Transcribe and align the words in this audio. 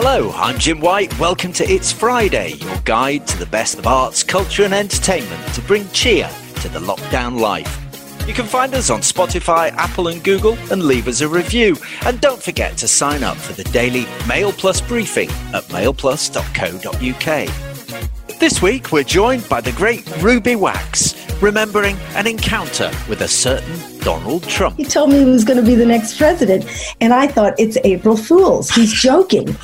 Hello, 0.00 0.30
I'm 0.36 0.60
Jim 0.60 0.78
White. 0.80 1.18
Welcome 1.18 1.52
to 1.54 1.68
It's 1.68 1.90
Friday, 1.90 2.52
your 2.52 2.76
guide 2.84 3.26
to 3.26 3.36
the 3.36 3.46
best 3.46 3.80
of 3.80 3.86
arts, 3.88 4.22
culture, 4.22 4.62
and 4.62 4.72
entertainment 4.72 5.52
to 5.54 5.62
bring 5.62 5.90
cheer 5.90 6.30
to 6.60 6.68
the 6.68 6.78
lockdown 6.78 7.40
life. 7.40 7.84
You 8.24 8.32
can 8.32 8.46
find 8.46 8.72
us 8.74 8.90
on 8.90 9.00
Spotify, 9.00 9.72
Apple, 9.72 10.06
and 10.06 10.22
Google 10.22 10.56
and 10.70 10.84
leave 10.84 11.08
us 11.08 11.20
a 11.20 11.26
review. 11.26 11.76
And 12.02 12.20
don't 12.20 12.40
forget 12.40 12.76
to 12.76 12.86
sign 12.86 13.24
up 13.24 13.36
for 13.38 13.54
the 13.54 13.64
daily 13.70 14.06
Mail 14.28 14.52
Plus 14.52 14.80
briefing 14.80 15.30
at 15.52 15.64
mailplus.co.uk. 15.64 17.48
This 18.38 18.62
week, 18.62 18.92
we're 18.92 19.02
joined 19.02 19.48
by 19.48 19.60
the 19.60 19.72
great 19.72 20.08
Ruby 20.22 20.54
Wax, 20.54 21.17
remembering 21.40 21.96
an 22.14 22.26
encounter 22.26 22.90
with 23.08 23.22
a 23.22 23.28
certain 23.28 23.98
Donald 24.00 24.42
Trump. 24.44 24.76
He 24.76 24.84
told 24.84 25.10
me 25.10 25.18
he 25.18 25.24
was 25.24 25.44
going 25.44 25.58
to 25.58 25.66
be 25.66 25.74
the 25.74 25.86
next 25.86 26.16
president, 26.16 26.64
and 27.00 27.12
I 27.12 27.26
thought 27.26 27.54
it's 27.58 27.76
April 27.84 28.16
Fool's. 28.16 28.70
He's 28.70 28.92
joking. 28.92 29.56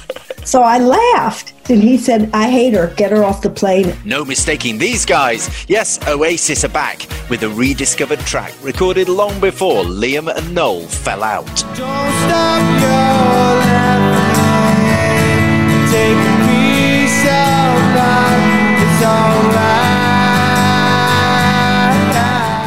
So 0.44 0.62
I 0.62 0.78
laughed. 0.78 1.54
And 1.70 1.82
he 1.82 1.96
said, 1.96 2.30
I 2.34 2.50
hate 2.50 2.74
her. 2.74 2.88
Get 2.96 3.10
her 3.10 3.24
off 3.24 3.40
the 3.40 3.48
plane. 3.48 3.96
No 4.04 4.24
mistaking 4.24 4.76
these 4.76 5.06
guys. 5.06 5.64
Yes, 5.66 5.98
Oasis 6.06 6.62
are 6.64 6.68
back 6.68 7.06
with 7.30 7.42
a 7.42 7.48
rediscovered 7.48 8.20
track 8.20 8.52
recorded 8.62 9.08
long 9.08 9.40
before 9.40 9.82
Liam 9.82 10.28
and 10.34 10.54
Noel 10.54 10.86
fell 10.86 11.22
out. 11.22 11.64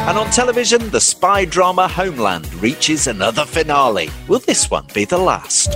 And 0.08 0.18
on 0.18 0.30
television, 0.32 0.90
the 0.90 1.02
spy 1.02 1.44
drama 1.44 1.86
Homeland 1.86 2.54
reaches 2.64 3.08
another 3.08 3.44
finale. 3.44 4.10
Will 4.30 4.40
this 4.40 4.72
one 4.72 4.86
be 4.94 5.04
the 5.04 5.18
last? 5.18 5.76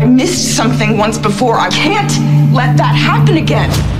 I 0.00 0.06
missed 0.06 0.56
something 0.56 0.96
once 0.96 1.18
before. 1.18 1.56
I 1.56 1.68
can't 1.70 2.54
let 2.54 2.76
that 2.76 2.94
happen 2.94 3.36
again. 3.36 3.97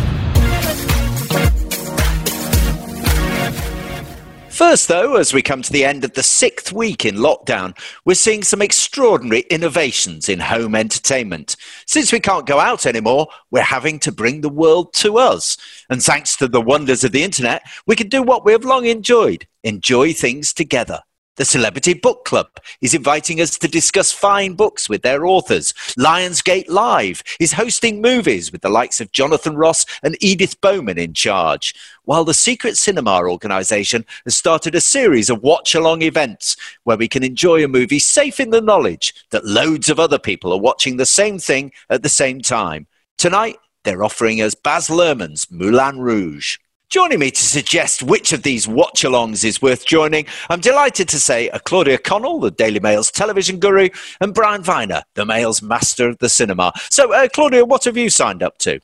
First, 4.58 4.88
though, 4.88 5.14
as 5.14 5.32
we 5.32 5.40
come 5.40 5.62
to 5.62 5.72
the 5.72 5.84
end 5.84 6.02
of 6.02 6.14
the 6.14 6.22
sixth 6.24 6.72
week 6.72 7.04
in 7.04 7.14
lockdown, 7.14 7.78
we're 8.04 8.14
seeing 8.14 8.42
some 8.42 8.60
extraordinary 8.60 9.42
innovations 9.50 10.28
in 10.28 10.40
home 10.40 10.74
entertainment. 10.74 11.54
Since 11.86 12.12
we 12.12 12.18
can't 12.18 12.44
go 12.44 12.58
out 12.58 12.84
anymore, 12.84 13.28
we're 13.52 13.62
having 13.62 14.00
to 14.00 14.10
bring 14.10 14.40
the 14.40 14.48
world 14.48 14.94
to 14.94 15.16
us. 15.16 15.58
And 15.90 16.02
thanks 16.02 16.34
to 16.38 16.48
the 16.48 16.60
wonders 16.60 17.04
of 17.04 17.12
the 17.12 17.22
internet, 17.22 17.62
we 17.86 17.94
can 17.94 18.08
do 18.08 18.20
what 18.20 18.44
we 18.44 18.50
have 18.50 18.64
long 18.64 18.86
enjoyed 18.86 19.46
enjoy 19.62 20.12
things 20.12 20.52
together. 20.52 21.02
The 21.38 21.44
Celebrity 21.44 21.94
Book 21.94 22.24
Club 22.24 22.48
is 22.80 22.94
inviting 22.94 23.40
us 23.40 23.56
to 23.58 23.68
discuss 23.68 24.10
fine 24.10 24.54
books 24.54 24.88
with 24.88 25.02
their 25.02 25.24
authors. 25.24 25.72
Lionsgate 25.96 26.68
Live 26.68 27.22
is 27.38 27.52
hosting 27.52 28.02
movies 28.02 28.50
with 28.50 28.62
the 28.62 28.68
likes 28.68 29.00
of 29.00 29.12
Jonathan 29.12 29.54
Ross 29.56 29.86
and 30.02 30.16
Edith 30.20 30.60
Bowman 30.60 30.98
in 30.98 31.14
charge. 31.14 31.76
While 32.02 32.24
the 32.24 32.34
Secret 32.34 32.76
Cinema 32.76 33.20
organisation 33.22 34.04
has 34.24 34.36
started 34.36 34.74
a 34.74 34.80
series 34.80 35.30
of 35.30 35.44
watch 35.44 35.76
along 35.76 36.02
events 36.02 36.56
where 36.82 36.96
we 36.96 37.06
can 37.06 37.22
enjoy 37.22 37.62
a 37.62 37.68
movie 37.68 38.00
safe 38.00 38.40
in 38.40 38.50
the 38.50 38.60
knowledge 38.60 39.14
that 39.30 39.44
loads 39.44 39.88
of 39.88 40.00
other 40.00 40.18
people 40.18 40.52
are 40.52 40.58
watching 40.58 40.96
the 40.96 41.06
same 41.06 41.38
thing 41.38 41.70
at 41.88 42.02
the 42.02 42.08
same 42.08 42.40
time. 42.40 42.88
Tonight, 43.16 43.58
they're 43.84 44.02
offering 44.02 44.42
us 44.42 44.56
Baz 44.56 44.88
Luhrmann's 44.88 45.48
Moulin 45.52 46.00
Rouge. 46.00 46.58
Joining 46.90 47.18
me 47.18 47.30
to 47.30 47.42
suggest 47.42 48.02
which 48.02 48.32
of 48.32 48.44
these 48.44 48.66
watch 48.66 49.02
alongs 49.02 49.44
is 49.44 49.60
worth 49.60 49.84
joining, 49.84 50.24
I'm 50.48 50.60
delighted 50.60 51.06
to 51.10 51.20
say 51.20 51.50
are 51.50 51.58
Claudia 51.58 51.98
Connell, 51.98 52.40
the 52.40 52.50
Daily 52.50 52.80
Mail's 52.80 53.10
television 53.10 53.58
guru, 53.58 53.90
and 54.22 54.32
Brian 54.32 54.62
Viner, 54.62 55.02
the 55.12 55.26
Mail's 55.26 55.60
master 55.60 56.08
of 56.08 56.16
the 56.16 56.30
cinema. 56.30 56.72
So, 56.90 57.12
uh, 57.12 57.28
Claudia, 57.28 57.66
what 57.66 57.84
have 57.84 57.98
you 57.98 58.08
signed 58.08 58.42
up 58.42 58.56
to? 58.60 58.80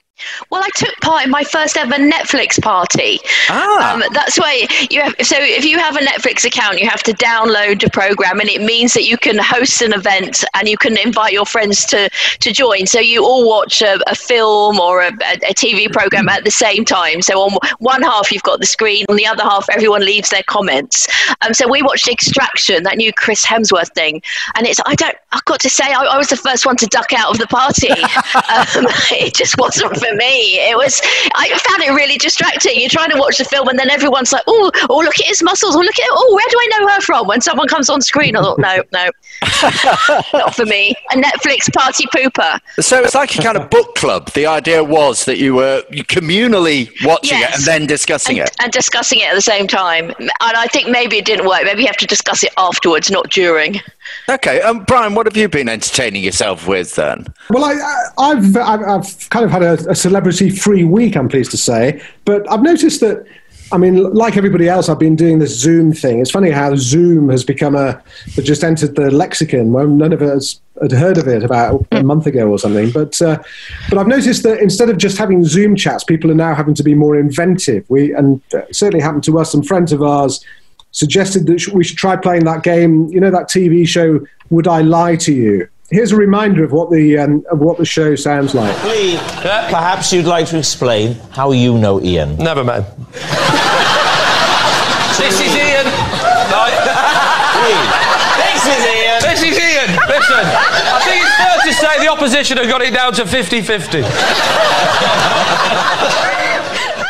Well, 0.50 0.62
I 0.62 0.70
took 0.76 0.94
part 1.00 1.24
in 1.24 1.30
my 1.30 1.42
first 1.42 1.76
ever 1.76 1.94
Netflix 1.94 2.62
party. 2.62 3.18
Ah. 3.48 3.94
Um, 3.94 4.02
that's 4.12 4.38
why 4.38 4.66
you 4.90 5.02
have. 5.02 5.14
So, 5.22 5.36
if 5.38 5.64
you 5.64 5.78
have 5.78 5.96
a 5.96 6.00
Netflix 6.00 6.44
account, 6.44 6.80
you 6.80 6.88
have 6.88 7.02
to 7.04 7.12
download 7.12 7.80
the 7.80 7.90
program, 7.90 8.38
and 8.38 8.48
it 8.48 8.62
means 8.62 8.94
that 8.94 9.04
you 9.04 9.18
can 9.18 9.38
host 9.38 9.82
an 9.82 9.92
event 9.92 10.44
and 10.54 10.68
you 10.68 10.76
can 10.76 10.96
invite 10.96 11.32
your 11.32 11.46
friends 11.46 11.84
to 11.86 12.08
to 12.40 12.52
join. 12.52 12.86
So 12.86 13.00
you 13.00 13.24
all 13.24 13.48
watch 13.48 13.82
a, 13.82 13.98
a 14.08 14.14
film 14.14 14.78
or 14.78 15.02
a, 15.02 15.08
a, 15.08 15.54
TV 15.54 15.92
program 15.92 16.28
at 16.28 16.44
the 16.44 16.50
same 16.50 16.84
time. 16.84 17.22
So 17.22 17.40
on 17.40 17.58
one 17.78 18.02
half 18.02 18.30
you've 18.30 18.42
got 18.42 18.60
the 18.60 18.66
screen, 18.66 19.06
on 19.08 19.16
the 19.16 19.26
other 19.26 19.42
half 19.42 19.66
everyone 19.70 20.04
leaves 20.04 20.30
their 20.30 20.42
comments. 20.44 21.08
Um, 21.42 21.54
so 21.54 21.68
we 21.68 21.82
watched 21.82 22.08
Extraction, 22.08 22.84
that 22.84 22.96
new 22.96 23.12
Chris 23.12 23.44
Hemsworth 23.44 23.92
thing, 23.94 24.22
and 24.54 24.66
it's. 24.66 24.80
I 24.86 24.94
don't. 24.94 25.16
I've 25.32 25.44
got 25.44 25.58
to 25.60 25.70
say, 25.70 25.84
I, 25.84 26.04
I 26.04 26.16
was 26.16 26.28
the 26.28 26.36
first 26.36 26.66
one 26.66 26.76
to 26.76 26.86
duck 26.86 27.12
out 27.12 27.30
of 27.30 27.38
the 27.38 27.46
party. 27.48 27.88
um, 27.90 28.86
it 29.10 29.34
just 29.34 29.58
wasn't 29.58 30.03
for 30.04 30.14
me. 30.16 30.58
It 30.70 30.76
was. 30.76 31.00
I 31.34 31.48
found 31.58 31.82
it 31.82 31.90
really 31.92 32.16
distracting. 32.18 32.78
You're 32.80 32.88
trying 32.90 33.10
to 33.10 33.18
watch 33.18 33.38
the 33.38 33.44
film, 33.44 33.68
and 33.68 33.78
then 33.78 33.90
everyone's 33.90 34.32
like, 34.32 34.42
"Oh, 34.46 34.70
oh, 34.90 34.98
look 34.98 35.18
at 35.18 35.26
his 35.26 35.42
muscles. 35.42 35.76
Oh, 35.76 35.80
look 35.80 35.98
at. 35.98 36.08
Oh, 36.10 36.34
where 36.34 36.46
do 36.50 36.56
I 36.60 36.78
know 36.78 36.88
her 36.88 37.00
from?" 37.00 37.26
When 37.26 37.40
someone 37.40 37.68
comes 37.68 37.88
on 37.90 38.00
screen, 38.00 38.36
I 38.36 38.42
thought, 38.42 38.58
"No, 38.58 38.82
no, 38.92 39.10
not 40.38 40.54
for 40.54 40.64
me." 40.66 40.94
A 41.12 41.16
Netflix 41.16 41.72
party 41.72 42.04
pooper. 42.14 42.58
So 42.80 43.02
it's 43.02 43.14
like 43.14 43.34
a 43.38 43.42
kind 43.42 43.56
of 43.56 43.70
book 43.70 43.94
club. 43.94 44.30
The 44.32 44.46
idea 44.46 44.82
was 44.82 45.24
that 45.24 45.38
you 45.38 45.54
were 45.54 45.82
communally 45.92 46.90
watching 47.04 47.38
Yes. 47.38 47.50
it 47.50 47.56
and 47.56 47.64
then 47.82 47.86
discussing 47.86 48.38
and, 48.40 48.48
it. 48.48 48.56
and 48.62 48.72
discussing 48.72 49.20
it 49.20 49.28
at 49.28 49.34
the 49.34 49.40
same 49.42 49.66
time. 49.66 50.12
And 50.18 50.30
I 50.40 50.66
think 50.68 50.88
maybe 50.88 51.18
it 51.18 51.24
didn't 51.24 51.46
work. 51.46 51.62
Maybe 51.64 51.82
you 51.82 51.86
have 51.86 51.96
to 51.98 52.06
discuss 52.06 52.42
it 52.42 52.52
afterwards, 52.58 53.10
not 53.10 53.30
during. 53.30 53.80
Okay, 54.28 54.60
um, 54.62 54.84
Brian, 54.84 55.14
what 55.14 55.26
have 55.26 55.36
you 55.36 55.48
been 55.48 55.68
entertaining 55.68 56.22
yourself 56.24 56.66
with 56.66 56.94
then? 56.96 57.26
Well, 57.50 57.64
I, 57.64 57.72
I- 57.74 58.30
I've, 58.30 58.56
I've 58.56 58.82
I've 58.82 59.30
kind 59.30 59.44
of 59.44 59.50
had 59.50 59.62
a, 59.62 59.90
a 59.90 59.94
celebrity-free 59.94 60.84
week. 60.84 61.16
I'm 61.16 61.28
pleased 61.28 61.50
to 61.52 61.56
say, 61.56 62.02
but 62.24 62.50
I've 62.50 62.62
noticed 62.62 63.00
that. 63.00 63.24
I 63.72 63.78
mean, 63.78 63.96
like 64.12 64.36
everybody 64.36 64.68
else, 64.68 64.88
I've 64.90 64.98
been 64.98 65.16
doing 65.16 65.38
this 65.38 65.58
Zoom 65.58 65.92
thing. 65.92 66.20
It's 66.20 66.30
funny 66.30 66.50
how 66.50 66.76
Zoom 66.76 67.30
has 67.30 67.42
become 67.44 67.74
a 67.74 68.00
just 68.42 68.62
entered 68.62 68.94
the 68.94 69.10
lexicon. 69.10 69.72
Well, 69.72 69.86
none 69.88 70.12
of 70.12 70.20
us 70.20 70.60
had 70.82 70.92
heard 70.92 71.16
of 71.16 71.26
it 71.26 71.42
about 71.42 71.84
a 71.90 72.02
month 72.04 72.26
ago 72.26 72.46
or 72.50 72.58
something. 72.58 72.90
But 72.90 73.20
uh, 73.22 73.42
but 73.88 73.98
I've 73.98 74.06
noticed 74.06 74.42
that 74.42 74.60
instead 74.60 74.90
of 74.90 74.98
just 74.98 75.16
having 75.16 75.44
Zoom 75.44 75.76
chats, 75.76 76.04
people 76.04 76.30
are 76.30 76.34
now 76.36 76.54
having 76.54 76.74
to 76.74 76.82
be 76.82 76.94
more 76.94 77.16
inventive. 77.18 77.84
We 77.88 78.12
and 78.12 78.40
uh, 78.52 78.58
it 78.58 78.76
certainly 78.76 79.02
happened 79.02 79.24
to 79.24 79.38
us. 79.40 79.50
Some 79.50 79.62
friends 79.62 79.92
of 79.92 80.02
ours 80.02 80.44
suggested 80.94 81.46
that 81.46 81.68
we 81.74 81.84
should 81.84 81.98
try 81.98 82.16
playing 82.16 82.44
that 82.44 82.62
game. 82.62 83.08
You 83.08 83.20
know 83.20 83.30
that 83.30 83.50
TV 83.50 83.86
show, 83.86 84.24
Would 84.48 84.66
I 84.66 84.80
Lie 84.80 85.16
to 85.16 85.34
You? 85.34 85.68
Here's 85.90 86.12
a 86.12 86.16
reminder 86.16 86.64
of 86.64 86.72
what 86.72 86.90
the 86.90 87.18
um, 87.18 87.44
of 87.50 87.58
what 87.58 87.76
the 87.76 87.84
show 87.84 88.14
sounds 88.14 88.54
like. 88.54 88.74
Please, 88.78 89.20
perhaps 89.42 90.12
you'd 90.12 90.24
like 90.24 90.46
to 90.48 90.58
explain 90.58 91.14
how 91.30 91.52
you 91.52 91.76
know 91.76 92.00
Ian. 92.00 92.36
Never 92.38 92.64
man. 92.64 92.86
This 95.16 95.40
is 95.40 95.54
Ian. 95.54 95.84
This 98.36 98.66
is 98.66 98.84
Ian. 98.84 99.22
This 99.22 99.42
is 99.42 99.56
Ian. 99.58 99.90
Listen, 100.08 100.44
I 100.44 101.00
think 101.04 101.22
it's 101.22 101.36
fair 101.36 101.56
to 101.62 101.72
say 101.72 102.04
the 102.04 102.10
opposition 102.10 102.56
have 102.58 102.68
got 102.68 102.82
it 102.82 102.92
down 102.92 103.12
to 103.14 103.24
50 103.24 103.62
50. 103.62 104.02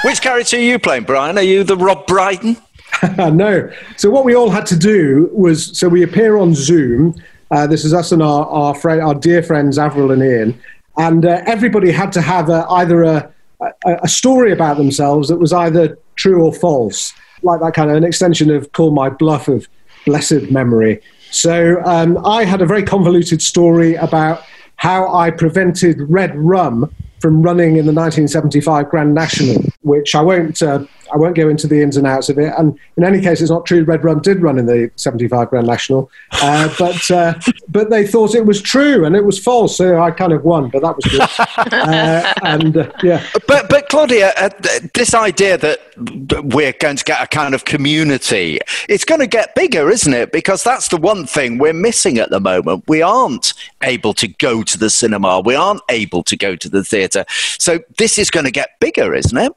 Which 0.06 0.20
character 0.20 0.56
are 0.58 0.60
you 0.60 0.78
playing, 0.78 1.04
Brian? 1.04 1.38
Are 1.38 1.42
you 1.42 1.64
the 1.64 1.76
Rob 1.78 2.06
Brydon? 2.06 2.58
no. 3.18 3.70
So 3.96 4.10
what 4.10 4.24
we 4.24 4.34
all 4.34 4.50
had 4.50 4.66
to 4.66 4.76
do 4.76 5.30
was 5.32 5.76
so 5.78 5.88
we 5.88 6.02
appear 6.02 6.36
on 6.36 6.54
Zoom. 6.54 7.14
Uh, 7.50 7.66
this 7.66 7.84
is 7.84 7.94
us 7.94 8.12
and 8.12 8.22
our 8.22 8.46
our, 8.46 8.74
friend, 8.74 9.00
our 9.00 9.14
dear 9.14 9.42
friends 9.42 9.78
Avril 9.78 10.10
and 10.10 10.22
Ian, 10.22 10.60
and 10.96 11.24
uh, 11.24 11.42
everybody 11.46 11.90
had 11.90 12.12
to 12.12 12.20
have 12.20 12.48
a, 12.48 12.66
either 12.70 13.02
a, 13.02 13.32
a 13.60 13.98
a 14.02 14.08
story 14.08 14.52
about 14.52 14.76
themselves 14.76 15.28
that 15.28 15.36
was 15.36 15.52
either 15.52 15.98
true 16.16 16.42
or 16.42 16.52
false, 16.52 17.12
like 17.42 17.60
that 17.60 17.74
kind 17.74 17.90
of 17.90 17.96
an 17.96 18.04
extension 18.04 18.50
of 18.50 18.72
"Call 18.72 18.90
My 18.90 19.08
Bluff" 19.08 19.48
of 19.48 19.68
blessed 20.04 20.50
memory. 20.50 21.00
So 21.30 21.82
um, 21.84 22.24
I 22.24 22.44
had 22.44 22.62
a 22.62 22.66
very 22.66 22.82
convoluted 22.82 23.42
story 23.42 23.94
about 23.96 24.44
how 24.76 25.12
I 25.14 25.30
prevented 25.30 26.00
red 26.08 26.36
rum 26.36 26.94
from 27.20 27.42
running 27.42 27.76
in 27.76 27.86
the 27.86 27.92
1975 27.92 28.90
Grand 28.90 29.14
National, 29.14 29.64
which 29.80 30.14
I 30.14 30.20
won't 30.20 30.60
uh, 30.62 30.84
I 31.14 31.16
won't 31.16 31.36
go 31.36 31.48
into 31.48 31.68
the 31.68 31.80
ins 31.80 31.96
and 31.96 32.06
outs 32.06 32.28
of 32.28 32.38
it. 32.38 32.52
And 32.58 32.78
in 32.96 33.04
any 33.04 33.20
case, 33.20 33.40
it's 33.40 33.50
not 33.50 33.64
true. 33.64 33.84
Red 33.84 34.02
Rum 34.02 34.20
did 34.20 34.42
run 34.42 34.58
in 34.58 34.66
the 34.66 34.90
75 34.96 35.50
Grand 35.50 35.66
National, 35.66 36.10
uh, 36.32 36.68
but 36.78 37.10
uh, 37.10 37.34
but 37.68 37.90
they 37.90 38.06
thought 38.06 38.34
it 38.34 38.44
was 38.44 38.60
true 38.60 39.04
and 39.04 39.14
it 39.14 39.24
was 39.24 39.38
false. 39.38 39.76
So 39.76 40.00
I 40.00 40.10
kind 40.10 40.32
of 40.32 40.44
won, 40.44 40.70
but 40.70 40.82
that 40.82 40.96
was 40.96 41.04
good. 41.04 41.20
uh, 41.72 42.34
and 42.42 42.76
uh, 42.76 42.90
yeah, 43.02 43.24
But, 43.46 43.68
but 43.68 43.88
Claudia, 43.88 44.32
uh, 44.36 44.50
this 44.94 45.14
idea 45.14 45.56
that 45.58 45.80
we're 46.42 46.72
going 46.72 46.96
to 46.96 47.04
get 47.04 47.22
a 47.22 47.26
kind 47.26 47.54
of 47.54 47.64
community, 47.64 48.58
it's 48.88 49.04
going 49.04 49.20
to 49.20 49.26
get 49.26 49.54
bigger, 49.54 49.88
isn't 49.90 50.12
it? 50.12 50.32
Because 50.32 50.64
that's 50.64 50.88
the 50.88 50.96
one 50.96 51.26
thing 51.26 51.58
we're 51.58 51.72
missing 51.72 52.18
at 52.18 52.30
the 52.30 52.40
moment. 52.40 52.84
We 52.88 53.02
aren't 53.02 53.54
able 53.82 54.14
to 54.14 54.26
go 54.26 54.62
to 54.62 54.78
the 54.78 54.90
cinema. 54.90 55.40
We 55.40 55.54
aren't 55.54 55.82
able 55.88 56.24
to 56.24 56.36
go 56.36 56.56
to 56.56 56.68
the 56.68 56.82
theatre. 56.82 57.24
So 57.28 57.78
this 57.98 58.18
is 58.18 58.30
going 58.30 58.46
to 58.46 58.52
get 58.52 58.80
bigger, 58.80 59.14
isn't 59.14 59.36
it? 59.36 59.52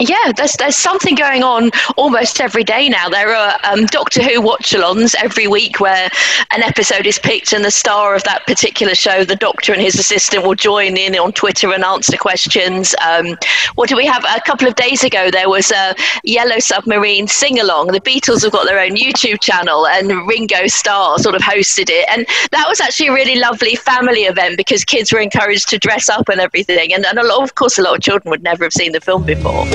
Yeah, 0.00 0.32
there's 0.34 0.54
there's 0.54 0.74
something 0.74 1.14
going 1.14 1.42
on 1.42 1.70
almost 1.98 2.40
every 2.40 2.64
day 2.64 2.88
now. 2.88 3.10
There 3.10 3.36
are 3.36 3.58
um, 3.62 3.84
Doctor 3.86 4.22
Who 4.22 4.40
watch-alongs 4.40 5.14
every 5.22 5.46
week 5.46 5.80
where 5.80 6.08
an 6.50 6.62
episode 6.62 7.06
is 7.06 7.18
picked 7.18 7.52
and 7.52 7.62
the 7.62 7.70
star 7.70 8.14
of 8.14 8.24
that 8.24 8.46
particular 8.46 8.94
show, 8.94 9.22
the 9.22 9.36
Doctor 9.36 9.70
and 9.74 9.82
his 9.82 9.96
assistant, 9.96 10.44
will 10.44 10.54
join 10.54 10.96
in 10.96 11.14
on 11.16 11.30
Twitter 11.32 11.72
and 11.74 11.84
answer 11.84 12.16
questions. 12.16 12.94
Um, 13.06 13.36
what 13.74 13.90
do 13.90 13.96
we 13.96 14.06
have? 14.06 14.24
A 14.24 14.40
couple 14.40 14.66
of 14.66 14.74
days 14.76 15.04
ago, 15.04 15.30
there 15.30 15.50
was 15.50 15.70
a 15.70 15.94
Yellow 16.24 16.58
Submarine 16.58 17.28
sing-along. 17.28 17.88
The 17.88 18.00
Beatles 18.00 18.44
have 18.44 18.52
got 18.52 18.64
their 18.64 18.80
own 18.80 18.96
YouTube 18.96 19.42
channel, 19.42 19.86
and 19.86 20.26
Ringo 20.26 20.68
Starr 20.68 21.18
sort 21.18 21.34
of 21.34 21.42
hosted 21.42 21.90
it, 21.90 22.08
and 22.10 22.26
that 22.50 22.64
was 22.66 22.80
actually 22.80 23.08
a 23.08 23.12
really 23.12 23.38
lovely 23.38 23.76
family 23.76 24.22
event 24.22 24.56
because 24.56 24.86
kids 24.86 25.12
were 25.12 25.20
encouraged 25.20 25.68
to 25.68 25.78
dress 25.78 26.08
up 26.08 26.30
and 26.30 26.40
everything, 26.40 26.94
and, 26.94 27.04
and 27.04 27.18
a 27.18 27.26
lot, 27.26 27.42
of 27.42 27.56
course, 27.56 27.78
a 27.78 27.82
lot 27.82 27.94
of 27.94 28.00
children 28.00 28.30
would 28.30 28.42
never 28.42 28.64
have 28.64 28.72
seen 28.72 28.92
the 28.92 29.00
film 29.00 29.22
before. 29.24 29.66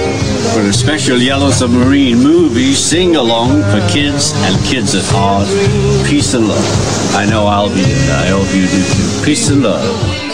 For 0.54 0.62
the 0.63 0.74
special 0.74 1.18
Yellow 1.18 1.51
Submarine 1.51 2.18
movie 2.18 2.74
sing 2.74 3.15
along 3.15 3.62
for 3.63 3.86
kids 3.89 4.33
and 4.36 4.65
kids 4.65 4.95
at 4.95 5.04
heart. 5.07 5.48
Peace 6.07 6.33
and 6.33 6.48
love. 6.48 7.15
I 7.15 7.25
know 7.25 7.45
I'll 7.45 7.69
be 7.69 7.83
there. 7.83 8.15
I 8.15 8.27
hope 8.27 8.54
you 8.56 8.68
do 8.68 8.83
too. 8.83 9.25
Peace 9.25 9.50
and 9.50 9.63
love. 9.63 10.27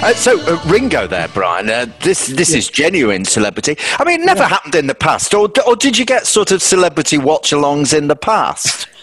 Uh, 0.00 0.14
so 0.14 0.40
uh, 0.42 0.62
Ringo, 0.66 1.08
there, 1.08 1.26
Brian. 1.26 1.68
Uh, 1.68 1.84
this 2.04 2.28
this 2.28 2.54
is 2.54 2.68
genuine 2.68 3.24
celebrity. 3.24 3.76
I 3.98 4.04
mean, 4.04 4.20
it 4.20 4.24
never 4.24 4.44
happened 4.44 4.76
in 4.76 4.86
the 4.86 4.94
past, 4.94 5.34
or 5.34 5.50
or 5.66 5.74
did 5.74 5.98
you 5.98 6.04
get 6.04 6.24
sort 6.24 6.52
of 6.52 6.62
celebrity 6.62 7.18
watch-alongs 7.18 7.96
in 7.96 8.06
the 8.06 8.14
past? 8.14 8.86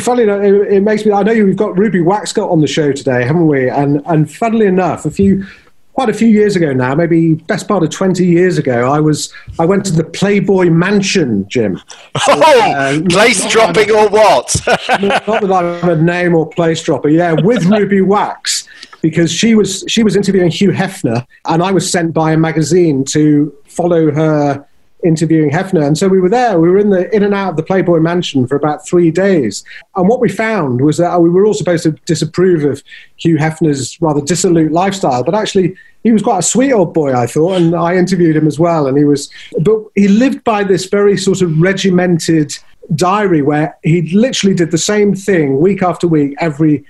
funnily 0.00 0.22
enough, 0.22 0.42
it, 0.42 0.72
it, 0.72 0.80
makes 0.80 1.04
me. 1.04 1.12
I 1.12 1.22
know 1.22 1.34
we've 1.44 1.54
got 1.54 1.76
Ruby 1.76 2.00
Waxcott 2.00 2.48
on 2.48 2.62
the 2.62 2.66
show 2.66 2.92
today, 2.92 3.26
haven't 3.26 3.46
we? 3.46 3.68
And 3.68 4.00
and 4.06 4.30
funnily 4.32 4.66
enough, 4.66 5.04
a 5.04 5.10
few. 5.10 5.44
Quite 5.92 6.08
a 6.08 6.14
few 6.14 6.28
years 6.28 6.56
ago 6.56 6.72
now, 6.72 6.94
maybe 6.94 7.34
best 7.34 7.68
part 7.68 7.82
of 7.82 7.90
twenty 7.90 8.24
years 8.24 8.56
ago, 8.56 8.90
I 8.90 9.00
was 9.00 9.30
I 9.58 9.66
went 9.66 9.84
to 9.86 9.92
the 9.92 10.04
Playboy 10.04 10.70
Mansion, 10.70 11.46
Jim. 11.48 11.78
Oh, 12.26 12.72
uh, 12.72 13.02
place 13.10 13.46
dropping 13.50 13.90
or 13.90 14.08
what? 14.08 14.56
not, 14.88 15.00
not 15.26 15.42
that 15.42 15.52
I'm 15.52 15.88
a 15.90 15.96
name 15.96 16.34
or 16.34 16.48
place 16.48 16.82
dropper. 16.82 17.10
Yeah, 17.10 17.32
with 17.32 17.64
Ruby 17.66 18.00
Wax 18.00 18.66
because 19.02 19.32
she 19.32 19.54
was 19.54 19.84
she 19.88 20.02
was 20.02 20.16
interviewing 20.16 20.50
Hugh 20.50 20.70
Hefner, 20.72 21.26
and 21.46 21.62
I 21.62 21.72
was 21.72 21.90
sent 21.90 22.12
by 22.12 22.32
a 22.32 22.36
magazine 22.36 23.04
to 23.06 23.54
follow 23.66 24.10
her 24.10 24.66
interviewing 25.04 25.50
Hefner. 25.50 25.86
And 25.86 25.96
so 25.96 26.08
we 26.08 26.20
were 26.20 26.28
there. 26.28 26.58
We 26.60 26.68
were 26.68 26.78
in 26.78 26.90
the 26.90 27.14
in 27.14 27.22
and 27.22 27.34
out 27.34 27.50
of 27.50 27.56
the 27.56 27.62
Playboy 27.62 28.00
Mansion 28.00 28.46
for 28.46 28.56
about 28.56 28.86
three 28.86 29.10
days. 29.10 29.64
And 29.96 30.08
what 30.08 30.20
we 30.20 30.28
found 30.28 30.80
was 30.80 30.98
that 30.98 31.12
uh, 31.12 31.18
we 31.18 31.30
were 31.30 31.46
all 31.46 31.54
supposed 31.54 31.84
to 31.84 31.92
disapprove 32.04 32.64
of 32.64 32.82
Hugh 33.16 33.36
Hefner's 33.36 34.00
rather 34.00 34.20
dissolute 34.20 34.72
lifestyle, 34.72 35.24
but 35.24 35.34
actually 35.34 35.74
he 36.02 36.12
was 36.12 36.22
quite 36.22 36.38
a 36.38 36.42
sweet 36.42 36.72
old 36.72 36.94
boy, 36.94 37.14
I 37.14 37.26
thought, 37.26 37.56
and 37.60 37.74
I 37.74 37.96
interviewed 37.96 38.36
him 38.36 38.46
as 38.46 38.58
well. 38.58 38.86
And 38.86 38.96
he 38.96 39.04
was, 39.04 39.30
but 39.60 39.78
he 39.94 40.08
lived 40.08 40.44
by 40.44 40.64
this 40.64 40.86
very 40.86 41.16
sort 41.16 41.42
of 41.42 41.60
regimented 41.60 42.52
diary 42.94 43.42
where 43.42 43.76
he 43.82 44.02
literally 44.12 44.54
did 44.54 44.70
the 44.70 44.78
same 44.78 45.14
thing 45.14 45.60
week 45.60 45.82
after 45.82 46.08
week 46.08 46.34
every 46.40 46.84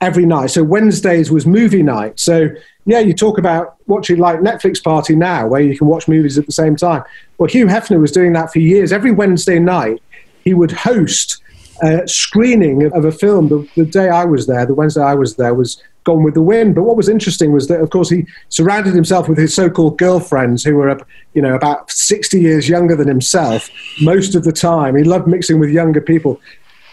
every 0.00 0.26
night. 0.26 0.46
So 0.48 0.62
Wednesdays 0.62 1.30
was 1.30 1.46
movie 1.46 1.82
night. 1.82 2.18
So 2.20 2.48
yeah, 2.86 2.98
you 2.98 3.14
talk 3.14 3.38
about 3.38 3.76
watching 3.86 4.18
like 4.18 4.40
Netflix 4.40 4.82
party 4.82 5.16
now, 5.16 5.46
where 5.46 5.60
you 5.60 5.76
can 5.76 5.86
watch 5.86 6.08
movies 6.08 6.36
at 6.36 6.46
the 6.46 6.52
same 6.52 6.76
time. 6.76 7.02
Well, 7.38 7.48
Hugh 7.48 7.66
Hefner 7.66 8.00
was 8.00 8.12
doing 8.12 8.32
that 8.34 8.52
for 8.52 8.58
years. 8.58 8.92
Every 8.92 9.10
Wednesday 9.10 9.58
night, 9.58 10.02
he 10.44 10.52
would 10.52 10.72
host 10.72 11.42
a 11.82 12.06
screening 12.06 12.92
of 12.92 13.04
a 13.04 13.12
film. 13.12 13.48
The, 13.48 13.68
the 13.76 13.86
day 13.86 14.08
I 14.08 14.24
was 14.24 14.46
there, 14.46 14.66
the 14.66 14.74
Wednesday 14.74 15.02
I 15.02 15.14
was 15.14 15.36
there, 15.36 15.54
was 15.54 15.82
Gone 16.04 16.22
with 16.22 16.34
the 16.34 16.42
Wind. 16.42 16.74
But 16.74 16.82
what 16.82 16.96
was 16.96 17.08
interesting 17.08 17.50
was 17.50 17.66
that, 17.68 17.80
of 17.80 17.88
course, 17.88 18.10
he 18.10 18.26
surrounded 18.50 18.94
himself 18.94 19.28
with 19.28 19.38
his 19.38 19.54
so-called 19.54 19.96
girlfriends 19.96 20.62
who 20.62 20.76
were, 20.76 20.98
you 21.32 21.40
know, 21.40 21.54
about 21.54 21.90
60 21.90 22.38
years 22.38 22.68
younger 22.68 22.94
than 22.94 23.08
himself 23.08 23.70
most 24.02 24.34
of 24.34 24.44
the 24.44 24.52
time. 24.52 24.96
He 24.96 25.02
loved 25.02 25.26
mixing 25.26 25.58
with 25.58 25.70
younger 25.70 26.02
people. 26.02 26.40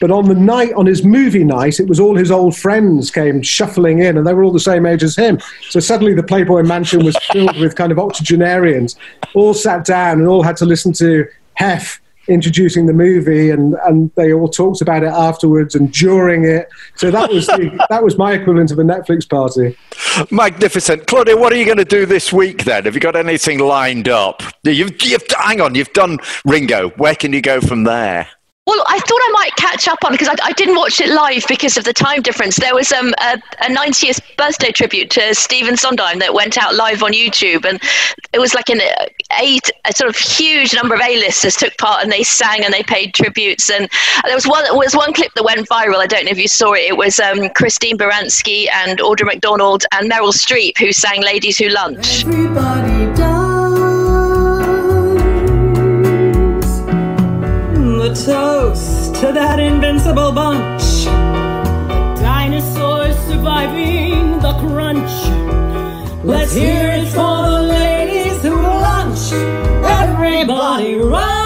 But 0.01 0.09
on 0.09 0.27
the 0.27 0.35
night, 0.35 0.73
on 0.73 0.87
his 0.87 1.05
movie 1.05 1.43
night, 1.43 1.79
it 1.79 1.87
was 1.87 1.99
all 1.99 2.15
his 2.15 2.31
old 2.31 2.57
friends 2.57 3.11
came 3.11 3.43
shuffling 3.43 3.99
in, 3.99 4.17
and 4.17 4.25
they 4.25 4.33
were 4.33 4.43
all 4.43 4.51
the 4.51 4.59
same 4.59 4.87
age 4.87 5.03
as 5.03 5.15
him. 5.15 5.39
So 5.69 5.79
suddenly 5.79 6.15
the 6.15 6.23
Playboy 6.23 6.63
Mansion 6.63 7.05
was 7.05 7.15
filled 7.31 7.55
with 7.57 7.75
kind 7.75 7.91
of 7.91 7.99
octogenarians, 7.99 8.95
all 9.35 9.53
sat 9.53 9.85
down 9.85 10.19
and 10.19 10.27
all 10.27 10.41
had 10.41 10.57
to 10.57 10.65
listen 10.65 10.91
to 10.93 11.27
Hef 11.53 12.01
introducing 12.27 12.87
the 12.87 12.93
movie, 12.93 13.51
and, 13.51 13.75
and 13.85 14.09
they 14.15 14.33
all 14.33 14.49
talked 14.49 14.81
about 14.81 15.03
it 15.03 15.07
afterwards 15.09 15.75
and 15.75 15.91
during 15.91 16.45
it. 16.45 16.67
So 16.95 17.11
that 17.11 17.29
was 17.29 17.45
the, 17.45 17.85
that 17.89 18.03
was 18.03 18.17
my 18.17 18.33
equivalent 18.33 18.71
of 18.71 18.79
a 18.79 18.83
Netflix 18.83 19.29
party. 19.29 19.77
Magnificent, 20.31 21.05
Claudia. 21.05 21.37
What 21.37 21.53
are 21.53 21.57
you 21.57 21.65
going 21.65 21.77
to 21.77 21.85
do 21.85 22.07
this 22.07 22.33
week 22.33 22.63
then? 22.63 22.85
Have 22.85 22.95
you 22.95 23.01
got 23.01 23.15
anything 23.15 23.59
lined 23.59 24.09
up? 24.09 24.41
You've, 24.63 24.99
you've 25.03 25.23
hang 25.37 25.61
on, 25.61 25.75
you've 25.75 25.93
done 25.93 26.17
Ringo. 26.43 26.89
Where 26.91 27.15
can 27.15 27.33
you 27.33 27.41
go 27.41 27.61
from 27.61 27.83
there? 27.83 28.27
Well, 28.67 28.83
I 28.87 28.99
thought 28.99 29.19
I 29.23 29.31
might 29.33 29.55
catch 29.55 29.87
up 29.87 29.97
on 30.05 30.11
because 30.11 30.27
I, 30.27 30.35
I, 30.43 30.51
didn't 30.51 30.75
watch 30.75 31.01
it 31.01 31.09
live 31.09 31.43
because 31.47 31.77
of 31.77 31.83
the 31.83 31.93
time 31.93 32.21
difference. 32.21 32.57
There 32.57 32.75
was 32.75 32.91
um, 32.91 33.11
a, 33.19 33.41
a 33.59 33.75
90th 33.75 34.21
birthday 34.37 34.71
tribute 34.71 35.09
to 35.11 35.33
Stephen 35.33 35.75
Sondheim 35.75 36.19
that 36.19 36.35
went 36.35 36.59
out 36.59 36.75
live 36.75 37.01
on 37.01 37.11
YouTube, 37.11 37.65
and 37.65 37.81
it 38.33 38.39
was 38.39 38.53
like 38.53 38.69
an 38.69 38.79
eight, 39.39 39.71
a 39.85 39.93
sort 39.93 40.11
of 40.11 40.15
huge 40.15 40.75
number 40.75 40.93
of 40.93 41.01
A-listers 41.01 41.55
took 41.55 41.75
part, 41.79 42.03
and 42.03 42.11
they 42.11 42.21
sang 42.21 42.63
and 42.63 42.71
they 42.71 42.83
paid 42.83 43.15
tributes. 43.15 43.71
And 43.71 43.89
there 44.25 44.35
was 44.35 44.45
one, 44.45 44.63
there 44.63 44.75
was 44.75 44.95
one 44.95 45.11
clip 45.11 45.33
that 45.33 45.43
went 45.43 45.67
viral. 45.67 45.95
I 45.95 46.05
don't 46.05 46.25
know 46.25 46.31
if 46.31 46.37
you 46.37 46.47
saw 46.47 46.73
it. 46.73 46.81
It 46.81 46.97
was 46.97 47.19
um, 47.19 47.49
Christine 47.55 47.97
Baranski 47.97 48.67
and 48.71 48.99
Audra 48.99 49.25
McDonald 49.25 49.85
and 49.91 50.09
Meryl 50.09 50.33
Streep 50.33 50.77
who 50.77 50.91
sang 50.91 51.23
"Ladies 51.23 51.57
Who 51.57 51.69
Lunch." 51.69 52.25
Toast 58.15 59.15
to 59.15 59.31
that 59.31 59.59
invincible 59.59 60.31
bunch. 60.31 61.05
Dinosaurs 62.19 63.17
surviving 63.27 64.39
the 64.39 64.53
crunch. 64.59 65.11
Let's 66.23 66.53
hear 66.53 66.89
it 66.91 67.07
for 67.07 67.41
the 67.49 67.61
ladies 67.61 68.41
who 68.41 68.55
lunch. 68.55 69.31
Everybody 69.83 70.95
run! 70.95 71.40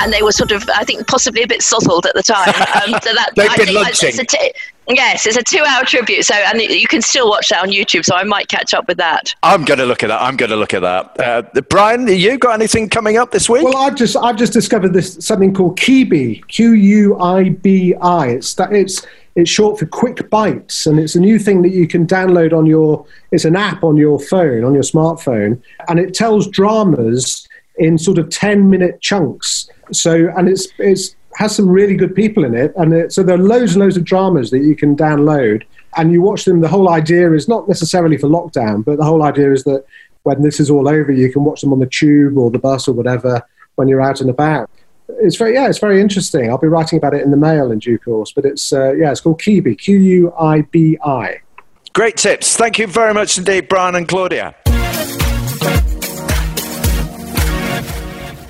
And 0.00 0.12
they 0.12 0.22
were 0.22 0.32
sort 0.32 0.52
of, 0.52 0.68
I 0.74 0.84
think, 0.84 1.06
possibly 1.06 1.42
a 1.42 1.46
bit 1.46 1.60
sozzled 1.60 2.06
at 2.06 2.14
the 2.14 2.22
time. 2.22 2.52
Um, 2.74 2.90
so 3.02 3.14
that, 3.14 3.30
They've 3.36 3.48
I 3.48 3.56
been 3.56 3.74
lunching. 3.74 4.10
It's 4.14 4.32
t- 4.32 4.52
yes, 4.88 5.26
it's 5.26 5.36
a 5.36 5.42
two-hour 5.42 5.84
tribute, 5.84 6.24
so 6.24 6.34
and 6.34 6.60
you 6.60 6.88
can 6.88 7.00
still 7.00 7.28
watch 7.28 7.48
that 7.48 7.62
on 7.62 7.68
YouTube. 7.68 8.04
So 8.04 8.16
I 8.16 8.24
might 8.24 8.48
catch 8.48 8.74
up 8.74 8.88
with 8.88 8.96
that. 8.98 9.32
I'm 9.42 9.64
going 9.64 9.78
to 9.78 9.86
look 9.86 10.02
at 10.02 10.08
that. 10.08 10.20
I'm 10.20 10.36
going 10.36 10.50
to 10.50 10.56
look 10.56 10.74
at 10.74 10.80
that. 10.80 11.20
Uh, 11.20 11.60
Brian, 11.68 12.08
you 12.08 12.36
got 12.36 12.54
anything 12.54 12.88
coming 12.88 13.16
up 13.16 13.30
this 13.30 13.48
week? 13.48 13.64
Well, 13.64 13.76
I've 13.76 13.94
just 13.94 14.16
I've 14.16 14.36
just 14.36 14.52
discovered 14.52 14.92
this 14.92 15.14
something 15.20 15.54
called 15.54 15.78
Quibi, 15.78 16.46
Q 16.48 16.72
U 16.72 17.18
I 17.18 17.50
B 17.50 17.94
I. 18.00 18.28
It's 18.28 18.54
that 18.54 18.72
it's 18.72 19.06
it's 19.36 19.50
short 19.50 19.78
for 19.78 19.86
Quick 19.86 20.28
Bites, 20.30 20.86
and 20.86 20.98
it's 20.98 21.14
a 21.14 21.20
new 21.20 21.38
thing 21.38 21.62
that 21.62 21.70
you 21.70 21.86
can 21.86 22.06
download 22.06 22.52
on 22.52 22.66
your. 22.66 23.06
It's 23.30 23.44
an 23.44 23.56
app 23.56 23.84
on 23.84 23.96
your 23.96 24.18
phone, 24.18 24.64
on 24.64 24.74
your 24.74 24.82
smartphone, 24.82 25.62
and 25.88 26.00
it 26.00 26.12
tells 26.12 26.48
dramas 26.48 27.46
in 27.78 27.98
sort 27.98 28.18
of 28.18 28.28
ten 28.30 28.70
minute 28.70 29.00
chunks. 29.00 29.68
So, 29.92 30.32
and 30.36 30.48
it's 30.48 30.68
it's 30.78 31.16
has 31.36 31.54
some 31.54 31.68
really 31.68 31.96
good 31.96 32.14
people 32.14 32.44
in 32.44 32.54
it, 32.54 32.72
and 32.76 32.92
it, 32.92 33.12
so 33.12 33.22
there 33.22 33.34
are 33.34 33.42
loads 33.42 33.72
and 33.72 33.80
loads 33.80 33.96
of 33.96 34.04
dramas 34.04 34.50
that 34.50 34.60
you 34.60 34.76
can 34.76 34.96
download, 34.96 35.64
and 35.96 36.12
you 36.12 36.22
watch 36.22 36.44
them. 36.44 36.60
The 36.60 36.68
whole 36.68 36.88
idea 36.88 37.32
is 37.32 37.48
not 37.48 37.68
necessarily 37.68 38.16
for 38.16 38.28
lockdown, 38.28 38.84
but 38.84 38.98
the 38.98 39.04
whole 39.04 39.24
idea 39.24 39.52
is 39.52 39.64
that 39.64 39.84
when 40.22 40.42
this 40.42 40.60
is 40.60 40.70
all 40.70 40.88
over, 40.88 41.12
you 41.12 41.32
can 41.32 41.44
watch 41.44 41.60
them 41.60 41.72
on 41.72 41.80
the 41.80 41.86
tube 41.86 42.38
or 42.38 42.50
the 42.50 42.58
bus 42.58 42.88
or 42.88 42.92
whatever 42.92 43.42
when 43.74 43.88
you're 43.88 44.00
out 44.00 44.20
and 44.20 44.30
about. 44.30 44.70
It's 45.20 45.36
very 45.36 45.54
yeah, 45.54 45.68
it's 45.68 45.78
very 45.78 46.00
interesting. 46.00 46.48
I'll 46.48 46.58
be 46.58 46.68
writing 46.68 46.96
about 46.96 47.14
it 47.14 47.22
in 47.22 47.30
the 47.30 47.36
mail 47.36 47.70
in 47.72 47.78
due 47.78 47.98
course, 47.98 48.32
but 48.32 48.44
it's 48.44 48.72
uh, 48.72 48.92
yeah, 48.92 49.10
it's 49.10 49.20
called 49.20 49.40
Quibi, 49.40 49.76
Q 49.76 49.98
U 49.98 50.32
I 50.38 50.62
B 50.62 50.96
I. 51.04 51.40
Great 51.92 52.16
tips. 52.16 52.56
Thank 52.56 52.78
you 52.78 52.86
very 52.86 53.12
much 53.12 53.38
indeed, 53.38 53.68
Brian 53.68 53.94
and 53.94 54.08
Claudia. 54.08 54.54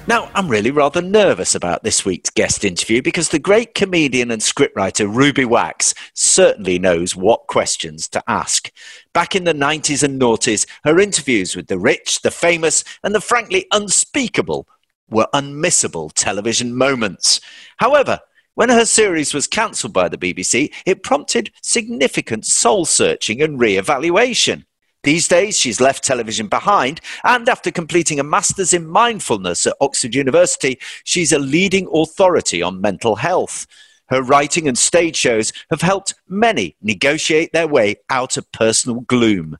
Now, 0.07 0.31
I'm 0.35 0.49
really 0.49 0.71
rather 0.71 1.01
nervous 1.01 1.55
about 1.55 1.83
this 1.83 2.05
week's 2.05 2.29
guest 2.29 2.63
interview 2.63 3.01
because 3.01 3.31
the 3.31 3.39
great 3.39 3.75
comedian 3.75 4.31
and 4.31 4.43
scriptwriter 4.43 5.09
Ruby 5.13 5.47
Wax 5.47 5.95
certainly 6.13 6.79
knows 6.79 7.17
what 7.17 7.47
questions 7.47 8.07
to 8.09 8.23
ask. 8.29 8.71
Back 9.15 9.35
in 9.35 9.45
the 9.45 9.55
90s 9.55 10.03
and 10.03 10.21
noughties, 10.21 10.69
her 10.85 10.99
interviews 11.01 11.57
with 11.57 11.69
the 11.69 11.79
rich, 11.79 12.21
the 12.21 12.31
famous, 12.31 12.85
and 13.03 13.15
the 13.15 13.21
frankly 13.21 13.67
unspeakable 13.73 14.69
were 15.09 15.27
unmissable 15.33 16.13
television 16.15 16.75
moments. 16.75 17.41
However, 17.79 18.21
when 18.57 18.69
her 18.69 18.85
series 18.85 19.33
was 19.33 19.47
cancelled 19.47 19.95
by 19.95 20.11
the 20.11 20.19
BBC, 20.19 20.71
it 20.85 21.03
prompted 21.03 21.51
significant 21.63 22.45
soul 22.45 22.85
searching 22.85 23.41
and 23.41 23.59
re 23.59 23.79
evaluation. 23.79 24.67
These 25.05 25.29
days, 25.29 25.59
she's 25.59 25.83
left 25.83 26.03
television 26.03 26.49
behind, 26.49 27.03
and 27.25 27.47
after 27.47 27.71
completing 27.71 28.19
a 28.19 28.25
master's 28.25 28.73
in 28.73 28.87
mindfulness 28.87 29.67
at 29.67 29.77
Oxford 29.79 30.15
University, 30.15 30.79
she's 31.05 31.31
a 31.31 31.39
leading 31.39 31.87
authority 31.93 32.63
on 32.63 32.81
mental 32.81 33.17
health. 33.17 33.67
Her 34.09 34.23
writing 34.23 34.67
and 34.67 34.79
stage 34.79 35.17
shows 35.17 35.53
have 35.71 35.83
helped 35.83 36.15
many 36.27 36.77
negotiate 36.81 37.53
their 37.53 37.69
way 37.69 37.97
out 38.09 38.39
of 38.39 38.51
personal 38.53 39.01
gloom. 39.01 39.59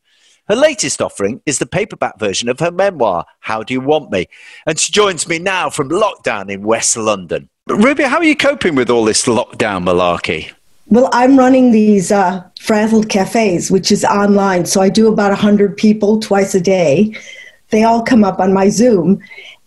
Her 0.49 0.57
latest 0.57 1.03
offering 1.03 1.43
is 1.45 1.59
the 1.59 1.67
paperback 1.67 2.19
version 2.19 2.49
of 2.49 2.61
her 2.61 2.71
memoir, 2.71 3.27
How 3.41 3.63
Do 3.63 3.75
You 3.75 3.83
Want 3.83 4.11
Me? 4.11 4.27
And 4.67 4.79
she 4.79 4.93
joins 4.93 5.29
me 5.29 5.39
now 5.39 5.69
from 5.69 5.91
lockdown 5.91 6.51
in 6.51 6.63
West 6.63 6.97
London. 6.97 7.51
Ruby, 7.69 8.05
how 8.05 8.17
are 8.17 8.25
you 8.25 8.37
coping 8.37 8.75
with 8.75 8.89
all 8.89 9.05
this 9.05 9.27
lockdown 9.27 9.85
malarkey? 9.85 10.53
Well, 10.89 11.09
I'm 11.13 11.39
running 11.39 11.73
these 11.73 12.13
uh, 12.13 12.43
frazzled 12.61 13.09
cafes, 13.09 13.71
which 13.71 13.91
is 13.91 14.05
online. 14.05 14.67
So 14.67 14.81
I 14.81 14.89
do 14.89 15.09
about 15.09 15.31
100 15.31 15.77
people 15.77 16.21
twice 16.21 16.55
a 16.55 16.61
day. 16.61 17.15
They 17.71 17.85
all 17.85 18.03
come 18.03 18.23
up 18.23 18.39
on 18.39 18.53
my 18.53 18.69
Zoom. 18.69 19.21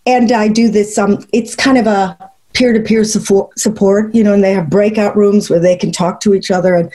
And 0.06 0.32
I 0.32 0.48
do 0.48 0.70
this, 0.70 0.96
um, 0.96 1.26
it's 1.32 1.54
kind 1.54 1.76
of 1.76 1.86
a 1.86 2.30
peer 2.54 2.72
to 2.72 2.80
peer 2.80 3.04
support, 3.04 4.14
you 4.14 4.24
know, 4.24 4.32
and 4.32 4.42
they 4.42 4.52
have 4.52 4.70
breakout 4.70 5.16
rooms 5.16 5.50
where 5.50 5.60
they 5.60 5.76
can 5.76 5.92
talk 5.92 6.20
to 6.20 6.34
each 6.34 6.50
other. 6.50 6.74
And 6.74 6.90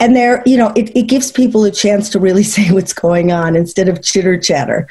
and 0.00 0.16
they're, 0.16 0.42
you 0.44 0.56
know 0.56 0.72
it, 0.74 0.90
it 0.96 1.02
gives 1.02 1.30
people 1.30 1.62
a 1.64 1.70
chance 1.70 2.10
to 2.10 2.18
really 2.18 2.42
say 2.54 2.72
what's 2.72 2.92
going 2.92 3.30
on 3.30 3.54
instead 3.54 3.88
of 3.88 4.02
chitter 4.02 4.36
chatter 4.36 4.88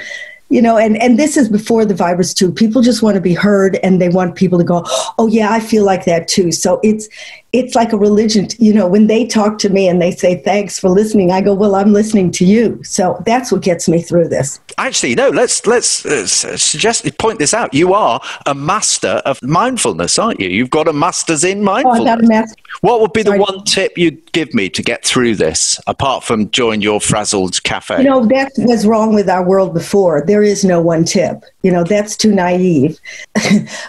you 0.52 0.62
know 0.62 0.78
and 0.78 1.02
and 1.02 1.18
this 1.18 1.38
is 1.38 1.50
before 1.50 1.86
the 1.86 1.94
virus 1.94 2.34
too 2.34 2.52
people 2.52 2.82
just 2.82 3.02
want 3.02 3.16
to 3.16 3.22
be 3.22 3.34
heard 3.34 3.78
and 3.84 4.02
they 4.02 4.10
want 4.10 4.36
people 4.36 4.60
to 4.60 4.66
go 4.66 4.84
oh 5.18 5.28
yeah 5.28 5.52
i 5.52 5.60
feel 5.60 5.84
like 5.84 6.06
that 6.06 6.28
too 6.28 6.52
so 6.52 6.80
it's 6.84 7.08
it's 7.54 7.76
like 7.76 7.92
a 7.92 7.98
religion 7.98 8.48
you 8.60 8.74
know 8.74 8.88
when 8.88 9.08
they 9.08 9.26
talk 9.26 9.58
to 9.60 9.70
me 9.70 9.88
and 9.88 10.02
they 10.02 10.12
say 10.12 10.42
thanks 10.42 10.80
for 10.80 10.90
listening 10.90 11.32
i 11.32 11.42
go 11.42 11.54
well 11.54 11.76
i'm 11.76 11.94
listening 11.94 12.32
to 12.32 12.46
you. 12.46 12.82
So 12.84 13.22
that's 13.26 13.52
what 13.52 13.62
gets 13.62 13.88
me 13.88 14.02
through 14.02 14.28
this. 14.30 14.60
Actually 14.78 15.16
no 15.16 15.30
let's 15.30 15.66
let's 15.68 16.06
uh, 16.06 16.26
suggest 16.26 17.06
point 17.18 17.40
this 17.40 17.54
out. 17.54 17.74
You 17.74 17.94
are 17.94 18.22
a 18.46 18.54
master 18.54 19.22
of 19.26 19.42
mindfulness 19.42 20.18
aren't 20.18 20.40
you? 20.40 20.50
You've 20.50 20.70
got 20.70 20.88
a 20.88 20.94
master's 20.94 21.44
in 21.44 21.64
mindfulness 21.64 22.00
oh, 22.00 22.04
I 22.04 22.16
got 22.16 22.24
a 22.24 22.28
master. 22.28 22.62
what 22.82 23.02
would 23.02 23.14
be 23.14 23.24
the 23.24 23.32
Sorry. 23.32 23.40
one 23.40 23.64
tip 23.64 23.98
you'd 23.98 24.32
give 24.32 24.54
me 24.54 24.70
to 24.70 24.82
get 24.82 25.04
through 25.06 25.36
this 25.36 25.80
apart 25.88 26.24
from 26.24 26.50
join 26.52 26.82
your 26.82 27.00
frazzled 27.02 27.62
cafe? 27.64 28.00
You 28.00 28.10
know 28.10 28.26
that 28.26 28.52
was 28.58 28.86
wrong 28.86 29.14
with 29.14 29.30
our 29.30 29.44
world 29.44 29.74
before. 29.74 30.24
There 30.26 30.44
is 30.44 30.64
no 30.64 30.82
one 30.82 31.06
tip. 31.06 31.44
You 31.64 31.72
know 31.72 31.84
that's 31.84 32.16
too 32.16 32.34
naive. 32.34 33.00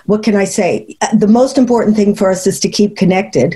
What 0.06 0.22
can 0.22 0.36
i 0.36 0.44
say? 0.44 0.96
The 1.14 1.26
most 1.26 1.56
important 1.58 1.96
thing 1.96 2.14
for 2.14 2.30
us 2.30 2.46
is 2.46 2.60
to 2.60 2.68
keep 2.68 2.96
connected 2.96 3.51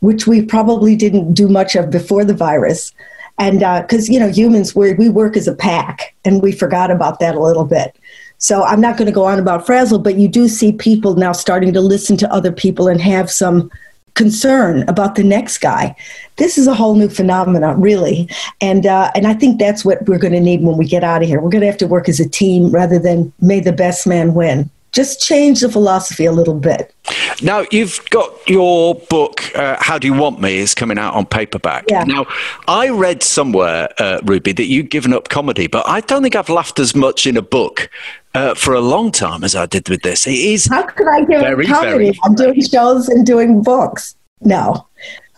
which 0.00 0.26
we 0.26 0.42
probably 0.42 0.96
didn't 0.96 1.34
do 1.34 1.48
much 1.48 1.74
of 1.74 1.90
before 1.90 2.24
the 2.24 2.34
virus. 2.34 2.92
And 3.38 3.60
because, 3.60 4.08
uh, 4.08 4.12
you 4.12 4.20
know, 4.20 4.28
humans, 4.28 4.74
we 4.74 4.94
we 4.94 5.08
work 5.08 5.36
as 5.36 5.48
a 5.48 5.54
pack, 5.54 6.14
and 6.24 6.42
we 6.42 6.52
forgot 6.52 6.90
about 6.90 7.18
that 7.20 7.34
a 7.34 7.40
little 7.40 7.64
bit. 7.64 7.96
So 8.38 8.64
I'm 8.64 8.80
not 8.80 8.96
going 8.96 9.06
to 9.06 9.12
go 9.12 9.24
on 9.24 9.38
about 9.38 9.64
Frazzle, 9.64 10.00
but 10.00 10.16
you 10.16 10.28
do 10.28 10.48
see 10.48 10.72
people 10.72 11.14
now 11.14 11.32
starting 11.32 11.72
to 11.72 11.80
listen 11.80 12.16
to 12.18 12.32
other 12.32 12.50
people 12.50 12.88
and 12.88 13.00
have 13.00 13.30
some 13.30 13.70
concern 14.14 14.86
about 14.88 15.14
the 15.14 15.24
next 15.24 15.58
guy. 15.58 15.94
This 16.36 16.58
is 16.58 16.66
a 16.66 16.74
whole 16.74 16.94
new 16.94 17.08
phenomenon, 17.08 17.80
really, 17.80 18.28
and 18.60 18.84
uh, 18.84 19.10
and 19.14 19.26
I 19.26 19.34
think 19.34 19.58
that's 19.58 19.84
what 19.84 20.06
we're 20.06 20.18
going 20.18 20.34
to 20.34 20.40
need 20.40 20.62
when 20.62 20.76
we 20.76 20.86
get 20.86 21.04
out 21.04 21.22
of 21.22 21.28
here. 21.28 21.40
We're 21.40 21.50
going 21.50 21.62
to 21.62 21.68
have 21.68 21.78
to 21.78 21.86
work 21.86 22.08
as 22.08 22.20
a 22.20 22.28
team 22.28 22.70
rather 22.70 22.98
than 22.98 23.32
may 23.40 23.60
the 23.60 23.72
best 23.72 24.06
man 24.06 24.34
win 24.34 24.70
just 24.92 25.20
change 25.20 25.60
the 25.60 25.70
philosophy 25.70 26.26
a 26.26 26.32
little 26.32 26.58
bit. 26.58 26.94
Now, 27.42 27.64
you've 27.70 27.98
got 28.10 28.30
your 28.48 28.94
book, 28.94 29.54
uh, 29.56 29.76
How 29.80 29.98
Do 29.98 30.06
You 30.06 30.14
Want 30.14 30.40
Me, 30.40 30.58
is 30.58 30.74
coming 30.74 30.98
out 30.98 31.14
on 31.14 31.26
paperback. 31.26 31.84
Yeah. 31.88 32.04
Now, 32.04 32.26
I 32.68 32.90
read 32.90 33.22
somewhere, 33.22 33.88
uh, 33.98 34.20
Ruby, 34.24 34.52
that 34.52 34.66
you've 34.66 34.90
given 34.90 35.12
up 35.12 35.28
comedy, 35.28 35.66
but 35.66 35.86
I 35.88 36.00
don't 36.00 36.22
think 36.22 36.36
I've 36.36 36.50
laughed 36.50 36.78
as 36.78 36.94
much 36.94 37.26
in 37.26 37.36
a 37.36 37.42
book 37.42 37.90
uh, 38.34 38.54
for 38.54 38.74
a 38.74 38.80
long 38.80 39.10
time 39.10 39.44
as 39.44 39.56
I 39.56 39.66
did 39.66 39.88
with 39.88 40.02
this. 40.02 40.26
It 40.26 40.34
is 40.34 40.66
How 40.66 40.82
could 40.82 41.08
I 41.08 41.20
give 41.20 41.40
very, 41.40 41.66
up 41.66 41.82
comedy? 41.82 42.18
I'm 42.24 42.34
doing 42.34 42.60
shows 42.62 43.08
and 43.08 43.26
doing 43.26 43.62
books. 43.62 44.14
No, 44.40 44.86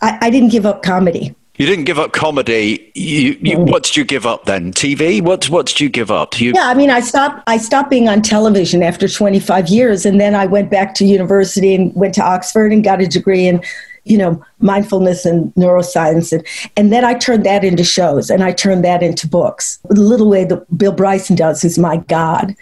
I, 0.01 0.17
I 0.21 0.29
didn't 0.29 0.49
give 0.49 0.65
up 0.65 0.83
comedy. 0.83 1.35
You 1.57 1.65
didn't 1.65 1.85
give 1.85 1.97
up 1.97 2.11
comedy. 2.11 2.91
You, 2.95 3.37
you, 3.41 3.59
what 3.59 3.83
did 3.83 3.95
you 3.95 4.03
give 4.03 4.25
up 4.25 4.45
then? 4.45 4.73
TV? 4.73 5.21
What 5.21 5.49
what 5.49 5.67
did 5.67 5.79
you 5.79 5.87
give 5.87 6.11
up? 6.11 6.39
You... 6.39 6.51
Yeah, 6.53 6.67
I 6.67 6.73
mean, 6.73 6.89
I 6.89 6.99
stopped. 6.99 7.43
I 7.47 7.57
stopped 7.57 7.89
being 7.89 8.09
on 8.09 8.21
television 8.21 8.83
after 8.83 9.07
25 9.07 9.69
years, 9.69 10.05
and 10.05 10.19
then 10.19 10.35
I 10.35 10.45
went 10.45 10.69
back 10.69 10.95
to 10.95 11.05
university 11.05 11.73
and 11.73 11.93
went 11.95 12.13
to 12.15 12.23
Oxford 12.23 12.73
and 12.73 12.83
got 12.83 13.01
a 13.01 13.07
degree 13.07 13.47
in 13.47 13.63
you 14.05 14.17
know, 14.17 14.41
mindfulness 14.59 15.25
and 15.25 15.53
neuroscience. 15.55 16.31
And, 16.31 16.45
and 16.77 16.93
then 16.93 17.03
I 17.03 17.15
turned 17.15 17.45
that 17.45 17.63
into 17.63 17.83
shows 17.83 18.29
and 18.29 18.43
I 18.43 18.51
turned 18.51 18.85
that 18.85 19.03
into 19.03 19.27
books. 19.27 19.79
The 19.89 19.99
little 19.99 20.29
way 20.29 20.45
that 20.45 20.77
Bill 20.77 20.91
Bryson 20.91 21.35
does, 21.35 21.61
who's 21.61 21.77
my 21.77 21.97
God, 21.97 22.55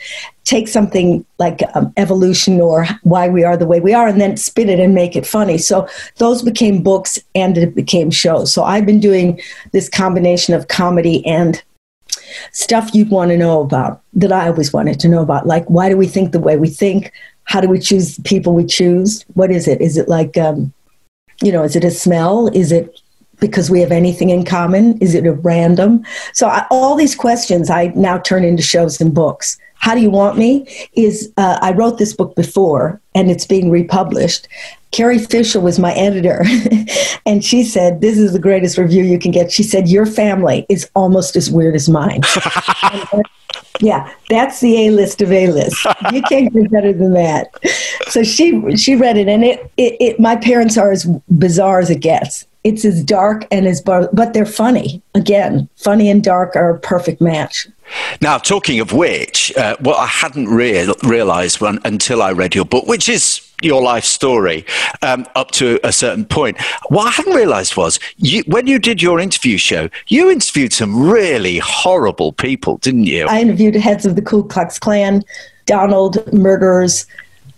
take 0.46 0.68
something 0.68 1.26
like 1.40 1.62
um, 1.76 1.94
evolution 1.98 2.60
or 2.60 2.86
why 3.04 3.30
we 3.30 3.44
are 3.44 3.58
the 3.58 3.68
way 3.68 3.80
we 3.80 3.94
are 3.94 4.08
and 4.08 4.20
then 4.20 4.38
spin 4.38 4.70
it 4.70 4.80
and 4.80 4.96
make 4.96 5.16
it 5.16 5.28
funny. 5.28 5.58
So 5.58 5.88
those 6.18 6.42
became 6.42 6.82
books 6.82 7.20
and 7.36 7.58
it 7.58 7.76
became 7.76 8.10
shows. 8.10 8.54
So 8.54 8.64
I've 8.64 8.86
been 8.86 9.00
doing 9.00 9.40
this 9.72 9.90
combination 9.90 10.54
of 10.54 10.68
comedy 10.68 11.26
and 11.26 11.62
stuff 12.52 12.94
you'd 12.94 13.10
want 13.10 13.32
to 13.32 13.38
know 13.38 13.62
about 13.62 14.02
that 14.14 14.32
I 14.32 14.48
always 14.48 14.72
wanted 14.72 15.00
to 15.02 15.10
know 15.10 15.22
about. 15.22 15.46
Like, 15.46 15.66
why 15.70 15.90
do 15.90 15.98
we 15.98 16.08
think 16.08 16.32
the 16.32 16.40
way 16.40 16.58
we 16.58 16.70
think? 16.70 17.12
How 17.46 17.60
do 17.60 17.68
we 17.68 17.80
choose 17.80 18.16
the 18.16 18.24
people 18.24 18.54
we 18.54 18.66
choose? 18.66 19.26
What 19.34 19.52
is 19.52 19.68
it? 19.68 19.82
Is 19.82 19.98
it 19.98 20.08
like, 20.08 20.38
um, 20.38 20.74
you 21.42 21.52
know, 21.52 21.64
is 21.64 21.76
it 21.76 21.84
a 21.84 21.92
smell? 21.92 22.48
Is 22.54 22.72
it 22.72 23.00
because 23.40 23.70
we 23.70 23.82
have 23.82 23.92
anything 23.92 24.30
in 24.30 24.46
common? 24.46 24.98
Is 25.00 25.16
it 25.16 25.26
a 25.26 25.34
random? 25.34 26.06
So 26.34 26.48
I, 26.48 26.66
all 26.70 26.96
these 26.96 27.16
questions 27.16 27.70
I 27.70 27.88
now 27.96 28.18
turn 28.20 28.44
into 28.44 28.64
shows 28.64 29.02
and 29.02 29.14
books. 29.14 29.58
How 29.76 29.94
do 29.94 30.02
you 30.02 30.10
want 30.10 30.38
me? 30.38 30.66
Is 30.94 31.32
uh, 31.36 31.60
I 31.62 31.74
wrote 31.74 31.98
this 31.98 32.14
book 32.14 32.36
before 32.36 33.02
and 33.16 33.30
it's 33.30 33.46
being 33.46 33.70
republished. 33.70 34.48
Carrie 34.92 35.20
Fisher 35.20 35.60
was 35.60 35.80
my 35.80 35.92
editor, 35.94 36.46
and 37.26 37.44
she 37.44 37.64
said, 37.64 38.00
This 38.00 38.18
is 38.18 38.32
the 38.32 38.40
greatest 38.40 38.78
review 38.78 39.04
you 39.04 39.18
can 39.18 39.32
get. 39.32 39.52
She 39.52 39.64
said, 39.64 39.90
Your 39.90 40.06
family 40.06 40.68
is 40.70 40.90
almost 40.96 41.36
as 41.36 41.50
weird 41.50 41.76
as 41.76 41.90
mine. 41.90 42.22
Yeah, 43.80 44.12
that's 44.30 44.60
the 44.60 44.88
A 44.88 44.92
list 44.92 45.22
of 45.22 45.32
A 45.32 45.48
list. 45.48 45.86
You 46.12 46.22
can't 46.30 46.54
get 46.54 46.72
better 46.72 46.94
than 46.94 47.14
that. 47.14 47.48
So 48.08 48.24
she 48.24 48.78
she 48.78 48.96
read 48.96 49.18
it, 49.18 49.28
and 49.28 49.44
it, 49.44 49.72
it, 49.78 49.98
it 50.00 50.20
my 50.20 50.36
parents 50.36 50.78
are 50.78 50.92
as 50.92 51.06
bizarre 51.30 51.80
as 51.80 51.90
it 51.90 52.00
gets. 52.00 52.46
It's 52.64 52.86
as 52.86 53.04
dark 53.04 53.46
and 53.52 53.68
as 53.68 53.82
bar- 53.82 54.10
but 54.14 54.34
they're 54.34 54.46
funny. 54.46 55.02
Again, 55.16 55.68
funny 55.76 56.10
and 56.10 56.24
dark 56.24 56.56
are 56.56 56.70
a 56.70 56.80
perfect 56.80 57.20
match. 57.20 57.68
Now, 58.22 58.38
talking 58.38 58.80
of 58.80 58.94
which, 58.94 59.56
uh, 59.58 59.76
what 59.80 59.98
I 59.98 60.06
hadn't 60.06 60.48
real, 60.48 60.96
realised 61.04 61.60
when, 61.60 61.80
until 61.84 62.22
I 62.22 62.32
read 62.32 62.56
your 62.56 62.66
book, 62.66 62.88
which 62.88 63.10
is 63.10 63.42
your 63.62 63.82
life 63.82 64.04
story 64.04 64.66
um, 65.02 65.26
up 65.36 65.52
to 65.52 65.80
a 65.84 65.92
certain 65.92 66.26
point. 66.26 66.60
What 66.88 67.08
I 67.08 67.12
hadn't 67.12 67.34
realised 67.34 67.78
was 67.78 68.00
you, 68.18 68.44
when 68.48 68.68
you 68.68 68.80
did 68.80 69.02
your 69.02 69.20
interview 69.20 69.58
show, 69.58 69.90
you 70.08 70.30
interviewed 70.30 70.74
some 70.74 71.10
really 71.10 71.60
horrible 71.60 72.34
people, 72.34 72.78
didn't 72.78 73.06
you? 73.06 73.26
I 73.28 73.42
interviewed 73.42 73.76
heads 73.76 74.06
of 74.06 74.16
the 74.16 74.22
Ku 74.22 74.44
Klux 74.48 74.80
Klan, 74.80 75.24
Donald, 75.66 76.32
murderers, 76.34 77.06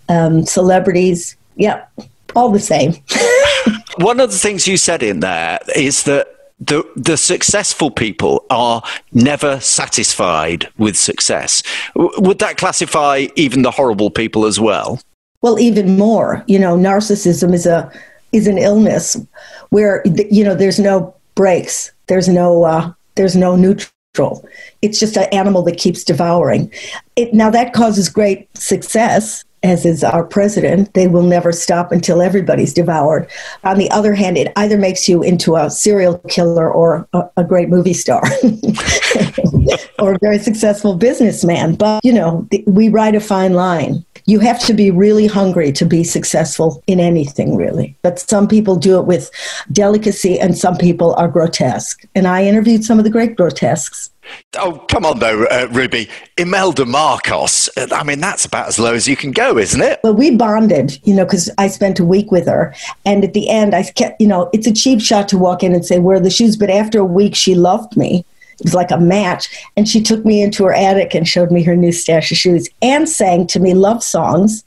um, 0.08 0.44
celebrities. 0.44 1.36
Yep, 1.56 1.90
all 2.34 2.50
the 2.50 2.60
same. 2.60 2.94
One 3.96 4.20
of 4.20 4.30
the 4.30 4.38
things 4.38 4.66
you 4.66 4.76
said 4.76 5.02
in 5.02 5.20
there 5.20 5.58
is 5.74 6.04
that 6.04 6.28
the 6.58 6.88
the 6.96 7.16
successful 7.16 7.90
people 7.90 8.44
are 8.50 8.82
never 9.12 9.60
satisfied 9.60 10.68
with 10.78 10.96
success. 10.96 11.62
would 11.94 12.38
that 12.38 12.56
classify 12.56 13.26
even 13.36 13.62
the 13.62 13.70
horrible 13.70 14.10
people 14.10 14.46
as 14.46 14.58
well? 14.58 15.00
Well, 15.42 15.58
even 15.58 15.98
more. 15.98 16.44
You 16.46 16.58
know, 16.58 16.76
narcissism 16.76 17.52
is 17.52 17.66
a 17.66 17.90
is 18.32 18.46
an 18.46 18.58
illness 18.58 19.16
where 19.70 20.02
you 20.30 20.44
know 20.44 20.54
there's 20.54 20.78
no 20.78 21.14
breaks, 21.34 21.92
there's 22.06 22.28
no 22.28 22.64
uh, 22.64 22.92
there's 23.16 23.36
no 23.36 23.54
neutral. 23.56 24.46
It's 24.80 24.98
just 24.98 25.16
an 25.16 25.28
animal 25.32 25.62
that 25.64 25.76
keeps 25.76 26.04
devouring. 26.04 26.72
It, 27.16 27.34
now 27.34 27.50
that 27.50 27.74
causes 27.74 28.08
great 28.08 28.48
success 28.56 29.44
as 29.66 29.84
is 29.84 30.04
our 30.04 30.24
president, 30.24 30.94
they 30.94 31.08
will 31.08 31.22
never 31.22 31.52
stop 31.52 31.92
until 31.92 32.22
everybody's 32.22 32.72
devoured. 32.72 33.28
On 33.64 33.78
the 33.78 33.90
other 33.90 34.14
hand, 34.14 34.38
it 34.38 34.52
either 34.56 34.78
makes 34.78 35.08
you 35.08 35.22
into 35.22 35.56
a 35.56 35.68
serial 35.68 36.18
killer 36.28 36.70
or 36.70 37.08
a, 37.12 37.24
a 37.36 37.44
great 37.44 37.68
movie 37.68 37.92
star 37.92 38.22
or 39.98 40.14
a 40.14 40.18
very 40.20 40.38
successful 40.38 40.94
businessman. 40.96 41.74
But, 41.74 42.04
you 42.04 42.12
know, 42.12 42.48
we 42.66 42.88
ride 42.88 43.14
a 43.14 43.20
fine 43.20 43.54
line. 43.54 44.04
You 44.26 44.40
have 44.40 44.60
to 44.66 44.74
be 44.74 44.90
really 44.90 45.26
hungry 45.26 45.72
to 45.72 45.86
be 45.86 46.04
successful 46.04 46.82
in 46.86 47.00
anything, 47.00 47.56
really. 47.56 47.96
But 48.02 48.18
some 48.18 48.48
people 48.48 48.76
do 48.76 48.98
it 48.98 49.06
with 49.06 49.30
delicacy 49.72 50.38
and 50.38 50.58
some 50.58 50.76
people 50.76 51.14
are 51.14 51.28
grotesque. 51.28 52.04
And 52.14 52.26
I 52.26 52.44
interviewed 52.44 52.84
some 52.84 52.98
of 52.98 53.04
the 53.04 53.10
great 53.10 53.36
grotesques. 53.36 54.10
Oh, 54.58 54.84
come 54.88 55.04
on, 55.04 55.18
though, 55.18 55.44
uh, 55.44 55.68
Ruby. 55.70 56.08
Imelda 56.36 56.84
Marcos, 56.84 57.68
I 57.76 58.02
mean, 58.02 58.20
that's 58.20 58.44
about 58.44 58.68
as 58.68 58.78
low 58.78 58.94
as 58.94 59.06
you 59.06 59.16
can 59.16 59.30
go, 59.30 59.58
isn't 59.58 59.80
it? 59.80 60.00
Well, 60.02 60.14
we 60.14 60.34
bonded, 60.34 60.98
you 61.06 61.14
know, 61.14 61.24
because 61.24 61.50
I 61.58 61.68
spent 61.68 62.00
a 62.00 62.04
week 62.04 62.32
with 62.32 62.46
her. 62.46 62.74
And 63.04 63.24
at 63.24 63.32
the 63.32 63.48
end, 63.48 63.74
I 63.74 63.84
kept, 63.84 64.20
you 64.20 64.26
know, 64.26 64.50
it's 64.52 64.66
a 64.66 64.72
cheap 64.72 65.00
shot 65.00 65.28
to 65.28 65.38
walk 65.38 65.62
in 65.62 65.72
and 65.72 65.84
say, 65.84 65.98
Where 65.98 66.16
are 66.16 66.20
the 66.20 66.30
shoes? 66.30 66.56
But 66.56 66.70
after 66.70 66.98
a 66.98 67.04
week, 67.04 67.34
she 67.34 67.54
loved 67.54 67.96
me. 67.96 68.24
It 68.58 68.64
was 68.64 68.74
like 68.74 68.90
a 68.90 68.98
match. 68.98 69.48
And 69.76 69.88
she 69.88 70.02
took 70.02 70.24
me 70.24 70.42
into 70.42 70.64
her 70.64 70.72
attic 70.72 71.14
and 71.14 71.26
showed 71.26 71.50
me 71.50 71.62
her 71.62 71.76
new 71.76 71.92
stash 71.92 72.30
of 72.30 72.38
shoes 72.38 72.68
and 72.82 73.08
sang 73.08 73.46
to 73.48 73.60
me 73.60 73.74
love 73.74 74.02
songs, 74.02 74.64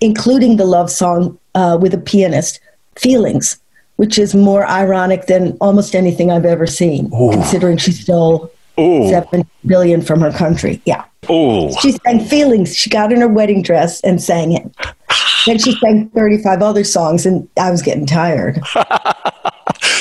including 0.00 0.56
the 0.56 0.64
love 0.64 0.90
song 0.90 1.38
uh, 1.54 1.78
with 1.80 1.94
a 1.94 1.98
pianist 1.98 2.60
feelings, 2.96 3.58
which 3.96 4.18
is 4.18 4.34
more 4.34 4.66
ironic 4.66 5.26
than 5.26 5.56
almost 5.60 5.94
anything 5.94 6.30
I've 6.30 6.44
ever 6.44 6.66
seen, 6.66 7.10
considering 7.10 7.78
she 7.78 7.92
stole 7.92 8.50
Ooh. 8.78 9.08
seven 9.08 9.48
billion 9.66 10.02
from 10.02 10.20
her 10.20 10.32
country. 10.32 10.80
Yeah. 10.84 11.04
Oh, 11.28 11.72
She 11.80 11.92
sang 11.92 12.24
feelings. 12.24 12.76
She 12.76 12.90
got 12.90 13.12
in 13.12 13.20
her 13.20 13.28
wedding 13.28 13.62
dress 13.62 14.00
and 14.02 14.20
sang 14.20 14.52
it. 14.52 14.68
then 15.46 15.58
she 15.58 15.72
sang 15.76 16.08
35 16.10 16.62
other 16.62 16.84
songs, 16.84 17.24
and 17.24 17.48
I 17.58 17.70
was 17.70 17.80
getting 17.82 18.06
tired. 18.06 18.60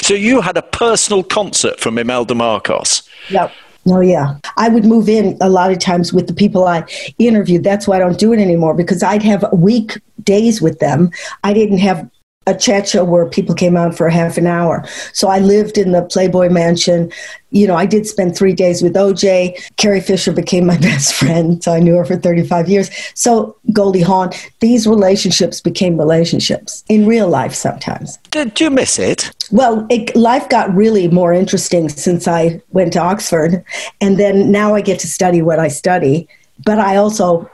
so 0.01 0.13
you 0.13 0.41
had 0.41 0.57
a 0.57 0.61
personal 0.61 1.23
concert 1.23 1.79
from 1.79 1.97
Imelda 1.97 2.35
Marcos. 2.35 3.03
Yep. 3.29 3.51
Oh, 3.87 3.99
yeah. 3.99 4.37
I 4.57 4.69
would 4.69 4.85
move 4.85 5.09
in 5.09 5.37
a 5.41 5.49
lot 5.49 5.71
of 5.71 5.79
times 5.79 6.13
with 6.13 6.27
the 6.27 6.33
people 6.33 6.67
I 6.67 6.85
interviewed. 7.17 7.63
That's 7.63 7.87
why 7.87 7.95
I 7.95 7.99
don't 7.99 8.19
do 8.19 8.31
it 8.31 8.39
anymore 8.39 8.75
because 8.75 9.01
I'd 9.01 9.23
have 9.23 9.43
week 9.51 9.99
days 10.23 10.61
with 10.61 10.79
them. 10.79 11.09
I 11.43 11.53
didn't 11.53 11.79
have 11.79 12.07
a 12.47 12.55
chat 12.55 12.87
show 12.87 13.03
where 13.03 13.27
people 13.27 13.53
came 13.53 13.77
out 13.77 13.95
for 13.95 14.09
half 14.09 14.35
an 14.35 14.47
hour. 14.47 14.83
So 15.13 15.27
I 15.27 15.37
lived 15.37 15.77
in 15.77 15.91
the 15.91 16.01
Playboy 16.01 16.49
Mansion. 16.49 17.11
You 17.51 17.67
know, 17.67 17.75
I 17.75 17.85
did 17.85 18.07
spend 18.07 18.35
three 18.35 18.53
days 18.53 18.81
with 18.81 18.95
OJ. 18.95 19.75
Carrie 19.77 20.01
Fisher 20.01 20.33
became 20.33 20.65
my 20.65 20.77
best 20.89 21.13
friend, 21.13 21.63
so 21.63 21.71
I 21.71 21.79
knew 21.79 21.95
her 21.97 22.05
for 22.05 22.15
35 22.15 22.67
years. 22.67 22.89
So 23.13 23.55
Goldie 23.71 24.01
Hawn, 24.01 24.31
these 24.59 24.87
relationships 24.87 25.61
became 25.61 25.99
relationships 25.99 26.83
in 26.89 27.05
real 27.05 27.29
life 27.29 27.53
sometimes. 27.53 28.17
Did 28.31 28.59
you 28.59 28.71
miss 28.71 28.97
it? 28.97 29.31
Well, 29.51 29.85
it, 29.91 30.15
life 30.15 30.49
got 30.49 30.73
really 30.73 31.09
more 31.09 31.33
interesting 31.33 31.89
since 31.89 32.27
I 32.27 32.59
went 32.71 32.93
to 32.93 32.99
Oxford, 32.99 33.63
and 33.99 34.17
then 34.17 34.51
now 34.51 34.73
I 34.73 34.81
get 34.81 34.99
to 35.01 35.07
study 35.07 35.43
what 35.43 35.59
I 35.59 35.67
study. 35.67 36.27
But 36.65 36.79
I 36.79 36.95
also 36.95 37.47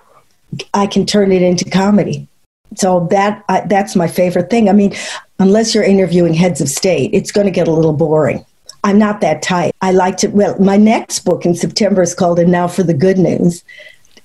I 0.73 0.87
can 0.87 1.05
turn 1.05 1.33
it 1.33 1.41
into 1.41 1.69
comedy. 1.69 2.27
So 2.75 3.07
that 3.11 3.43
I, 3.49 3.61
that's 3.61 3.95
my 3.95 4.07
favorite 4.07 4.49
thing. 4.49 4.69
I 4.69 4.73
mean, 4.73 4.93
unless 5.39 5.73
you're 5.73 5.83
interviewing 5.83 6.33
heads 6.33 6.61
of 6.61 6.69
state, 6.69 7.11
it's 7.13 7.31
going 7.31 7.45
to 7.45 7.51
get 7.51 7.67
a 7.67 7.71
little 7.71 7.93
boring. 7.93 8.45
I'm 8.83 8.99
not 8.99 9.21
that 9.21 9.41
type. 9.41 9.73
I 9.81 9.91
like 9.91 10.17
to. 10.17 10.27
Well, 10.27 10.59
my 10.59 10.77
next 10.77 11.19
book 11.19 11.45
in 11.45 11.55
September 11.55 12.01
is 12.01 12.13
called 12.13 12.39
"And 12.39 12.51
Now 12.51 12.67
for 12.67 12.83
the 12.83 12.93
Good 12.93 13.17
News." 13.17 13.63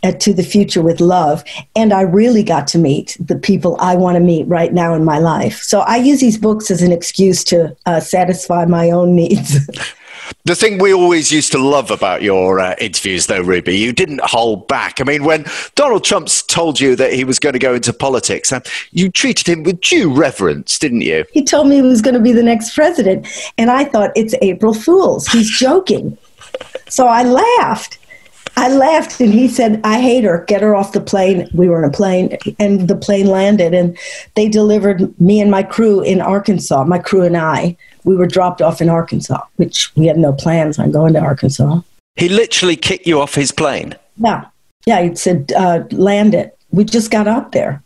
uh, 0.02 0.12
To 0.12 0.34
the 0.34 0.42
future 0.42 0.82
with 0.82 1.00
love, 1.00 1.44
and 1.74 1.92
I 1.92 2.02
really 2.02 2.42
got 2.42 2.66
to 2.68 2.78
meet 2.78 3.16
the 3.20 3.36
people 3.36 3.76
I 3.80 3.96
want 3.96 4.16
to 4.16 4.20
meet 4.20 4.46
right 4.48 4.72
now 4.72 4.94
in 4.94 5.04
my 5.04 5.18
life. 5.18 5.62
So 5.62 5.80
I 5.80 5.96
use 5.96 6.20
these 6.20 6.38
books 6.38 6.70
as 6.70 6.82
an 6.82 6.92
excuse 6.92 7.44
to 7.44 7.76
uh, 7.86 8.00
satisfy 8.00 8.64
my 8.64 8.90
own 8.90 9.14
needs. 9.14 9.58
The 10.44 10.54
thing 10.54 10.78
we 10.78 10.92
always 10.92 11.30
used 11.30 11.52
to 11.52 11.58
love 11.58 11.90
about 11.90 12.22
your 12.22 12.58
uh, 12.58 12.74
interviews, 12.78 13.26
though, 13.26 13.42
Ruby, 13.42 13.76
you 13.76 13.92
didn't 13.92 14.20
hold 14.22 14.66
back. 14.68 15.00
I 15.00 15.04
mean, 15.04 15.24
when 15.24 15.44
Donald 15.74 16.04
Trump 16.04 16.28
told 16.48 16.80
you 16.80 16.96
that 16.96 17.12
he 17.12 17.24
was 17.24 17.38
going 17.38 17.52
to 17.52 17.58
go 17.58 17.74
into 17.74 17.92
politics, 17.92 18.52
uh, 18.52 18.60
you 18.90 19.10
treated 19.10 19.48
him 19.48 19.62
with 19.62 19.80
due 19.80 20.12
reverence, 20.12 20.78
didn't 20.78 21.02
you? 21.02 21.24
he 21.32 21.44
told 21.44 21.68
me 21.68 21.76
he 21.76 21.82
was 21.82 22.02
going 22.02 22.14
to 22.14 22.20
be 22.20 22.32
the 22.32 22.42
next 22.42 22.74
president, 22.74 23.26
and 23.58 23.70
I 23.70 23.84
thought 23.84 24.10
it's 24.16 24.34
April 24.42 24.74
Fool's. 24.74 25.26
He's 25.28 25.50
joking. 25.58 26.16
So 26.88 27.06
I 27.06 27.22
laughed. 27.22 27.98
I 28.56 28.68
laughed, 28.68 29.18
and 29.20 29.32
he 29.32 29.48
said, 29.48 29.80
I 29.82 30.00
hate 30.00 30.24
her. 30.24 30.44
Get 30.46 30.60
her 30.60 30.74
off 30.74 30.92
the 30.92 31.00
plane. 31.00 31.48
We 31.54 31.68
were 31.68 31.82
in 31.82 31.88
a 31.88 31.92
plane, 31.92 32.36
and 32.58 32.86
the 32.86 32.96
plane 32.96 33.26
landed, 33.26 33.72
and 33.72 33.96
they 34.34 34.48
delivered 34.48 35.18
me 35.20 35.40
and 35.40 35.50
my 35.50 35.62
crew 35.62 36.02
in 36.02 36.20
Arkansas, 36.20 36.84
my 36.84 36.98
crew 36.98 37.22
and 37.22 37.36
I. 37.36 37.76
We 38.04 38.16
were 38.16 38.26
dropped 38.26 38.60
off 38.60 38.80
in 38.80 38.88
Arkansas, 38.88 39.40
which 39.56 39.94
we 39.96 40.06
had 40.06 40.18
no 40.18 40.32
plans 40.32 40.78
on 40.78 40.90
going 40.90 41.12
to 41.14 41.20
Arkansas. 41.20 41.80
He 42.16 42.28
literally 42.28 42.76
kicked 42.76 43.06
you 43.06 43.20
off 43.20 43.34
his 43.34 43.52
plane. 43.52 43.94
Yeah. 44.16 44.46
Yeah, 44.86 45.02
he 45.02 45.14
said, 45.14 45.52
uh, 45.56 45.84
land 45.90 46.34
it. 46.34 46.56
We 46.70 46.84
just 46.84 47.10
got 47.10 47.28
up 47.28 47.52
there. 47.52 47.82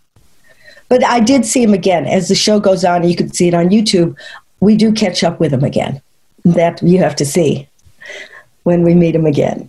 But 0.88 1.04
I 1.04 1.20
did 1.20 1.44
see 1.44 1.62
him 1.62 1.74
again. 1.74 2.06
As 2.06 2.28
the 2.28 2.34
show 2.34 2.60
goes 2.60 2.84
on, 2.84 3.08
you 3.08 3.16
can 3.16 3.32
see 3.32 3.48
it 3.48 3.54
on 3.54 3.68
YouTube. 3.68 4.16
We 4.60 4.76
do 4.76 4.92
catch 4.92 5.22
up 5.24 5.40
with 5.40 5.52
him 5.52 5.64
again. 5.64 6.00
That 6.44 6.80
you 6.82 6.98
have 6.98 7.16
to 7.16 7.26
see 7.26 7.68
when 8.62 8.82
we 8.82 8.94
meet 8.94 9.14
him 9.14 9.26
again. 9.26 9.68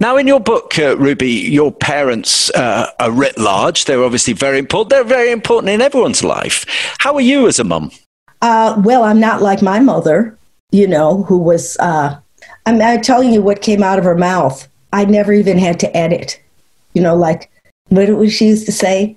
Now, 0.00 0.16
in 0.16 0.26
your 0.26 0.40
book, 0.40 0.78
uh, 0.78 0.96
Ruby, 0.96 1.30
your 1.30 1.72
parents 1.72 2.50
uh, 2.50 2.90
are 3.00 3.10
writ 3.10 3.38
large. 3.38 3.84
They're 3.84 4.02
obviously 4.02 4.32
very 4.32 4.58
important. 4.58 4.90
They're 4.90 5.04
very 5.04 5.30
important 5.30 5.70
in 5.70 5.80
everyone's 5.80 6.24
life. 6.24 6.64
How 6.98 7.14
are 7.14 7.20
you 7.20 7.48
as 7.48 7.58
a 7.58 7.64
mum? 7.64 7.90
Uh, 8.40 8.80
well, 8.84 9.04
I'm 9.04 9.20
not 9.20 9.42
like 9.42 9.62
my 9.62 9.80
mother, 9.80 10.36
you 10.70 10.86
know, 10.86 11.24
who 11.24 11.38
was, 11.38 11.76
uh, 11.78 12.18
I'm, 12.66 12.80
I'm 12.80 13.00
telling 13.00 13.32
you 13.32 13.42
what 13.42 13.62
came 13.62 13.82
out 13.82 13.98
of 13.98 14.04
her 14.04 14.16
mouth. 14.16 14.68
I 14.92 15.04
never 15.04 15.32
even 15.32 15.58
had 15.58 15.80
to 15.80 15.96
edit. 15.96 16.40
You 16.94 17.02
know, 17.02 17.16
like, 17.16 17.50
what 17.88 18.08
was 18.10 18.32
she 18.32 18.48
used 18.48 18.66
to 18.66 18.72
say? 18.72 19.16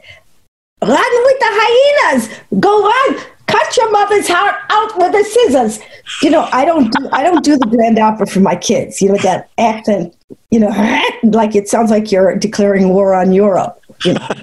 Run 0.81 0.89
with 0.89 1.39
the 1.39 1.47
hyenas! 1.47 2.29
Go 2.59 2.83
run! 2.83 3.25
Cut 3.47 3.77
your 3.77 3.91
mother's 3.91 4.27
heart 4.27 4.55
out 4.69 4.97
with 4.97 5.11
the 5.11 5.23
scissors. 5.23 5.79
You 6.21 6.29
know, 6.29 6.47
I 6.53 6.63
don't 6.63 6.91
do 6.93 7.09
I 7.11 7.21
don't 7.21 7.43
do 7.43 7.57
the 7.57 7.67
grand 7.67 7.99
opera 7.99 8.25
for 8.25 8.39
my 8.39 8.55
kids. 8.55 9.01
You 9.01 9.09
know 9.09 9.17
that 9.17 9.49
accent. 9.57 10.15
You 10.51 10.61
know, 10.61 10.69
like 11.23 11.53
it 11.53 11.67
sounds 11.67 11.91
like 11.91 12.11
you're 12.11 12.37
declaring 12.37 12.89
war 12.89 13.13
on 13.13 13.33
Europe. 13.33 13.77
You 14.05 14.13
know, 14.13 14.27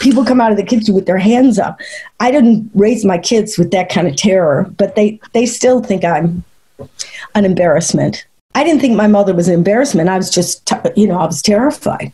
people 0.00 0.24
come 0.24 0.40
out 0.40 0.50
of 0.50 0.56
the 0.56 0.64
kitchen 0.64 0.94
with 0.94 1.06
their 1.06 1.18
hands 1.18 1.58
up. 1.58 1.78
I 2.18 2.30
didn't 2.32 2.68
raise 2.74 3.04
my 3.04 3.18
kids 3.18 3.56
with 3.56 3.70
that 3.70 3.88
kind 3.88 4.08
of 4.08 4.16
terror, 4.16 4.68
but 4.76 4.96
they 4.96 5.20
they 5.32 5.46
still 5.46 5.80
think 5.82 6.04
I'm 6.04 6.42
an 7.34 7.44
embarrassment. 7.44 8.26
I 8.54 8.64
didn't 8.64 8.80
think 8.80 8.96
my 8.96 9.06
mother 9.06 9.32
was 9.34 9.46
an 9.46 9.54
embarrassment. 9.54 10.08
I 10.08 10.16
was 10.16 10.28
just, 10.28 10.66
t- 10.66 10.74
you 10.96 11.06
know, 11.06 11.18
I 11.20 11.26
was 11.26 11.40
terrified. 11.40 12.12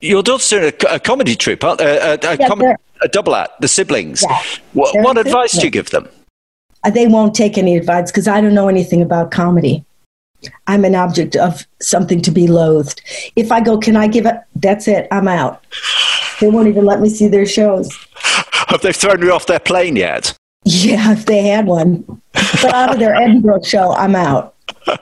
Your 0.00 0.22
daughter's 0.22 0.48
doing 0.50 0.64
a, 0.64 0.94
a 0.94 1.00
comedy 1.00 1.34
troupe, 1.34 1.64
aren't 1.64 1.78
they? 1.78 1.96
A, 1.96 2.14
a, 2.14 2.36
Yeah, 2.36 2.48
com- 2.48 2.60
a 2.60 3.08
double 3.08 3.34
act, 3.34 3.60
the 3.62 3.68
siblings. 3.68 4.22
Yeah. 4.22 4.42
What, 4.74 4.94
what 5.02 5.16
advice 5.16 5.52
do 5.52 5.64
you 5.64 5.70
give 5.70 5.88
them? 5.90 6.06
Uh, 6.84 6.90
They 6.90 7.06
won't 7.06 7.34
take 7.34 7.56
any 7.56 7.76
advice 7.78 8.10
because 8.10 8.28
I 8.28 8.40
don't 8.42 8.52
know 8.54 8.68
anything 8.68 9.00
about 9.00 9.30
comedy. 9.30 9.84
I'm 10.66 10.84
an 10.84 10.94
object 10.94 11.36
of 11.36 11.66
something 11.80 12.20
to 12.22 12.30
be 12.30 12.46
loathed. 12.46 13.00
If 13.36 13.52
I 13.52 13.60
go, 13.60 13.78
can 13.78 13.96
I 13.96 14.06
give 14.06 14.26
it? 14.26 14.36
That's 14.56 14.86
it. 14.88 15.06
I'm 15.10 15.28
out. 15.28 15.64
They 16.40 16.48
won't 16.48 16.68
even 16.68 16.84
let 16.84 17.00
me 17.00 17.08
see 17.08 17.28
their 17.28 17.46
shows. 17.46 17.94
Have 18.68 18.80
they 18.82 18.92
thrown 18.92 19.20
you 19.22 19.32
off 19.32 19.46
their 19.46 19.60
plane 19.60 19.96
yet? 19.96 20.34
Yeah, 20.64 21.12
if 21.12 21.26
they 21.26 21.42
had 21.42 21.66
one. 21.66 22.04
But 22.32 22.74
out 22.74 22.92
of 22.92 22.98
their 22.98 23.14
Edinburgh 23.14 23.62
show, 23.62 23.92
I'm 23.92 24.14
out. 24.14 24.54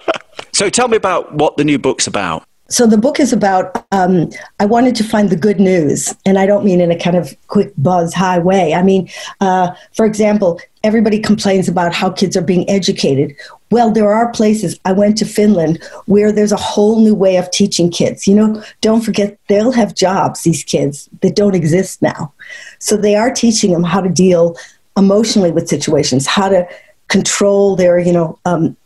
So 0.59 0.69
tell 0.69 0.89
me 0.89 0.97
about 0.97 1.35
what 1.35 1.57
the 1.57 1.63
new 1.63 1.79
book's 1.79 2.09
about. 2.09 2.43
So 2.71 2.87
the 2.87 2.99
book 2.99 3.19
is 3.19 3.33
about. 3.33 3.87
Um, 3.93 4.31
I 4.61 4.67
wanted 4.67 4.95
to 4.97 5.05
find 5.05 5.31
the 5.31 5.37
good 5.37 5.59
news, 5.59 6.15
and 6.27 6.39
I 6.39 6.45
don't 6.45 6.65
mean 6.65 6.81
in 6.83 6.91
a 6.91 6.99
kind 6.99 7.17
of 7.17 7.35
quick 7.47 7.73
buzz 7.79 8.13
high 8.13 8.39
way. 8.39 8.75
I 8.75 8.83
mean, 8.83 9.09
uh, 9.41 9.71
for 9.95 10.05
example, 10.05 10.61
everybody 10.85 11.19
complains 11.19 11.67
about 11.67 11.95
how 11.95 12.11
kids 12.11 12.37
are 12.37 12.43
being 12.43 12.69
educated. 12.69 13.35
Well, 13.71 13.91
there 13.91 14.13
are 14.13 14.31
places. 14.33 14.79
I 14.85 14.93
went 14.93 15.17
to 15.19 15.25
Finland 15.25 15.83
where 16.07 16.31
there's 16.31 16.53
a 16.53 16.57
whole 16.57 17.01
new 17.01 17.15
way 17.15 17.37
of 17.37 17.51
teaching 17.51 17.91
kids. 17.91 18.27
You 18.27 18.35
know, 18.35 18.63
don't 18.83 19.01
forget 19.01 19.39
they'll 19.49 19.73
have 19.73 19.95
jobs. 19.95 20.43
These 20.43 20.65
kids 20.65 21.09
that 21.23 21.37
don't 21.37 21.55
exist 21.55 22.03
now, 22.03 22.33
so 22.81 22.99
they 22.99 23.17
are 23.17 23.33
teaching 23.33 23.73
them 23.73 23.85
how 23.85 24.03
to 24.03 24.11
deal 24.11 24.57
emotionally 24.97 25.53
with 25.53 25.69
situations, 25.69 26.27
how 26.27 26.51
to 26.51 26.69
control 27.09 27.77
their, 27.77 27.99
you 27.99 28.13
know, 28.13 28.39
um, 28.45 28.77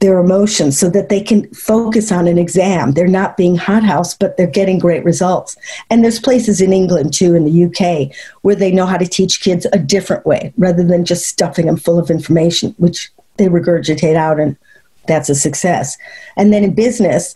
their 0.00 0.18
emotions 0.18 0.78
so 0.78 0.88
that 0.88 1.08
they 1.08 1.20
can 1.20 1.46
focus 1.52 2.10
on 2.10 2.26
an 2.26 2.38
exam. 2.38 2.92
They're 2.92 3.06
not 3.06 3.36
being 3.36 3.56
hothouse, 3.56 4.14
but 4.14 4.36
they're 4.36 4.46
getting 4.46 4.78
great 4.78 5.04
results. 5.04 5.56
And 5.90 6.02
there's 6.02 6.18
places 6.18 6.60
in 6.60 6.72
England 6.72 7.12
too, 7.12 7.34
in 7.34 7.44
the 7.44 7.64
UK, 7.64 8.14
where 8.40 8.54
they 8.54 8.72
know 8.72 8.86
how 8.86 8.96
to 8.96 9.06
teach 9.06 9.42
kids 9.42 9.66
a 9.72 9.78
different 9.78 10.24
way 10.24 10.52
rather 10.56 10.82
than 10.82 11.04
just 11.04 11.26
stuffing 11.26 11.66
them 11.66 11.76
full 11.76 11.98
of 11.98 12.10
information, 12.10 12.74
which 12.78 13.10
they 13.36 13.46
regurgitate 13.46 14.16
out, 14.16 14.40
and 14.40 14.56
that's 15.06 15.28
a 15.28 15.34
success. 15.34 15.98
And 16.36 16.52
then 16.52 16.64
in 16.64 16.74
business, 16.74 17.34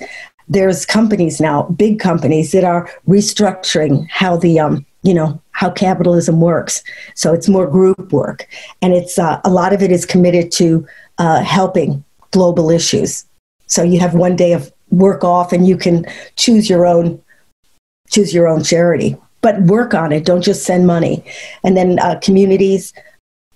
there's 0.49 0.87
companies 0.87 1.41
now, 1.41 1.65
big 1.65 1.99
companies 1.99 2.53
that 2.53 2.65
are 2.65 2.89
restructuring 3.07 4.09
how 4.09 4.37
the 4.37 4.61
um, 4.61 4.87
you 5.03 5.13
know 5.13 5.41
how 5.51 5.71
capitalism 5.71 6.41
works. 6.41 6.83
So 7.15 7.35
it's 7.35 7.49
more 7.49 7.67
group 7.67 8.13
work, 8.13 8.47
and 8.81 8.93
it's 8.93 9.19
uh, 9.19 9.41
a 9.45 9.51
lot 9.51 9.73
of 9.73 9.83
it 9.83 9.91
is 9.91 10.07
committed 10.07 10.53
to 10.53 10.87
uh, 11.19 11.43
helping 11.43 12.05
global 12.31 12.71
issues. 12.71 13.25
So 13.67 13.83
you 13.83 13.99
have 14.01 14.15
one 14.15 14.37
day 14.37 14.53
of 14.53 14.73
work 14.91 15.25
off, 15.25 15.53
and 15.53 15.67
you 15.67 15.77
can 15.77 16.07
choose 16.37 16.71
your 16.71 16.87
own 16.87 17.21
choose 18.09 18.33
your 18.33 18.47
own 18.47 18.63
charity, 18.63 19.17
but 19.41 19.61
work 19.63 19.93
on 19.93 20.13
it. 20.13 20.25
Don't 20.25 20.43
just 20.43 20.65
send 20.65 20.87
money. 20.87 21.25
And 21.65 21.77
then 21.77 21.99
uh, 21.99 22.21
communities. 22.23 22.93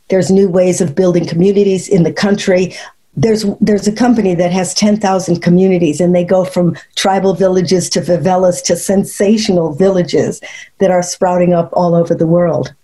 There's 0.08 0.28
new 0.28 0.48
ways 0.48 0.80
of 0.80 0.96
building 0.96 1.24
communities 1.24 1.88
in 1.88 2.02
the 2.02 2.12
country. 2.12 2.74
There's 3.16 3.44
there's 3.60 3.86
a 3.86 3.92
company 3.92 4.34
that 4.34 4.50
has 4.50 4.74
ten 4.74 4.98
thousand 4.98 5.40
communities, 5.40 6.00
and 6.00 6.14
they 6.14 6.24
go 6.24 6.44
from 6.44 6.76
tribal 6.96 7.34
villages 7.34 7.88
to 7.90 8.00
favelas 8.00 8.62
to 8.64 8.76
sensational 8.76 9.72
villages 9.72 10.40
that 10.78 10.90
are 10.90 11.02
sprouting 11.02 11.54
up 11.54 11.70
all 11.72 11.94
over 11.94 12.14
the 12.14 12.26
world. 12.26 12.74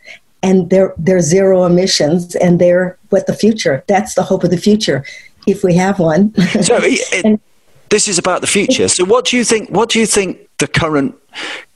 And 0.42 0.70
they're 0.70 0.94
they're 0.98 1.20
zero 1.20 1.64
emissions, 1.64 2.36
and 2.36 2.60
they're 2.60 2.96
what 3.10 3.26
the 3.26 3.34
future. 3.34 3.82
That's 3.88 4.14
the 4.14 4.22
hope 4.22 4.44
of 4.44 4.50
the 4.50 4.56
future, 4.56 5.04
if 5.46 5.62
we 5.64 5.74
have 5.74 5.98
one. 5.98 6.34
So 6.62 6.78
it, 6.82 7.40
this 7.88 8.08
is 8.08 8.18
about 8.18 8.40
the 8.40 8.46
future. 8.46 8.88
So 8.88 9.04
what 9.04 9.26
do 9.26 9.36
you 9.36 9.44
think? 9.44 9.70
What 9.70 9.90
do 9.90 9.98
you 9.98 10.06
think 10.06 10.48
the 10.58 10.66
current 10.66 11.14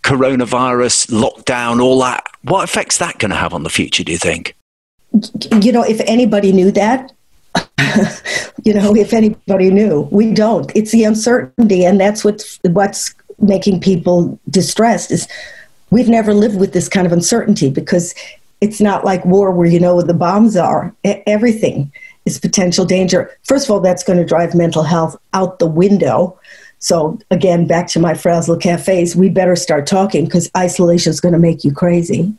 coronavirus, 0.02 1.10
lockdown, 1.10 1.80
all 1.80 2.00
that, 2.00 2.26
what 2.42 2.64
effect's 2.64 2.98
that 2.98 3.18
going 3.18 3.30
to 3.30 3.36
have 3.36 3.52
on 3.52 3.62
the 3.62 3.70
future, 3.70 4.02
do 4.02 4.12
you 4.12 4.18
think? 4.18 4.56
You 5.62 5.72
know, 5.72 5.82
if 5.82 6.00
anybody 6.06 6.52
knew 6.52 6.70
that, 6.72 7.12
you 8.64 8.72
know, 8.72 8.94
if 8.94 9.12
anybody 9.12 9.70
knew, 9.70 10.08
we 10.10 10.32
don't. 10.32 10.70
It's 10.74 10.92
the 10.92 11.04
uncertainty, 11.04 11.84
and 11.84 12.00
that's 12.00 12.24
what's 12.24 12.60
what's 12.62 13.14
making 13.40 13.80
people 13.80 14.38
distressed. 14.48 15.10
Is 15.10 15.26
we've 15.90 16.08
never 16.08 16.32
lived 16.32 16.58
with 16.58 16.72
this 16.72 16.88
kind 16.88 17.06
of 17.06 17.12
uncertainty 17.12 17.68
because 17.68 18.14
it's 18.60 18.80
not 18.80 19.04
like 19.04 19.24
war 19.24 19.50
where 19.50 19.66
you 19.66 19.80
know 19.80 19.96
where 19.96 20.04
the 20.04 20.14
bombs 20.14 20.56
are. 20.56 20.94
Everything 21.04 21.90
is 22.24 22.38
potential 22.38 22.84
danger. 22.84 23.30
First 23.44 23.66
of 23.66 23.70
all, 23.70 23.80
that's 23.80 24.04
going 24.04 24.18
to 24.18 24.24
drive 24.24 24.54
mental 24.54 24.82
health 24.82 25.16
out 25.32 25.58
the 25.58 25.66
window. 25.66 26.38
So 26.78 27.18
again, 27.30 27.66
back 27.66 27.88
to 27.88 28.00
my 28.00 28.14
frazzle 28.14 28.56
cafes, 28.56 29.14
we 29.14 29.28
better 29.28 29.56
start 29.56 29.86
talking 29.86 30.24
because 30.24 30.50
isolation 30.56 31.10
is 31.10 31.20
going 31.20 31.32
to 31.32 31.38
make 31.38 31.64
you 31.64 31.72
crazy. 31.72 32.34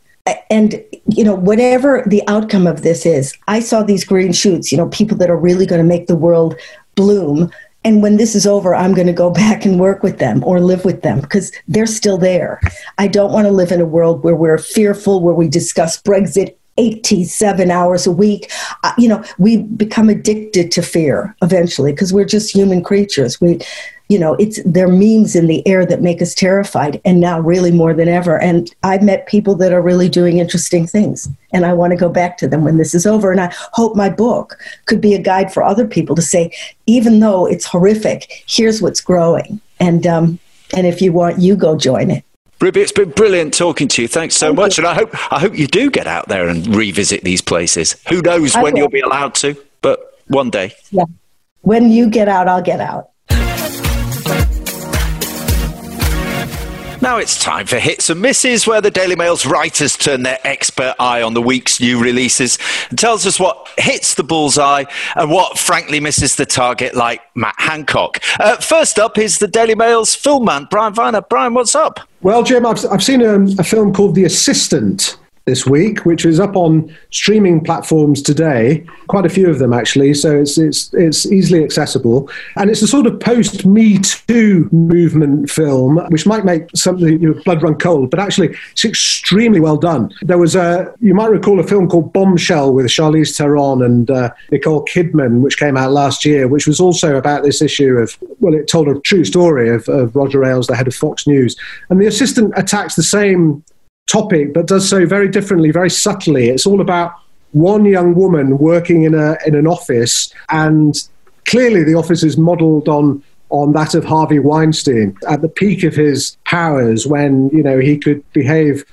And 0.50 0.82
you 1.06 1.24
know, 1.24 1.34
whatever 1.34 2.04
the 2.06 2.22
outcome 2.28 2.66
of 2.66 2.82
this 2.82 3.04
is, 3.06 3.36
I 3.48 3.60
saw 3.60 3.82
these 3.82 4.04
green 4.04 4.32
shoots. 4.32 4.70
You 4.70 4.78
know, 4.78 4.88
people 4.88 5.16
that 5.18 5.30
are 5.30 5.36
really 5.36 5.66
going 5.66 5.80
to 5.80 5.88
make 5.88 6.06
the 6.06 6.16
world 6.16 6.56
bloom. 6.94 7.50
And 7.84 8.00
when 8.00 8.16
this 8.16 8.36
is 8.36 8.46
over, 8.46 8.74
I'm 8.74 8.94
going 8.94 9.08
to 9.08 9.12
go 9.12 9.30
back 9.44 9.64
and 9.64 9.80
work 9.80 10.02
with 10.02 10.18
them 10.18 10.44
or 10.44 10.60
live 10.60 10.84
with 10.84 11.02
them 11.02 11.20
because 11.20 11.52
they're 11.66 11.86
still 11.86 12.18
there. 12.18 12.60
I 12.98 13.08
don't 13.08 13.32
want 13.32 13.46
to 13.46 13.52
live 13.52 13.72
in 13.72 13.80
a 13.80 13.86
world 13.86 14.22
where 14.22 14.36
we're 14.36 14.58
fearful, 14.58 15.20
where 15.20 15.34
we 15.34 15.48
discuss 15.48 16.00
Brexit 16.00 16.54
87 16.78 17.70
hours 17.70 18.06
a 18.06 18.12
week. 18.12 18.50
Uh, 18.82 18.92
you 18.96 19.08
know, 19.08 19.22
we 19.38 19.58
become 19.58 20.08
addicted 20.08 20.70
to 20.72 20.82
fear 20.82 21.34
eventually 21.42 21.92
because 21.92 22.12
we're 22.12 22.24
just 22.24 22.52
human 22.52 22.82
creatures. 22.82 23.40
We, 23.40 23.60
you 24.08 24.18
know, 24.18 24.34
it's 24.34 24.62
there 24.64 24.86
are 24.86 24.92
memes 24.92 25.34
in 25.34 25.46
the 25.46 25.66
air 25.66 25.86
that 25.86 26.02
make 26.02 26.20
us 26.20 26.34
terrified, 26.34 27.00
and 27.04 27.18
now 27.18 27.40
really 27.40 27.70
more 27.70 27.94
than 27.94 28.08
ever. 28.08 28.38
And 28.38 28.70
I've 28.82 29.02
met 29.02 29.26
people 29.26 29.54
that 29.56 29.72
are 29.72 29.80
really 29.80 30.08
doing 30.08 30.38
interesting 30.38 30.86
things, 30.86 31.28
and 31.52 31.64
I 31.64 31.72
want 31.72 31.92
to 31.92 31.96
go 31.96 32.10
back 32.10 32.36
to 32.38 32.48
them 32.48 32.62
when 32.62 32.76
this 32.76 32.94
is 32.94 33.06
over. 33.06 33.30
And 33.30 33.40
I 33.40 33.50
hope 33.72 33.96
my 33.96 34.10
book 34.10 34.58
could 34.84 35.00
be 35.00 35.14
a 35.14 35.22
guide 35.22 35.52
for 35.52 35.62
other 35.62 35.86
people 35.86 36.14
to 36.16 36.22
say, 36.22 36.52
even 36.86 37.20
though 37.20 37.46
it's 37.46 37.64
horrific, 37.64 38.44
here's 38.46 38.82
what's 38.82 39.00
growing. 39.00 39.60
And 39.80 40.06
um, 40.06 40.38
and 40.74 40.86
if 40.86 41.00
you 41.00 41.12
want, 41.12 41.40
you 41.40 41.56
go 41.56 41.76
join 41.76 42.10
it. 42.10 42.24
Ruby, 42.62 42.80
it's 42.80 42.92
been 42.92 43.10
brilliant 43.10 43.54
talking 43.54 43.88
to 43.88 44.02
you. 44.02 44.06
Thanks 44.06 44.36
so 44.36 44.52
much, 44.52 44.78
and 44.78 44.86
I 44.86 44.94
hope 44.94 45.32
I 45.32 45.40
hope 45.40 45.58
you 45.58 45.66
do 45.66 45.90
get 45.90 46.06
out 46.06 46.28
there 46.28 46.46
and 46.48 46.64
revisit 46.76 47.24
these 47.24 47.42
places. 47.42 47.96
Who 48.08 48.22
knows 48.22 48.54
I 48.54 48.62
when 48.62 48.74
will. 48.74 48.82
you'll 48.82 48.88
be 48.88 49.00
allowed 49.00 49.34
to, 49.36 49.56
but 49.80 50.20
one 50.28 50.48
day. 50.48 50.72
Yeah. 50.92 51.06
When 51.62 51.90
you 51.90 52.08
get 52.08 52.28
out, 52.28 52.46
I'll 52.46 52.62
get 52.62 52.80
out. 52.80 53.10
Now 57.02 57.16
it's 57.16 57.42
time 57.42 57.66
for 57.66 57.80
Hits 57.80 58.10
and 58.10 58.22
Misses, 58.22 58.64
where 58.64 58.80
the 58.80 58.88
Daily 58.88 59.16
Mail's 59.16 59.44
writers 59.44 59.96
turn 59.96 60.22
their 60.22 60.38
expert 60.44 60.94
eye 61.00 61.20
on 61.20 61.34
the 61.34 61.42
week's 61.42 61.80
new 61.80 62.00
releases 62.00 62.58
and 62.90 62.96
tells 62.96 63.26
us 63.26 63.40
what 63.40 63.68
hits 63.76 64.14
the 64.14 64.22
bullseye 64.22 64.84
and 65.16 65.28
what 65.28 65.58
frankly 65.58 65.98
misses 65.98 66.36
the 66.36 66.46
target, 66.46 66.94
like 66.94 67.20
Matt 67.34 67.56
Hancock. 67.58 68.20
Uh, 68.38 68.54
first 68.58 69.00
up 69.00 69.18
is 69.18 69.40
the 69.40 69.48
Daily 69.48 69.74
Mail's 69.74 70.14
film 70.14 70.44
man, 70.44 70.68
Brian 70.70 70.94
Viner. 70.94 71.22
Brian, 71.22 71.54
what's 71.54 71.74
up? 71.74 71.98
Well, 72.20 72.44
Jim, 72.44 72.64
I've, 72.64 72.84
I've 72.86 73.02
seen 73.02 73.20
a, 73.20 73.46
a 73.58 73.64
film 73.64 73.92
called 73.92 74.14
The 74.14 74.22
Assistant 74.22 75.18
this 75.44 75.66
week, 75.66 76.04
which 76.04 76.24
is 76.24 76.38
up 76.38 76.56
on 76.56 76.94
streaming 77.10 77.62
platforms 77.62 78.22
today. 78.22 78.84
Quite 79.08 79.26
a 79.26 79.28
few 79.28 79.50
of 79.50 79.58
them, 79.58 79.72
actually. 79.72 80.14
So 80.14 80.36
it's 80.36 80.58
it's 80.58 80.92
it's 80.94 81.26
easily 81.26 81.64
accessible, 81.64 82.30
and 82.56 82.70
it's 82.70 82.82
a 82.82 82.86
sort 82.86 83.06
of 83.06 83.18
post 83.20 83.66
Me 83.66 83.98
Too 83.98 84.68
movement 84.72 85.50
film, 85.50 85.96
which 86.10 86.26
might 86.26 86.44
make 86.44 86.64
something 86.74 87.20
your 87.20 87.34
blood 87.42 87.62
run 87.62 87.76
cold, 87.76 88.10
but 88.10 88.20
actually 88.20 88.54
it's 88.72 88.84
extremely 88.84 89.60
well 89.60 89.76
done. 89.76 90.12
There 90.22 90.38
was 90.38 90.54
a 90.54 90.94
you 91.00 91.14
might 91.14 91.30
recall 91.30 91.58
a 91.58 91.64
film 91.64 91.88
called 91.88 92.12
Bombshell 92.12 92.72
with 92.72 92.86
Charlize 92.86 93.36
Theron 93.36 93.82
and 93.82 94.10
uh, 94.10 94.30
Nicole 94.50 94.84
Kidman, 94.84 95.40
which 95.40 95.58
came 95.58 95.76
out 95.76 95.90
last 95.92 96.24
year, 96.24 96.46
which 96.48 96.66
was 96.66 96.80
also 96.80 97.16
about 97.16 97.42
this 97.42 97.60
issue 97.60 97.96
of 97.98 98.16
well, 98.40 98.54
it 98.54 98.68
told 98.68 98.88
a 98.88 99.00
true 99.00 99.24
story 99.24 99.70
of, 99.70 99.88
of 99.88 100.14
Roger 100.14 100.44
Ailes, 100.44 100.66
the 100.66 100.76
head 100.76 100.88
of 100.88 100.94
Fox 100.94 101.26
News, 101.26 101.56
and 101.90 102.00
the 102.00 102.06
assistant 102.06 102.52
attacks 102.56 102.94
the 102.94 103.02
same 103.02 103.64
topic, 104.12 104.52
but 104.52 104.66
does 104.66 104.86
so 104.88 105.06
very 105.06 105.28
differently, 105.28 105.70
very 105.70 105.90
subtly. 105.90 106.50
It's 106.50 106.66
all 106.66 106.80
about 106.80 107.14
one 107.52 107.84
young 107.86 108.14
woman 108.14 108.58
working 108.58 109.04
in 109.04 109.14
a 109.14 109.36
in 109.46 109.54
an 109.54 109.66
office, 109.66 110.32
and 110.50 110.94
clearly 111.46 111.82
the 111.82 111.94
office 111.94 112.22
is 112.22 112.36
modelled 112.36 112.88
on 112.88 113.22
on 113.48 113.72
that 113.72 113.94
of 113.94 114.04
Harvey 114.04 114.38
Weinstein 114.38 115.16
at 115.28 115.42
the 115.42 115.48
peak 115.48 115.82
of 115.82 115.94
his 115.94 116.36
powers, 116.44 117.06
when 117.06 117.48
you 117.50 117.62
know 117.62 117.78
he 117.78 117.98
could 117.98 118.22
behave 118.32 118.84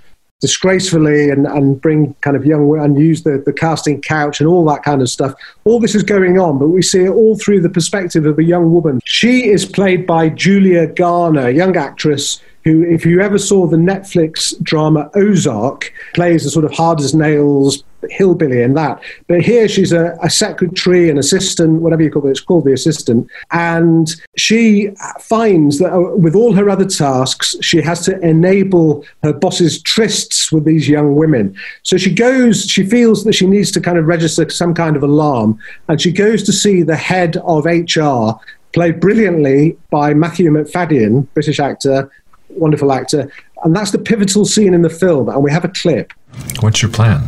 disgracefully 0.42 1.30
and, 1.30 1.46
and 1.48 1.82
bring 1.82 2.14
kind 2.22 2.38
of 2.38 2.46
young 2.46 2.80
and 2.80 2.98
use 2.98 3.24
the, 3.24 3.44
the 3.46 3.52
casting 3.52 4.02
couch 4.02 4.40
and 4.40 4.48
all 4.48 4.64
that 4.64 4.84
kind 4.84 5.02
of 5.02 5.10
stuff. 5.10 5.34
All 5.66 5.82
this 5.82 5.96
is 5.96 6.04
going 6.04 6.40
on, 6.40 6.58
but 6.58 6.70
we 6.70 6.82
see 6.82 7.04
it 7.04 7.10
all 7.10 7.38
through 7.38 7.60
the 7.60 7.70
perspective 7.70 8.26
of 8.26 8.40
a 8.40 8.44
young 8.44 8.72
woman. 8.72 9.02
She 9.04 9.50
is 9.50 9.66
played 9.66 10.08
by 10.08 10.30
Julia 10.30 10.88
Garner, 10.88 11.48
a 11.48 11.52
young 11.52 11.76
actress 11.76 12.42
who, 12.64 12.84
if 12.84 13.06
you 13.06 13.22
ever 13.22 13.38
saw 13.38 13.68
the 13.68 13.78
Netflix 13.78 14.62
drama 14.64 15.10
Ozark, 15.16 15.94
plays 16.14 16.46
a 16.46 16.50
sort 16.50 16.66
of 16.66 16.72
hard 16.72 17.00
as 17.00 17.14
nails 17.14 17.84
hillbilly 18.10 18.62
in 18.62 18.74
that. 18.76 19.02
But 19.28 19.42
here 19.42 19.68
she's 19.68 19.92
a, 19.92 20.18
a 20.22 20.30
secretary, 20.30 21.10
an 21.10 21.18
assistant, 21.18 21.82
whatever 21.82 22.04
you 22.04 22.12
call 22.12 22.26
it, 22.28 22.32
it's 22.32 22.40
called 22.40 22.66
the 22.66 22.74
assistant. 22.74 23.30
And 23.52 24.10
she 24.38 24.92
finds 25.20 25.80
that 25.80 25.94
uh, 25.94 26.16
with 26.16 26.36
all 26.36 26.54
her 26.54 26.70
other 26.70 26.86
tasks, 26.86 27.56
she 27.62 27.82
has 27.82 28.06
to 28.06 28.20
enable 28.22 29.06
her 29.24 29.34
boss's 29.34 29.82
trysts 29.84 30.52
with 30.52 30.66
these 30.66 30.88
young 30.88 31.16
women. 31.16 31.56
So 31.84 31.98
she 31.98 32.14
goes, 32.14 32.66
she 32.66 32.86
feels 32.86 33.24
that 33.26 33.34
she 33.34 33.48
needs 33.48 33.72
to 33.72 33.82
kind 33.82 33.98
of 33.98 34.06
register 34.06 34.50
some 34.50 34.74
kind 34.74 34.96
of 34.96 35.04
alarm. 35.04 35.60
And 35.88 36.02
she 36.02 36.12
goes 36.12 36.44
to 36.44 36.54
see 36.54 36.84
the 36.84 36.96
head 36.96 37.38
of 37.38 37.66
HR, 37.66 38.40
played 38.72 39.00
brilliantly 39.00 39.78
by 39.90 40.14
Matthew 40.14 40.52
Macfadyen, 40.52 41.28
British 41.34 41.60
actor, 41.60 42.12
wonderful 42.50 42.92
actor. 42.92 43.32
And 43.64 43.76
that's 43.76 43.92
the 43.92 44.00
pivotal 44.00 44.46
scene 44.46 44.74
in 44.74 44.82
the 44.82 44.90
film. 44.90 45.30
And 45.30 45.44
we 45.44 45.52
have 45.52 45.66
a 45.66 45.70
clip. 45.70 46.14
What's 46.62 46.82
your 46.82 46.92
plan? 46.92 47.24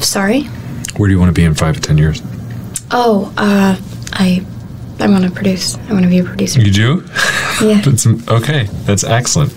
Sorry? 0.00 0.42
Where 0.96 1.08
do 1.08 1.12
you 1.14 1.18
want 1.20 1.28
to 1.28 1.38
be 1.38 1.44
in 1.44 1.54
five 1.54 1.74
to 1.76 1.80
ten 1.80 1.98
years? 1.98 2.22
Oh, 2.90 3.32
uh, 3.36 3.78
I, 4.12 4.44
I 5.00 5.08
want 5.08 5.24
to 5.24 5.30
produce. 5.30 5.76
I 5.76 5.92
want 5.92 6.04
to 6.04 6.08
be 6.08 6.18
a 6.18 6.24
producer. 6.24 6.60
You 6.60 6.72
do? 6.72 7.04
Yeah. 7.62 7.80
That's 7.84 8.06
okay. 8.28 8.64
That's 8.84 9.04
excellent. 9.04 9.52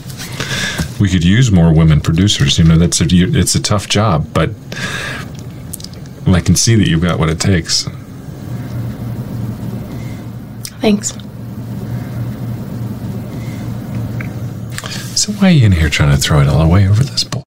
We 0.99 1.09
could 1.09 1.23
use 1.23 1.51
more 1.51 1.73
women 1.73 2.01
producers. 2.01 2.57
You 2.57 2.65
know, 2.65 2.77
that's 2.77 2.99
a, 2.99 3.05
you- 3.05 3.31
it's 3.33 3.55
a 3.55 3.61
tough 3.61 3.87
job, 3.87 4.27
but 4.33 4.49
I 6.27 6.41
can 6.41 6.55
see 6.57 6.75
that 6.75 6.87
you've 6.89 7.01
got 7.01 7.19
what 7.19 7.29
it 7.29 7.39
takes. 7.39 7.87
Thanks. 10.81 11.13
So 15.19 15.33
why 15.33 15.49
are 15.49 15.51
you 15.51 15.65
in 15.65 15.73
here 15.73 15.89
trying 15.89 16.15
to 16.15 16.17
throw 16.17 16.39
it 16.39 16.47
all 16.47 16.61
away 16.61 16.87
over 16.87 17.03
this 17.03 17.25
bull? 17.25 17.43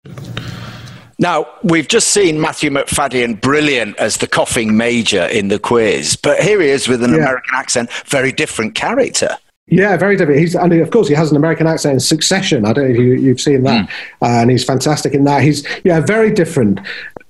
Now, 1.19 1.49
we've 1.65 1.89
just 1.89 2.11
seen 2.11 2.41
Matthew 2.41 2.71
Macfadyen 2.71 3.41
brilliant 3.41 3.97
as 3.97 4.19
the 4.19 4.29
coughing 4.29 4.77
major 4.77 5.25
in 5.25 5.49
the 5.49 5.59
quiz, 5.59 6.15
but 6.15 6.41
here 6.41 6.61
he 6.61 6.69
is 6.69 6.87
with 6.87 7.03
an 7.03 7.11
Yeah. 7.11 7.17
American 7.17 7.55
accent, 7.57 7.91
very 8.07 8.31
different 8.31 8.77
character. 8.77 9.37
Yeah, 9.67 9.97
very 9.97 10.17
different. 10.17 10.39
He's 10.39 10.55
and 10.55 10.73
of 10.75 10.91
course 10.93 11.09
he 11.09 11.15
has 11.15 11.33
an 11.33 11.37
American 11.37 11.67
accent 11.67 11.95
in 11.95 12.01
Succession. 12.01 12.65
I 12.65 12.73
don't 12.73 12.85
know 12.85 12.91
if 12.91 12.99
you, 12.99 13.15
you've 13.15 13.41
seen 13.41 13.65
that, 13.65 13.89
uh, 14.23 14.27
and 14.27 14.49
he's 14.49 14.63
fantastic 14.63 15.13
in 15.13 15.25
that. 15.25 15.43
He's 15.43 15.67
yeah, 15.83 15.99
very 15.99 16.31
different. 16.31 16.79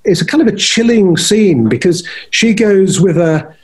It's 0.04 0.20
a 0.20 0.26
kind 0.26 0.46
of 0.46 0.52
a 0.52 0.56
chilling 0.56 1.16
scene 1.16 1.66
because 1.66 2.06
she 2.28 2.52
goes 2.52 3.00
with 3.00 3.16
a, 3.16 3.56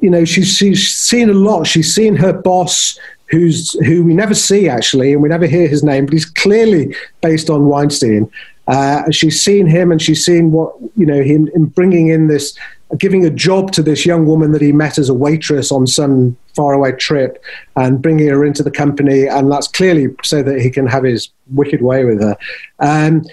you 0.00 0.08
know, 0.08 0.24
she's 0.24 0.56
she's 0.56 0.88
seen 0.88 1.28
a 1.28 1.34
lot. 1.34 1.66
She's 1.66 1.94
seen 1.94 2.16
her 2.16 2.32
boss, 2.32 2.98
who's 3.28 3.72
who 3.84 4.02
we 4.04 4.14
never 4.14 4.34
see 4.34 4.68
actually, 4.68 5.12
and 5.12 5.22
we 5.22 5.28
never 5.28 5.46
hear 5.46 5.68
his 5.68 5.82
name, 5.82 6.06
but 6.06 6.12
he's 6.12 6.24
clearly 6.24 6.94
based 7.22 7.50
on 7.50 7.66
Weinstein. 7.66 8.30
Uh, 8.66 9.10
she's 9.10 9.42
seen 9.42 9.66
him, 9.66 9.90
and 9.90 10.00
she's 10.00 10.24
seen 10.24 10.52
what 10.52 10.74
you 10.96 11.06
know 11.06 11.22
him 11.22 11.48
in 11.54 11.66
bringing 11.66 12.08
in 12.08 12.28
this, 12.28 12.56
giving 12.98 13.24
a 13.24 13.30
job 13.30 13.72
to 13.72 13.82
this 13.82 14.04
young 14.04 14.26
woman 14.26 14.52
that 14.52 14.60
he 14.60 14.72
met 14.72 14.98
as 14.98 15.08
a 15.08 15.14
waitress 15.14 15.72
on 15.72 15.86
some 15.86 16.36
faraway 16.54 16.92
trip, 16.92 17.42
and 17.76 18.02
bringing 18.02 18.28
her 18.28 18.44
into 18.44 18.62
the 18.62 18.70
company, 18.70 19.26
and 19.26 19.50
that's 19.50 19.68
clearly 19.68 20.08
so 20.22 20.42
that 20.42 20.60
he 20.60 20.70
can 20.70 20.86
have 20.86 21.04
his 21.04 21.30
wicked 21.52 21.80
way 21.80 22.04
with 22.04 22.20
her. 22.20 22.36
Um, 22.80 23.24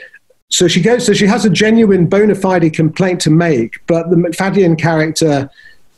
so 0.50 0.68
she 0.68 0.82
goes. 0.82 1.06
So 1.06 1.14
she 1.14 1.28
has 1.28 1.44
a 1.44 1.50
genuine 1.50 2.08
bona 2.08 2.36
fide 2.36 2.74
complaint 2.74 3.20
to 3.22 3.30
make, 3.30 3.86
but 3.88 4.10
the 4.10 4.16
Macfadyen 4.16 4.80
character 4.80 5.50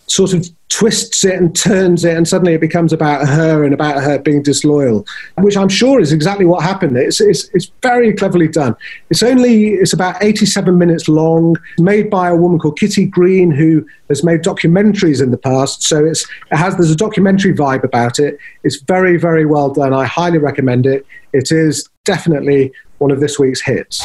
sort 0.08 0.34
of 0.34 0.50
twists 0.70 1.24
it 1.24 1.36
and 1.36 1.56
turns 1.56 2.04
it, 2.04 2.16
and 2.16 2.28
suddenly 2.28 2.54
it 2.54 2.62
becomes 2.62 2.92
about 2.92 3.28
her 3.28 3.64
and 3.64 3.74
about 3.74 4.04
her 4.04 4.20
being 4.20 4.44
disloyal, 4.44 5.06
which 5.38 5.56
I'm 5.56 5.70
sure 5.70 6.00
is 6.00 6.12
exactly 6.12 6.46
what 6.46 6.64
happened. 6.64 6.98
It's, 6.98 7.22
it's, 7.22 7.50
it's 7.54 7.72
very 7.82 8.14
cleverly 8.14 8.48
done. 8.48 8.76
It's 9.10 9.24
only 9.24 9.70
it's 9.74 9.94
about 9.94 10.22
87 10.22 10.78
minutes 10.78 11.08
long, 11.08 11.56
made 11.80 12.10
by 12.10 12.30
a 12.30 12.36
woman 12.36 12.60
called 12.60 12.78
Kitty 12.80 13.06
Green, 13.06 13.52
who 13.52 13.86
has 14.10 14.24
made 14.24 14.42
documentaries 14.42 15.22
in 15.22 15.32
the 15.32 15.38
past. 15.38 15.84
So 15.84 16.04
it's 16.04 16.28
it 16.52 16.58
has 16.58 16.76
there's 16.76 16.92
a 16.92 16.96
documentary 16.96 17.54
vibe 17.54 17.84
about 17.84 18.20
it. 18.20 18.38
It's 18.64 18.82
very 18.82 19.18
very 19.18 19.46
well 19.46 19.70
done. 19.70 19.94
I 19.94 20.06
highly 20.06 20.38
recommend 20.38 20.86
it. 20.86 21.06
It 21.34 21.52
is 21.52 21.88
definitely 22.04 22.72
one 22.98 23.12
of 23.12 23.20
this 23.20 23.40
week's 23.40 23.62
hits. 23.62 24.04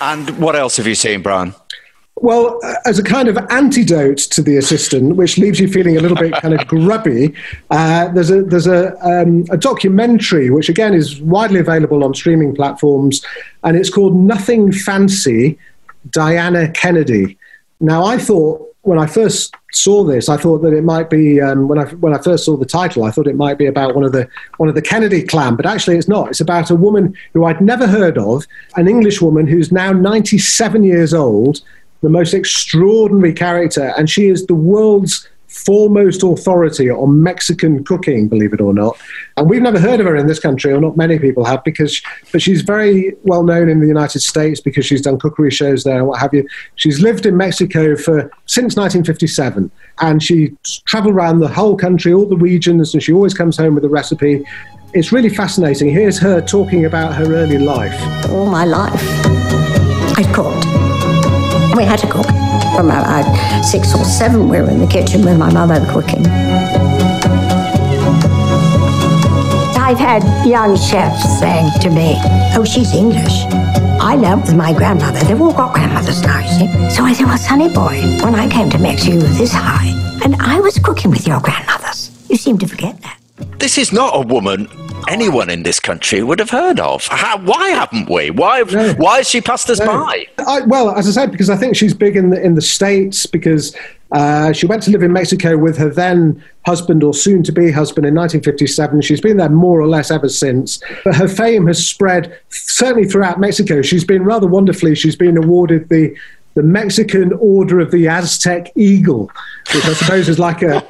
And 0.00 0.38
what 0.38 0.54
else 0.54 0.76
have 0.76 0.86
you 0.86 0.94
seen, 0.94 1.22
Brian? 1.22 1.54
Well, 2.18 2.58
uh, 2.64 2.74
as 2.86 2.98
a 2.98 3.02
kind 3.02 3.28
of 3.28 3.36
antidote 3.50 4.18
to 4.18 4.42
the 4.42 4.56
assistant, 4.56 5.16
which 5.16 5.36
leaves 5.36 5.60
you 5.60 5.68
feeling 5.68 5.98
a 5.98 6.00
little 6.00 6.16
bit 6.16 6.32
kind 6.32 6.54
of 6.54 6.66
grubby, 6.68 7.34
uh, 7.70 8.08
there's 8.08 8.30
a 8.30 8.42
there's 8.42 8.66
a, 8.66 8.96
um, 9.06 9.44
a 9.50 9.58
documentary 9.58 10.48
which 10.48 10.70
again 10.70 10.94
is 10.94 11.20
widely 11.20 11.60
available 11.60 12.02
on 12.02 12.14
streaming 12.14 12.54
platforms, 12.54 13.22
and 13.64 13.76
it's 13.76 13.90
called 13.90 14.16
Nothing 14.16 14.72
Fancy, 14.72 15.58
Diana 16.10 16.70
Kennedy. 16.72 17.36
Now, 17.80 18.04
I 18.04 18.16
thought 18.16 18.66
when 18.80 18.98
I 18.98 19.06
first 19.06 19.54
saw 19.72 20.02
this, 20.02 20.30
I 20.30 20.38
thought 20.38 20.62
that 20.62 20.72
it 20.72 20.84
might 20.84 21.10
be 21.10 21.40
um, 21.42 21.68
when 21.68 21.78
I 21.78 21.84
when 21.96 22.14
I 22.14 22.18
first 22.18 22.46
saw 22.46 22.56
the 22.56 22.64
title, 22.64 23.04
I 23.04 23.10
thought 23.10 23.26
it 23.26 23.36
might 23.36 23.58
be 23.58 23.66
about 23.66 23.94
one 23.94 24.04
of 24.04 24.12
the 24.12 24.26
one 24.56 24.70
of 24.70 24.74
the 24.74 24.80
Kennedy 24.80 25.22
clan, 25.22 25.54
but 25.54 25.66
actually 25.66 25.98
it's 25.98 26.08
not. 26.08 26.30
It's 26.30 26.40
about 26.40 26.70
a 26.70 26.76
woman 26.76 27.14
who 27.34 27.44
I'd 27.44 27.60
never 27.60 27.86
heard 27.86 28.16
of, 28.16 28.46
an 28.76 28.88
English 28.88 29.20
woman 29.20 29.46
who's 29.46 29.70
now 29.70 29.92
97 29.92 30.82
years 30.82 31.12
old 31.12 31.60
the 32.06 32.10
most 32.10 32.34
extraordinary 32.34 33.32
character, 33.32 33.92
and 33.96 34.08
she 34.08 34.26
is 34.26 34.46
the 34.46 34.54
world's 34.54 35.28
foremost 35.48 36.22
authority 36.22 36.88
on 36.88 37.20
Mexican 37.20 37.82
cooking, 37.82 38.28
believe 38.28 38.52
it 38.52 38.60
or 38.60 38.72
not. 38.72 38.96
And 39.36 39.50
we've 39.50 39.60
never 39.60 39.80
heard 39.80 39.98
of 39.98 40.06
her 40.06 40.14
in 40.14 40.28
this 40.28 40.38
country, 40.38 40.72
or 40.72 40.80
not 40.80 40.96
many 40.96 41.18
people 41.18 41.44
have, 41.44 41.64
because 41.64 42.00
but 42.30 42.40
she's 42.40 42.62
very 42.62 43.16
well 43.24 43.42
known 43.42 43.68
in 43.68 43.80
the 43.80 43.88
United 43.88 44.20
States 44.20 44.60
because 44.60 44.86
she's 44.86 45.02
done 45.02 45.18
cookery 45.18 45.50
shows 45.50 45.82
there 45.82 45.98
and 45.98 46.06
what 46.06 46.20
have 46.20 46.32
you. 46.32 46.46
She's 46.76 47.00
lived 47.00 47.26
in 47.26 47.36
Mexico 47.36 47.96
for 47.96 48.30
since 48.46 48.76
1957, 48.76 49.68
and 49.98 50.22
she 50.22 50.54
travelled 50.84 51.12
around 51.12 51.40
the 51.40 51.48
whole 51.48 51.76
country, 51.76 52.12
all 52.12 52.26
the 52.26 52.36
regions, 52.36 52.94
and 52.94 53.02
she 53.02 53.12
always 53.12 53.34
comes 53.34 53.56
home 53.56 53.74
with 53.74 53.84
a 53.84 53.88
recipe. 53.88 54.44
It's 54.94 55.10
really 55.10 55.28
fascinating. 55.28 55.90
Here's 55.90 56.20
her 56.20 56.40
talking 56.40 56.84
about 56.84 57.16
her 57.16 57.34
early 57.34 57.58
life. 57.58 58.30
All 58.30 58.46
my 58.46 58.64
life, 58.64 59.02
I've 60.16 60.32
cooked. 60.32 60.85
We 61.76 61.84
had 61.84 61.98
to 61.98 62.06
cook. 62.06 62.24
From 62.74 62.86
about 62.86 63.62
six 63.62 63.94
or 63.94 64.02
seven, 64.04 64.48
we 64.48 64.60
were 64.62 64.70
in 64.70 64.80
the 64.80 64.86
kitchen 64.86 65.22
with 65.22 65.36
my 65.36 65.52
mother 65.52 65.84
cooking. 65.92 66.24
I've 69.76 69.98
had 69.98 70.22
young 70.46 70.74
chefs 70.76 71.38
saying 71.38 71.70
to 71.82 71.90
me, 71.90 72.14
Oh, 72.56 72.64
she's 72.64 72.94
English. 72.94 73.44
I 74.00 74.14
learnt 74.14 74.46
with 74.46 74.56
my 74.56 74.72
grandmother. 74.72 75.20
They've 75.20 75.40
all 75.40 75.52
got 75.52 75.74
grandmothers 75.74 76.22
now, 76.22 76.40
you 76.40 76.48
see. 76.48 76.90
So 76.96 77.04
I 77.04 77.12
said, 77.12 77.26
Well, 77.26 77.36
Sonny 77.36 77.68
boy, 77.68 78.00
when 78.24 78.34
I 78.34 78.48
came 78.48 78.70
to 78.70 78.78
Mexico, 78.78 79.12
you 79.12 79.20
were 79.20 79.28
this 79.28 79.52
high, 79.52 79.92
and 80.24 80.34
I 80.36 80.60
was 80.60 80.78
cooking 80.78 81.10
with 81.10 81.26
your 81.26 81.40
grandmothers. 81.40 82.10
You 82.30 82.36
seem 82.36 82.56
to 82.58 82.66
forget 82.66 83.00
that. 83.02 83.18
This 83.58 83.78
is 83.78 83.92
not 83.92 84.12
a 84.14 84.20
woman 84.26 84.68
anyone 85.08 85.50
in 85.50 85.62
this 85.62 85.78
country 85.78 86.22
would 86.22 86.38
have 86.38 86.50
heard 86.50 86.80
of. 86.80 87.06
How, 87.06 87.38
why 87.38 87.68
haven't 87.70 88.10
we? 88.10 88.30
Why? 88.30 88.62
Why 88.62 89.18
has 89.18 89.28
she 89.28 89.40
passed 89.40 89.70
us 89.70 89.78
No. 89.78 89.86
by? 89.86 90.26
I, 90.38 90.60
well, 90.62 90.90
as 90.90 91.06
I 91.06 91.10
said, 91.12 91.30
because 91.30 91.48
I 91.50 91.56
think 91.56 91.76
she's 91.76 91.94
big 91.94 92.16
in 92.16 92.30
the 92.30 92.42
in 92.42 92.54
the 92.54 92.62
states 92.62 93.26
because 93.26 93.76
uh, 94.12 94.52
she 94.52 94.66
went 94.66 94.82
to 94.84 94.90
live 94.90 95.02
in 95.02 95.12
Mexico 95.12 95.56
with 95.58 95.76
her 95.78 95.90
then 95.90 96.42
husband 96.64 97.02
or 97.04 97.12
soon 97.14 97.42
to 97.44 97.52
be 97.52 97.70
husband 97.70 98.06
in 98.06 98.14
1957. 98.14 99.00
She's 99.02 99.20
been 99.20 99.36
there 99.36 99.48
more 99.48 99.80
or 99.80 99.86
less 99.86 100.10
ever 100.10 100.28
since. 100.28 100.80
But 101.04 101.14
her 101.16 101.28
fame 101.28 101.66
has 101.66 101.84
spread 101.86 102.36
certainly 102.48 103.08
throughout 103.08 103.38
Mexico. 103.38 103.82
She's 103.82 104.04
been 104.04 104.24
rather 104.24 104.46
wonderfully. 104.46 104.94
She's 104.94 105.16
been 105.16 105.36
awarded 105.36 105.88
the 105.88 106.16
the 106.54 106.62
Mexican 106.62 107.34
Order 107.34 107.80
of 107.80 107.90
the 107.90 108.08
Aztec 108.08 108.72
Eagle, 108.76 109.30
which 109.74 109.84
I 109.84 109.92
suppose 109.92 110.26
is 110.26 110.38
like 110.38 110.62
a 110.62 110.82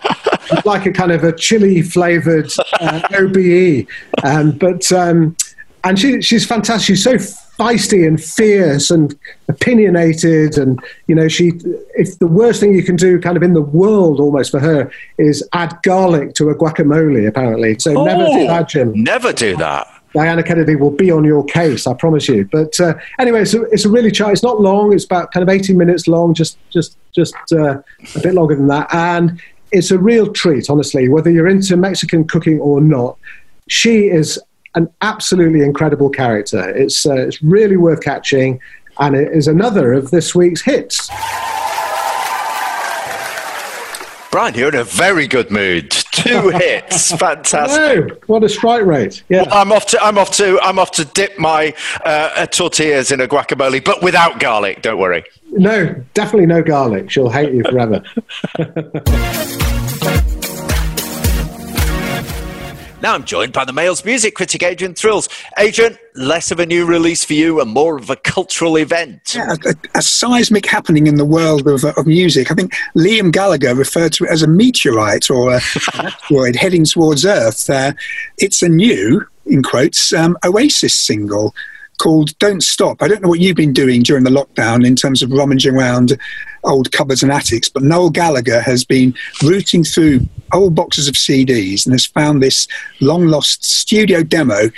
like 0.64 0.87
a 0.87 0.92
kind 0.92 1.12
of 1.12 1.24
a 1.24 1.32
chili 1.32 1.82
flavored 1.82 2.50
uh, 2.80 3.00
OBE. 3.14 3.87
Um, 4.24 4.52
but 4.52 4.90
um, 4.92 5.37
and 5.85 5.98
she, 5.98 6.20
she's 6.20 6.44
fantastic. 6.44 6.87
She's 6.96 7.04
so 7.04 7.14
feisty 7.16 8.06
and 8.06 8.22
fierce 8.22 8.90
and 8.90 9.16
opinionated, 9.48 10.59
and 10.59 10.80
you 11.06 11.14
know, 11.14 11.28
she. 11.28 11.52
If 11.94 12.18
the 12.18 12.26
worst 12.26 12.61
thing 12.61 12.74
you 12.74 12.82
can 12.82 12.96
do, 12.96 13.20
kind 13.20 13.37
of 13.37 13.42
in 13.42 13.52
the 13.54 13.62
world, 13.62 14.20
almost 14.20 14.50
for 14.50 14.61
her, 14.61 14.90
is 15.18 15.46
add 15.52 15.76
garlic 15.82 16.35
to 16.35 16.50
a 16.50 16.54
guacamole. 16.54 17.26
Apparently, 17.26 17.78
so 17.78 18.04
never 18.04 18.24
do 18.24 18.30
Oh, 18.32 18.46
that, 18.48 18.68
Jim. 18.68 18.92
Never 18.94 19.32
do 19.32 19.56
that. 19.56 19.87
Diana 20.12 20.42
Kennedy 20.42 20.76
will 20.76 20.90
be 20.90 21.11
on 21.11 21.24
your 21.24 21.44
case, 21.44 21.87
I 21.87 21.92
promise 21.92 22.26
you. 22.26 22.48
But 22.50 22.80
uh, 22.80 22.94
anyway, 23.18 23.44
so 23.44 23.64
it's 23.70 23.85
a 23.85 23.90
really 23.90 24.11
char- 24.11 24.32
It's 24.32 24.42
not 24.42 24.61
long. 24.62 24.94
It's 24.94 25.04
about 25.04 25.30
kind 25.30 25.42
of 25.42 25.48
18 25.54 25.76
minutes 25.76 26.09
long, 26.09 26.32
just 26.35 26.59
just 26.70 26.96
just 27.14 27.35
uh, 27.52 27.80
a 28.14 28.20
bit 28.22 28.35
longer 28.35 28.56
than 28.56 28.66
that, 28.68 28.92
and 28.94 29.40
it's 29.72 29.90
a 29.90 29.98
real 29.98 30.33
treat, 30.33 30.70
honestly. 30.70 31.09
Whether 31.09 31.31
you're 31.31 31.48
into 31.48 31.76
Mexican 31.76 32.26
cooking 32.26 32.61
or 32.61 32.81
not, 32.81 33.18
she 33.68 34.09
is 34.09 34.40
an 34.74 34.88
absolutely 35.02 35.62
incredible 35.62 36.11
character. 36.11 36.70
It's 36.70 37.07
uh, 37.07 37.14
it's 37.14 37.42
really 37.42 37.76
worth 37.76 38.02
catching, 38.02 38.61
and 38.98 39.16
it 39.16 39.33
is 39.33 39.48
another 39.48 39.92
of 39.92 40.11
this 40.11 40.35
week's 40.35 40.62
hits. 40.62 41.09
Brian, 44.31 44.55
you're 44.55 44.68
in 44.68 44.74
a 44.74 44.85
very 44.85 45.26
good 45.26 45.50
mood. 45.50 45.94
Two 46.16 46.48
hits, 46.55 47.12
fantastic. 47.12 48.29
What 48.29 48.42
a 48.42 48.48
strike 48.48 48.85
rate! 48.85 49.22
Yeah. 49.29 49.42
Well, 49.42 49.55
I'm 49.55 49.72
off 49.72 49.87
to 49.87 50.02
I'm 50.02 50.18
off 50.18 50.31
to 50.33 50.59
I'm 50.61 50.79
off 50.79 50.90
to 50.92 51.05
dip 51.05 51.38
my 51.38 51.74
uh, 52.05 52.46
tortillas 52.46 53.12
in 53.12 53.20
a 53.20 53.29
guacamole, 53.29 53.85
but 53.85 54.02
without 54.02 54.40
garlic. 54.40 54.83
Don't 54.83 54.98
worry. 54.98 55.24
No, 55.50 55.94
definitely 56.14 56.46
no 56.46 56.62
garlic. 56.62 57.11
She'll 57.11 57.31
hate 57.31 57.52
you 57.52 57.62
forever. 57.64 58.02
Now 63.02 63.14
I'm 63.14 63.24
joined 63.24 63.52
by 63.52 63.66
the 63.66 63.74
Mail's 63.74 64.04
music 64.06 64.35
critic 64.35 64.62
Adrian 64.62 64.94
Thrills. 64.94 65.28
Adrian, 65.59 65.98
less 66.14 66.50
of 66.50 66.59
a 66.59 66.64
new 66.64 66.87
release 66.87 67.24
for 67.24 67.35
you 67.35 67.61
and 67.61 67.70
more 67.70 67.98
of 67.98 68.09
a 68.09 68.16
cultural 68.16 68.76
event. 68.76 69.35
Yeah, 69.35 69.54
a, 69.66 69.74
a 69.98 70.02
seismic 70.02 70.64
happening 70.64 71.06
in 71.06 71.16
the 71.16 71.24
world 71.24 71.68
of, 71.68 71.85
of 71.85 72.06
music. 72.06 72.50
I 72.50 72.54
think 72.54 72.72
Liam 72.96 73.30
Gallagher 73.30 73.74
referred 73.74 74.14
to 74.14 74.24
it 74.24 74.30
as 74.30 74.42
a 74.42 74.48
meteorite 74.48 75.30
or 75.30 75.52
a, 75.52 75.56
an 75.94 76.06
asteroid 76.06 76.56
heading 76.56 76.85
towards 76.85 77.26
Earth. 77.26 77.68
Uh, 77.68 77.92
it's 78.38 78.62
a 78.62 78.68
new, 78.68 79.26
in 79.44 79.62
quotes, 79.62 80.14
um, 80.14 80.38
Oasis 80.42 80.98
single 80.98 81.54
called 81.98 82.38
Don't 82.38 82.62
Stop. 82.62 83.02
I 83.02 83.09
don't 83.09 83.22
know 83.22 83.28
what 83.28 83.40
you've 83.40 83.56
been 83.56 83.72
doing 83.72 84.02
during 84.02 84.24
the 84.24 84.30
lockdown 84.30 84.87
in 84.87 84.96
terms 84.96 85.22
of 85.22 85.30
rummaging 85.30 85.74
around 85.74 86.18
old 86.64 86.92
cupboards 86.92 87.22
and 87.22 87.32
attics, 87.32 87.68
but 87.68 87.82
Noel 87.82 88.11
Gallagher 88.11 88.61
has 88.61 88.85
been 88.85 89.14
rooting 89.42 89.85
through 89.85 90.26
old 90.52 90.74
boxes 90.74 91.09
of 91.09 91.14
CDs 91.14 91.87
and 91.87 91.92
has 91.92 92.06
found 92.06 92.42
this 92.42 92.66
long 93.00 93.26
lost 93.26 93.64
studio 93.64 94.22
demo 94.22 94.70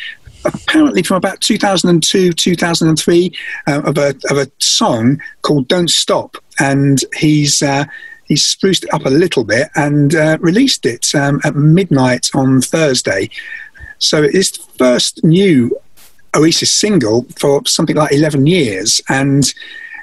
apparently 0.44 1.02
from 1.02 1.16
about 1.16 1.40
2002 1.40 2.32
2003 2.32 3.32
uh, 3.66 3.82
of 3.82 3.98
a 3.98 4.14
of 4.30 4.38
a 4.38 4.50
song 4.58 5.20
called 5.42 5.66
Don't 5.68 5.90
Stop 5.90 6.36
and 6.60 7.04
he's 7.16 7.60
uh, 7.60 7.84
he's 8.26 8.44
spruced 8.44 8.84
it 8.84 8.94
up 8.94 9.04
a 9.04 9.10
little 9.10 9.44
bit 9.44 9.68
and 9.74 10.14
uh, 10.14 10.38
released 10.40 10.86
it 10.86 11.14
um, 11.14 11.40
at 11.44 11.56
midnight 11.56 12.28
on 12.34 12.60
Thursday 12.60 13.28
so 13.98 14.22
it's 14.22 14.56
the 14.56 14.72
first 14.78 15.24
new 15.24 15.76
Oasis 16.36 16.72
single 16.72 17.24
for 17.38 17.62
something 17.66 17.96
like 17.96 18.12
11 18.12 18.46
years 18.46 19.00
and 19.08 19.52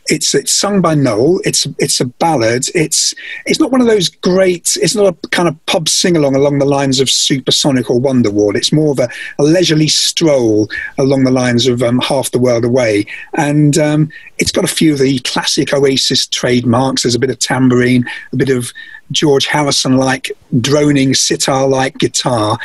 it's 0.07 0.35
it's 0.35 0.53
sung 0.53 0.81
by 0.81 0.93
Noel. 0.93 1.39
It's 1.43 1.65
it's 1.79 1.99
a 1.99 2.05
ballad. 2.05 2.65
It's 2.75 3.13
it's 3.45 3.59
not 3.59 3.71
one 3.71 3.81
of 3.81 3.87
those 3.87 4.09
great. 4.09 4.77
It's 4.81 4.95
not 4.95 5.07
a 5.07 5.27
kind 5.29 5.47
of 5.47 5.65
pub 5.65 5.89
sing 5.89 6.15
along 6.15 6.35
along 6.35 6.59
the 6.59 6.65
lines 6.65 6.99
of 6.99 7.09
Supersonic 7.09 7.89
or 7.89 7.99
Wonderwall. 7.99 8.55
It's 8.55 8.71
more 8.71 8.91
of 8.91 8.99
a, 8.99 9.09
a 9.39 9.43
leisurely 9.43 9.87
stroll 9.87 10.69
along 10.97 11.23
the 11.23 11.31
lines 11.31 11.67
of 11.67 11.81
um, 11.81 11.99
Half 11.99 12.31
the 12.31 12.39
World 12.39 12.65
Away. 12.65 13.05
And 13.33 13.77
um, 13.77 14.09
it's 14.37 14.51
got 14.51 14.63
a 14.63 14.67
few 14.67 14.93
of 14.93 14.99
the 14.99 15.19
classic 15.19 15.73
Oasis 15.73 16.27
trademarks. 16.27 17.01
There's 17.01 17.15
a 17.15 17.19
bit 17.19 17.31
of 17.31 17.39
tambourine, 17.39 18.05
a 18.31 18.35
bit 18.35 18.49
of 18.49 18.71
George 19.11 19.47
Harrison 19.47 19.97
like 19.97 20.31
droning 20.61 21.15
sitar 21.15 21.67
like 21.67 21.97
guitar. 21.97 22.59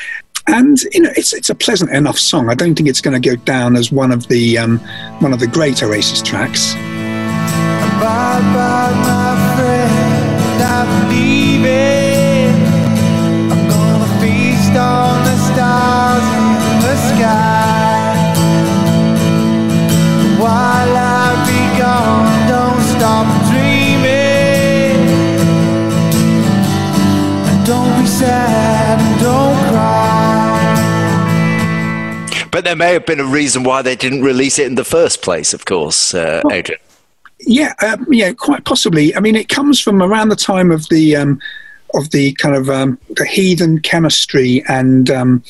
And 0.50 0.80
you 0.92 1.00
know, 1.00 1.10
it's 1.16 1.32
it's 1.32 1.50
a 1.50 1.54
pleasant 1.54 1.90
enough 1.90 2.18
song. 2.18 2.48
I 2.48 2.54
don't 2.54 2.74
think 2.74 2.88
it's 2.88 3.00
going 3.00 3.20
to 3.20 3.28
go 3.28 3.36
down 3.36 3.76
as 3.76 3.92
one 3.92 4.12
of 4.12 4.28
the 4.28 4.58
um, 4.58 4.78
one 5.20 5.32
of 5.32 5.40
the 5.40 5.46
great 5.46 5.82
Oasis 5.82 6.22
tracks. 6.22 6.74
Bye 8.00 8.40
bye, 8.54 8.90
But 32.50 32.64
there 32.64 32.76
may 32.76 32.92
have 32.92 33.06
been 33.06 33.20
a 33.20 33.24
reason 33.24 33.62
why 33.62 33.82
they 33.82 33.96
didn't 33.96 34.22
release 34.22 34.58
it 34.58 34.66
in 34.66 34.74
the 34.74 34.84
first 34.84 35.22
place, 35.22 35.54
of 35.54 35.64
course, 35.64 36.14
uh, 36.14 36.42
Adrian. 36.50 36.80
Yeah, 37.40 37.72
um, 37.82 38.06
yeah, 38.10 38.32
quite 38.32 38.64
possibly. 38.64 39.14
I 39.16 39.20
mean, 39.20 39.36
it 39.36 39.48
comes 39.48 39.80
from 39.80 40.02
around 40.02 40.28
the 40.28 40.36
time 40.36 40.70
of 40.70 40.88
the 40.88 41.16
um, 41.16 41.40
of 41.94 42.10
the 42.10 42.32
kind 42.34 42.54
of 42.54 42.68
um, 42.68 42.98
the 43.16 43.24
heathen 43.24 43.80
chemistry 43.80 44.62
and 44.68 45.10
um, 45.10 45.42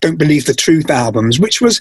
don't 0.00 0.16
believe 0.16 0.46
the 0.46 0.54
truth 0.54 0.90
albums, 0.90 1.38
which 1.38 1.60
was 1.60 1.80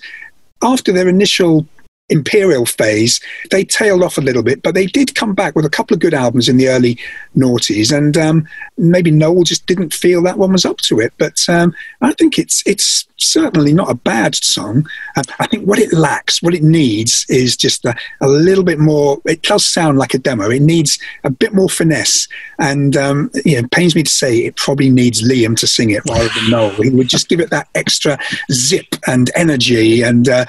after 0.62 0.92
their 0.92 1.08
initial 1.08 1.66
imperial 2.10 2.66
phase. 2.66 3.20
They 3.52 3.64
tailed 3.64 4.04
off 4.04 4.18
a 4.18 4.22
little 4.22 4.44
bit 4.44 4.62
but 4.62 4.74
they 4.74 4.88
did 4.88 5.16
come 5.16 5.34
back 5.34 5.56
with 5.56 5.66
a 5.66 5.70
couple 5.70 5.94
of 5.94 6.02
good 6.02 6.14
albums 6.14 6.50
in 6.50 6.58
the 6.58 6.70
early 6.70 6.98
noughties 7.38 7.96
and 7.96 8.18
um, 8.18 8.48
maybe 8.78 9.12
noel 9.12 9.44
just 9.44 9.66
didn't 9.68 9.94
feel 9.94 10.22
that 10.24 10.38
one 10.38 10.52
was 10.52 10.66
up 10.66 10.78
to 10.78 11.00
it 11.00 11.14
but 11.18 11.38
um, 11.50 11.74
i 12.02 12.12
think 12.14 12.40
it's 12.40 12.64
it's 12.66 13.08
certainly 13.18 13.74
not 13.74 13.90
a 13.90 13.96
bad 13.96 14.36
song. 14.36 14.86
Uh, 15.16 15.24
i 15.40 15.48
think 15.48 15.66
what 15.66 15.80
it 15.80 15.94
lacks 15.94 16.42
what 16.42 16.54
it 16.54 16.64
needs 16.64 17.26
is 17.30 17.56
just 17.56 17.86
a, 17.86 17.96
a, 18.22 18.28
little 18.28 18.64
bit 18.64 18.80
more 18.80 19.22
it 19.26 19.42
does 19.42 19.66
sound 19.66 19.98
like 19.98 20.14
a 20.14 20.18
demo. 20.18 20.50
It 20.50 20.62
needs 20.62 21.00
a 21.24 21.30
bit 21.30 21.54
more 21.54 21.70
finesse 21.70 22.28
and 22.60 22.98
um, 22.98 23.32
you 23.46 23.54
know, 23.54 23.60
it 23.60 23.72
pains 23.72 23.96
me 23.96 24.04
to 24.04 24.10
say 24.10 24.40
it 24.40 24.56
probably 24.56 24.90
needs 24.90 25.22
liam 25.22 25.56
to 25.58 25.68
sing 25.68 25.92
it 25.92 26.04
rather 26.10 26.30
than 26.36 26.50
noel. 26.50 26.72
He 26.72 26.90
would 26.90 27.08
just 27.08 27.30
give 27.30 27.40
it 27.40 27.50
that 27.52 27.68
extra 27.76 28.18
zip 28.52 28.88
and 29.08 29.32
energy 29.36 30.02
and 30.02 30.28
uh, 30.28 30.46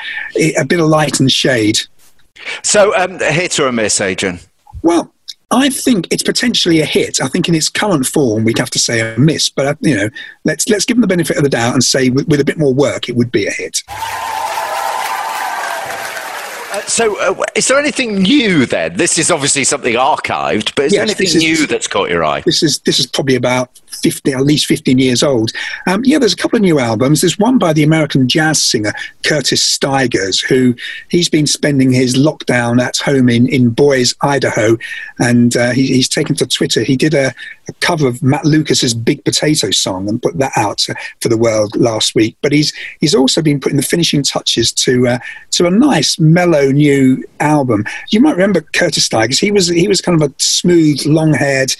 a 0.59 0.65
bit 0.65 0.81
of 0.81 0.89
light 0.89 1.21
and 1.21 1.31
shade. 1.31 1.46
So, 2.63 2.97
um, 2.97 3.19
hit 3.19 3.59
or 3.59 3.67
a 3.67 3.73
miss, 3.73 4.01
Adrian? 4.01 4.41
Well, 4.83 5.13
I 5.51 5.71
think 5.71 6.09
it's 6.11 6.23
potentially 6.23 6.81
a 6.81 6.85
hit. 6.85 7.21
I 7.21 7.29
think 7.29 7.49
in 7.49 7.55
its 7.55 7.69
current 7.69 8.07
form, 8.07 8.45
we'd 8.45 8.59
have 8.59 8.71
to 8.71 8.79
say 8.79 9.15
a 9.15 9.19
miss. 9.19 9.49
But 9.49 9.67
uh, 9.67 9.75
you 9.81 9.97
know, 9.97 10.11
let's 10.45 10.69
let's 10.69 10.85
give 10.85 10.97
them 10.97 11.03
the 11.03 11.07
benefit 11.07 11.37
of 11.37 11.45
the 11.45 11.49
doubt 11.49 11.75
and 11.75 11.85
say 11.85 12.11
with, 12.11 12.29
with 12.29 12.41
a 12.41 12.45
bit 12.45 12.59
more 12.59 12.75
work, 12.75 13.09
it 13.09 13.17
would 13.17 13.31
be 13.31 13.47
a 13.47 13.51
hit. 13.51 13.83
Uh, 16.77 16.81
so, 16.83 17.19
uh, 17.21 17.43
is 17.55 17.69
there 17.69 17.79
anything 17.79 18.17
new 18.23 18.67
then? 18.67 18.97
This 18.97 19.19
is 19.19 19.31
obviously 19.31 19.65
something 19.65 19.95
archived, 19.95 20.75
but 20.75 20.87
is 20.87 20.93
Yes, 20.93 20.99
there 20.99 21.03
anything 21.03 21.27
is- 21.27 21.35
new 21.37 21.67
that's 21.67 21.87
caught 21.87 22.11
your 22.11 22.23
eye? 22.25 22.43
This 22.43 22.63
is 22.63 22.81
this 22.81 22.99
is 22.99 23.07
probably 23.07 23.35
about 23.35 23.71
50, 24.03 24.33
at 24.35 24.43
least 24.43 24.67
15 24.67 24.99
years 24.99 25.23
old. 25.23 25.53
Um, 25.87 26.03
yeah, 26.05 26.19
there's 26.19 26.35
a 26.35 26.37
couple 26.37 26.57
of 26.57 26.63
new 26.63 26.79
albums. 26.79 27.23
There's 27.23 27.39
one 27.39 27.57
by 27.59 27.73
the 27.73 27.83
American 27.83 28.29
jazz 28.29 28.63
singer 28.63 28.93
Curtis 29.25 29.65
Stigers, 29.65 30.41
who 30.41 30.75
he's 31.09 31.31
been 31.31 31.47
spending 31.47 31.93
his 31.93 32.15
lockdown 32.15 32.81
at 32.83 32.99
home 32.99 33.29
in, 33.31 33.47
in 33.49 33.71
Boise, 33.71 34.15
Idaho, 34.21 34.77
and 35.19 35.57
uh, 35.57 35.71
he, 35.71 35.87
he's 35.87 36.09
taken 36.11 36.35
to 36.37 36.47
Twitter. 36.47 36.83
He 36.83 36.97
did 36.97 37.15
a, 37.15 37.33
a 37.69 37.73
cover 37.75 38.07
of 38.07 38.23
Matt 38.23 38.45
Lucas's 38.45 38.95
Big 38.95 39.25
Potato 39.25 39.71
song 39.71 40.09
and 40.09 40.23
put 40.23 40.39
that 40.39 40.53
out 40.57 40.89
uh, 40.89 40.95
for 41.21 41.29
the 41.29 41.39
world 41.39 41.77
last 41.77 42.15
week. 42.15 42.37
But 42.43 42.53
he's 42.53 42.73
he's 43.01 43.15
also 43.15 43.43
been 43.43 43.61
putting 43.61 43.77
the 43.77 43.83
finishing 43.83 44.23
touches 44.23 44.73
to 44.73 45.09
uh, 45.09 45.19
to 45.53 45.67
a 45.67 45.71
nice 45.71 46.19
mellow 46.19 46.71
new 46.71 47.23
album. 47.41 47.85
You 48.11 48.21
might 48.21 48.33
remember 48.37 48.61
Curtis 48.61 49.05
Stigers. 49.05 49.39
He 49.39 49.51
was 49.51 49.69
he 49.69 49.89
was 49.89 50.01
kind 50.01 50.21
of 50.21 50.31
a 50.31 50.35
smooth, 50.39 51.05
long-haired 51.07 51.75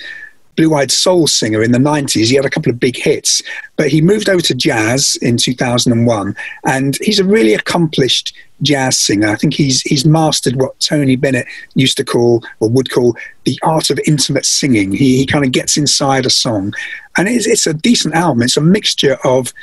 blue-eyed 0.57 0.91
soul 0.91 1.27
singer 1.27 1.63
in 1.63 1.73
the 1.73 1.79
90s 1.79 2.29
he 2.29 2.35
had 2.35 2.47
a 2.47 2.51
couple 2.51 2.71
of 2.71 2.81
big 2.81 2.97
hits 2.97 3.43
but 3.77 3.89
he 3.89 4.01
moved 4.01 4.27
over 4.27 4.41
to 4.41 4.55
jazz 4.55 5.17
in 5.21 5.37
2001 5.37 6.35
and 6.65 6.97
he's 7.03 7.19
a 7.19 7.25
really 7.25 7.53
accomplished 7.53 8.35
jazz 8.63 8.99
singer. 8.99 9.29
I 9.29 9.37
think 9.37 9.55
he's 9.55 9.83
he's 9.83 10.07
mastered 10.07 10.57
what 10.57 10.79
tony 10.81 11.17
bennett 11.17 11.47
used 11.75 11.97
to 11.99 12.05
call 12.05 12.43
or 12.61 12.69
would 12.69 12.91
call 12.91 13.17
the 13.45 13.59
art 13.63 13.91
of 13.91 14.01
intimate 14.07 14.45
singing. 14.45 14.93
He, 14.93 15.19
he 15.19 15.27
kind 15.27 15.45
of 15.45 15.53
gets 15.53 15.77
inside 15.77 16.27
a 16.27 16.31
song. 16.31 16.75
And 17.17 17.29
it's, 17.29 17.47
it's 17.47 17.67
a 17.67 17.73
decent 17.73 18.15
album. 18.15 18.43
It's 18.43 18.57
a 18.57 18.61
mixture 18.61 19.17
of 19.25 19.55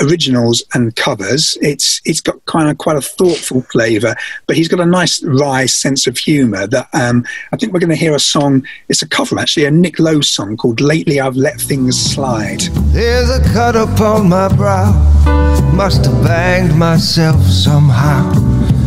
originals 0.00 0.62
and 0.74 0.94
covers. 0.96 1.56
It's 1.60 2.00
it's 2.04 2.20
got 2.20 2.44
kind 2.46 2.70
of 2.70 2.78
quite 2.78 2.96
a 2.96 3.00
thoughtful 3.00 3.62
flavour, 3.62 4.14
but 4.46 4.56
he's 4.56 4.68
got 4.68 4.80
a 4.80 4.86
nice 4.86 5.22
wry 5.24 5.66
sense 5.66 6.06
of 6.06 6.18
humour. 6.18 6.66
That 6.66 6.88
um, 6.92 7.24
I 7.52 7.56
think 7.56 7.72
we're 7.72 7.80
going 7.80 7.90
to 7.90 7.96
hear 7.96 8.14
a 8.14 8.20
song. 8.20 8.66
It's 8.88 9.02
a 9.02 9.08
cover 9.08 9.38
actually, 9.38 9.66
a 9.66 9.70
Nick 9.70 9.98
Lowe 9.98 10.20
song 10.20 10.56
called 10.56 10.80
"Lately 10.80 11.20
I've 11.20 11.36
Let 11.36 11.60
Things 11.60 11.98
Slide." 11.98 12.60
There's 12.92 13.30
a 13.30 13.42
cut 13.52 13.76
upon 13.76 14.28
my 14.28 14.48
brow. 14.48 14.92
Must 15.74 16.04
have 16.04 16.24
banged 16.24 16.76
myself 16.76 17.40
somehow, 17.46 18.32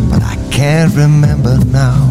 but 0.10 0.22
I 0.22 0.36
can't 0.52 0.94
remember 0.96 1.58
now. 1.66 2.10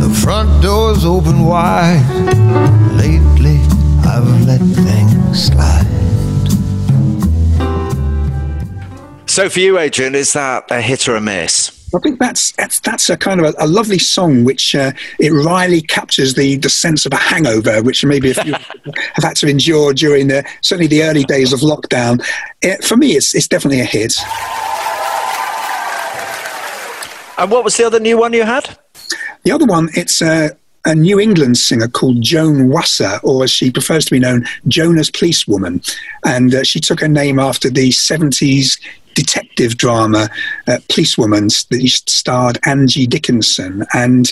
The 0.00 0.10
front 0.22 0.62
door's 0.62 1.04
open 1.04 1.44
wide. 1.44 2.04
Lately, 2.94 3.60
I've 4.12 4.44
let 4.44 4.58
things 4.58 5.44
slide. 5.46 5.86
So, 9.26 9.48
for 9.48 9.60
you, 9.60 9.78
Adrian, 9.78 10.16
is 10.16 10.32
that 10.32 10.68
a 10.68 10.80
hit 10.80 11.08
or 11.08 11.14
a 11.14 11.20
miss? 11.20 11.70
I 11.94 11.98
think 12.00 12.18
that's 12.18 12.50
that's 12.52 12.80
that's 12.80 13.08
a 13.08 13.16
kind 13.16 13.38
of 13.38 13.54
a, 13.54 13.64
a 13.64 13.68
lovely 13.68 14.00
song, 14.00 14.42
which 14.42 14.74
uh, 14.74 14.90
it 15.20 15.30
wryly 15.30 15.80
captures 15.80 16.34
the 16.34 16.56
the 16.56 16.68
sense 16.68 17.06
of 17.06 17.12
a 17.12 17.16
hangover, 17.16 17.84
which 17.84 18.04
maybe 18.04 18.30
if 18.30 18.44
you 18.44 18.52
have 19.14 19.22
had 19.22 19.36
to 19.36 19.48
endure 19.48 19.94
during 19.94 20.26
the 20.26 20.44
certainly 20.60 20.88
the 20.88 21.04
early 21.04 21.22
days 21.22 21.52
of 21.52 21.60
lockdown. 21.60 22.20
It, 22.62 22.82
for 22.82 22.96
me, 22.96 23.12
it's 23.12 23.32
it's 23.32 23.46
definitely 23.46 23.80
a 23.80 23.84
hit. 23.84 24.14
And 27.38 27.48
what 27.48 27.62
was 27.62 27.76
the 27.76 27.84
other 27.84 28.00
new 28.00 28.18
one 28.18 28.32
you 28.32 28.42
had? 28.42 28.76
The 29.44 29.52
other 29.52 29.66
one, 29.66 29.88
it's 29.94 30.20
a, 30.20 30.50
a 30.84 30.94
New 30.94 31.20
England 31.20 31.58
singer 31.58 31.88
called 31.88 32.22
Joan 32.22 32.68
Wasser, 32.68 33.20
or 33.22 33.44
as 33.44 33.50
she 33.50 33.70
prefers 33.70 34.06
to 34.06 34.10
be 34.10 34.18
known, 34.18 34.46
Joan 34.68 34.98
as 34.98 35.10
Police 35.10 35.46
Woman. 35.46 35.82
And 36.24 36.54
uh, 36.54 36.64
she 36.64 36.80
took 36.80 37.00
her 37.00 37.08
name 37.08 37.38
after 37.38 37.68
the 37.68 37.90
70s 37.90 38.80
detective 39.14 39.76
drama 39.76 40.28
uh, 40.68 40.78
Policewoman 40.88 41.44
that 41.44 42.02
starred 42.06 42.58
Angie 42.66 43.06
Dickinson. 43.06 43.84
And 43.92 44.30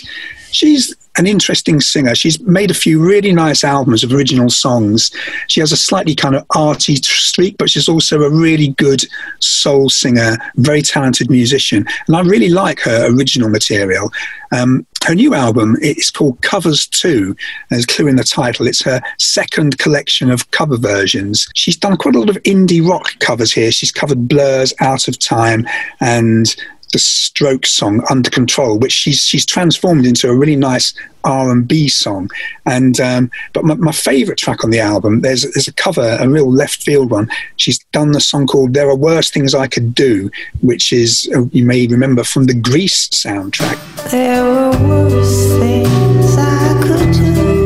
she's 0.51 0.95
an 1.17 1.27
interesting 1.27 1.81
singer. 1.81 2.15
She's 2.15 2.39
made 2.41 2.71
a 2.71 2.73
few 2.73 3.05
really 3.05 3.33
nice 3.33 3.63
albums 3.63 4.03
of 4.03 4.13
original 4.13 4.49
songs. 4.49 5.11
She 5.47 5.59
has 5.59 5.71
a 5.71 5.77
slightly 5.77 6.15
kind 6.15 6.33
of 6.33 6.45
arty 6.55 6.95
streak, 6.95 7.57
but 7.57 7.69
she's 7.69 7.89
also 7.89 8.21
a 8.21 8.29
really 8.29 8.69
good 8.69 9.03
soul 9.39 9.89
singer, 9.89 10.37
very 10.55 10.81
talented 10.81 11.29
musician. 11.29 11.85
And 12.07 12.15
I 12.15 12.21
really 12.21 12.49
like 12.49 12.79
her 12.81 13.07
original 13.13 13.49
material. 13.49 14.11
Um, 14.51 14.85
her 15.05 15.15
new 15.15 15.33
album 15.33 15.75
is 15.81 16.11
called 16.11 16.41
Covers 16.41 16.87
2. 16.87 17.35
There's 17.69 17.83
a 17.83 17.87
clue 17.87 18.07
in 18.07 18.15
the 18.15 18.23
title. 18.23 18.67
It's 18.67 18.83
her 18.83 19.01
second 19.17 19.77
collection 19.77 20.31
of 20.31 20.49
cover 20.51 20.77
versions. 20.77 21.49
She's 21.53 21.77
done 21.77 21.97
quite 21.97 22.15
a 22.15 22.19
lot 22.19 22.29
of 22.29 22.41
indie 22.43 22.85
rock 22.87 23.17
covers 23.19 23.51
here. 23.51 23.71
She's 23.71 23.91
covered 23.91 24.27
Blur's 24.27 24.68
Out 24.79 25.07
of 25.07 25.19
Time 25.19 25.67
and 25.99 26.55
the 26.91 26.99
Strokes 26.99 27.71
song 27.71 28.03
under 28.09 28.29
control 28.29 28.79
which 28.79 28.91
she's 28.91 29.21
she's 29.21 29.45
transformed 29.45 30.05
into 30.05 30.29
a 30.29 30.35
really 30.35 30.55
nice 30.55 30.93
r&b 31.23 31.87
song. 31.89 32.29
And 32.65 32.99
um, 32.99 33.29
but 33.53 33.65
my, 33.65 33.75
my 33.75 33.91
favorite 33.91 34.37
track 34.37 34.63
on 34.63 34.71
the 34.71 34.79
album 34.79 35.21
there's 35.21 35.43
there's 35.53 35.67
a 35.67 35.73
cover 35.73 36.17
a 36.19 36.27
real 36.27 36.51
left 36.51 36.81
field 36.81 37.11
one. 37.11 37.29
She's 37.57 37.79
done 37.91 38.11
the 38.11 38.21
song 38.21 38.47
called 38.47 38.73
there 38.73 38.89
are 38.89 38.95
worse 38.95 39.29
things 39.29 39.53
i 39.53 39.67
could 39.67 39.93
do 39.93 40.29
which 40.61 40.91
is 40.91 41.29
uh, 41.35 41.43
you 41.51 41.65
may 41.65 41.87
remember 41.87 42.23
from 42.23 42.45
the 42.45 42.53
grease 42.53 43.09
soundtrack. 43.09 43.77
There 44.11 44.43
were 44.43 44.71
worse 44.87 45.59
things 45.59 46.35
I 46.37 46.81
could 46.81 47.13
do 47.13 47.58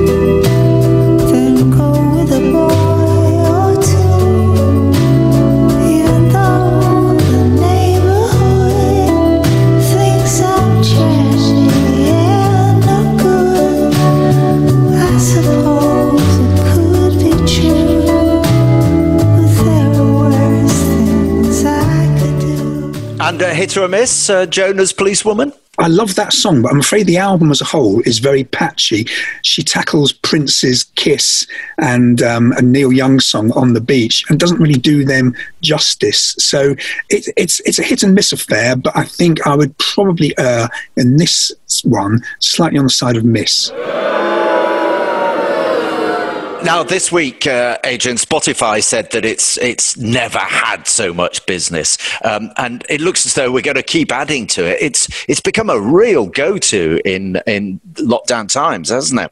And 23.33 23.41
a 23.41 23.51
hit 23.51 23.75
or 23.77 23.87
miss, 23.87 24.29
uh, 24.29 24.45
Joan 24.45 24.79
as 24.79 24.93
Police 24.93 25.25
Woman? 25.25 25.51
I 25.79 25.87
love 25.87 26.13
that 26.13 26.33
song, 26.33 26.61
but 26.61 26.71
I'm 26.71 26.79
afraid 26.79 27.07
the 27.07 27.17
album 27.17 27.49
as 27.49 27.61
a 27.61 27.65
whole 27.65 27.99
is 28.01 28.19
very 28.19 28.43
patchy. 28.43 29.07
She 29.41 29.63
tackles 29.63 30.11
Prince's 30.11 30.83
Kiss 30.83 31.47
and 31.79 32.21
um, 32.21 32.51
a 32.51 32.61
Neil 32.61 32.93
Young 32.93 33.19
song 33.19 33.51
on 33.53 33.73
the 33.73 33.81
beach 33.81 34.23
and 34.29 34.39
doesn't 34.39 34.61
really 34.61 34.79
do 34.79 35.03
them 35.03 35.35
justice. 35.63 36.35
So 36.37 36.75
it, 37.09 37.27
it's 37.35 37.59
it's 37.61 37.79
a 37.79 37.83
hit 37.83 38.03
and 38.03 38.13
miss 38.13 38.33
affair, 38.33 38.75
but 38.75 38.95
I 38.95 39.03
think 39.03 39.47
I 39.47 39.55
would 39.55 39.75
probably 39.79 40.37
err 40.37 40.69
in 40.95 41.17
this 41.17 41.51
one 41.83 42.21
slightly 42.37 42.77
on 42.77 42.85
the 42.85 42.91
side 42.91 43.17
of 43.17 43.25
miss. 43.25 43.71
Now, 46.63 46.81
this 46.81 47.11
week, 47.11 47.45
uh, 47.45 47.77
Adrian, 47.83 48.17
Spotify 48.17 48.81
said 48.81 49.11
that 49.11 49.25
it's 49.25 49.57
it's 49.57 49.97
never 49.97 50.39
had 50.39 50.87
so 50.87 51.13
much 51.13 51.45
business, 51.45 51.97
um, 52.23 52.51
and 52.55 52.85
it 52.89 53.01
looks 53.01 53.25
as 53.25 53.33
though 53.33 53.51
we're 53.51 53.61
going 53.61 53.75
to 53.75 53.83
keep 53.83 54.13
adding 54.13 54.47
to 54.47 54.65
it. 54.65 54.77
It's 54.81 55.25
it's 55.27 55.41
become 55.41 55.69
a 55.69 55.79
real 55.79 56.25
go-to 56.25 57.01
in 57.03 57.41
in 57.47 57.81
lockdown 57.95 58.47
times, 58.47 58.89
hasn't 58.89 59.19
it? 59.19 59.31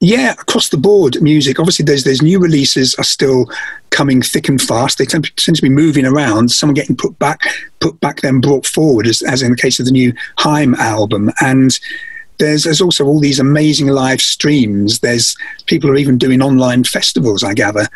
Yeah, 0.00 0.32
across 0.32 0.68
the 0.68 0.76
board, 0.76 1.20
music. 1.20 1.58
Obviously, 1.58 1.84
there's 1.84 2.04
there's 2.04 2.22
new 2.22 2.38
releases 2.38 2.94
are 2.94 3.04
still 3.04 3.50
coming 3.90 4.22
thick 4.22 4.48
and 4.48 4.62
fast. 4.62 4.98
They 4.98 5.04
tend, 5.04 5.34
tend 5.36 5.56
to 5.56 5.62
be 5.62 5.68
moving 5.68 6.06
around. 6.06 6.52
Some 6.52 6.70
are 6.70 6.74
getting 6.74 6.96
put 6.96 7.18
back, 7.18 7.40
put 7.80 7.98
back, 7.98 8.20
then 8.20 8.40
brought 8.40 8.66
forward, 8.66 9.08
as, 9.08 9.20
as 9.22 9.42
in 9.42 9.50
the 9.50 9.56
case 9.56 9.80
of 9.80 9.86
the 9.86 9.92
new 9.92 10.12
Haim 10.38 10.76
album. 10.76 11.32
And 11.40 11.76
there's 12.38 12.64
there's 12.64 12.80
also 12.80 13.04
all 13.06 13.20
these 13.20 13.38
amazing 13.38 13.88
live 13.88 14.20
streams. 14.20 15.00
There's 15.00 15.36
people 15.66 15.90
are 15.90 15.96
even 15.96 16.18
doing 16.18 16.42
online 16.42 16.84
festivals. 16.84 17.44
I 17.44 17.54
gather. 17.54 17.88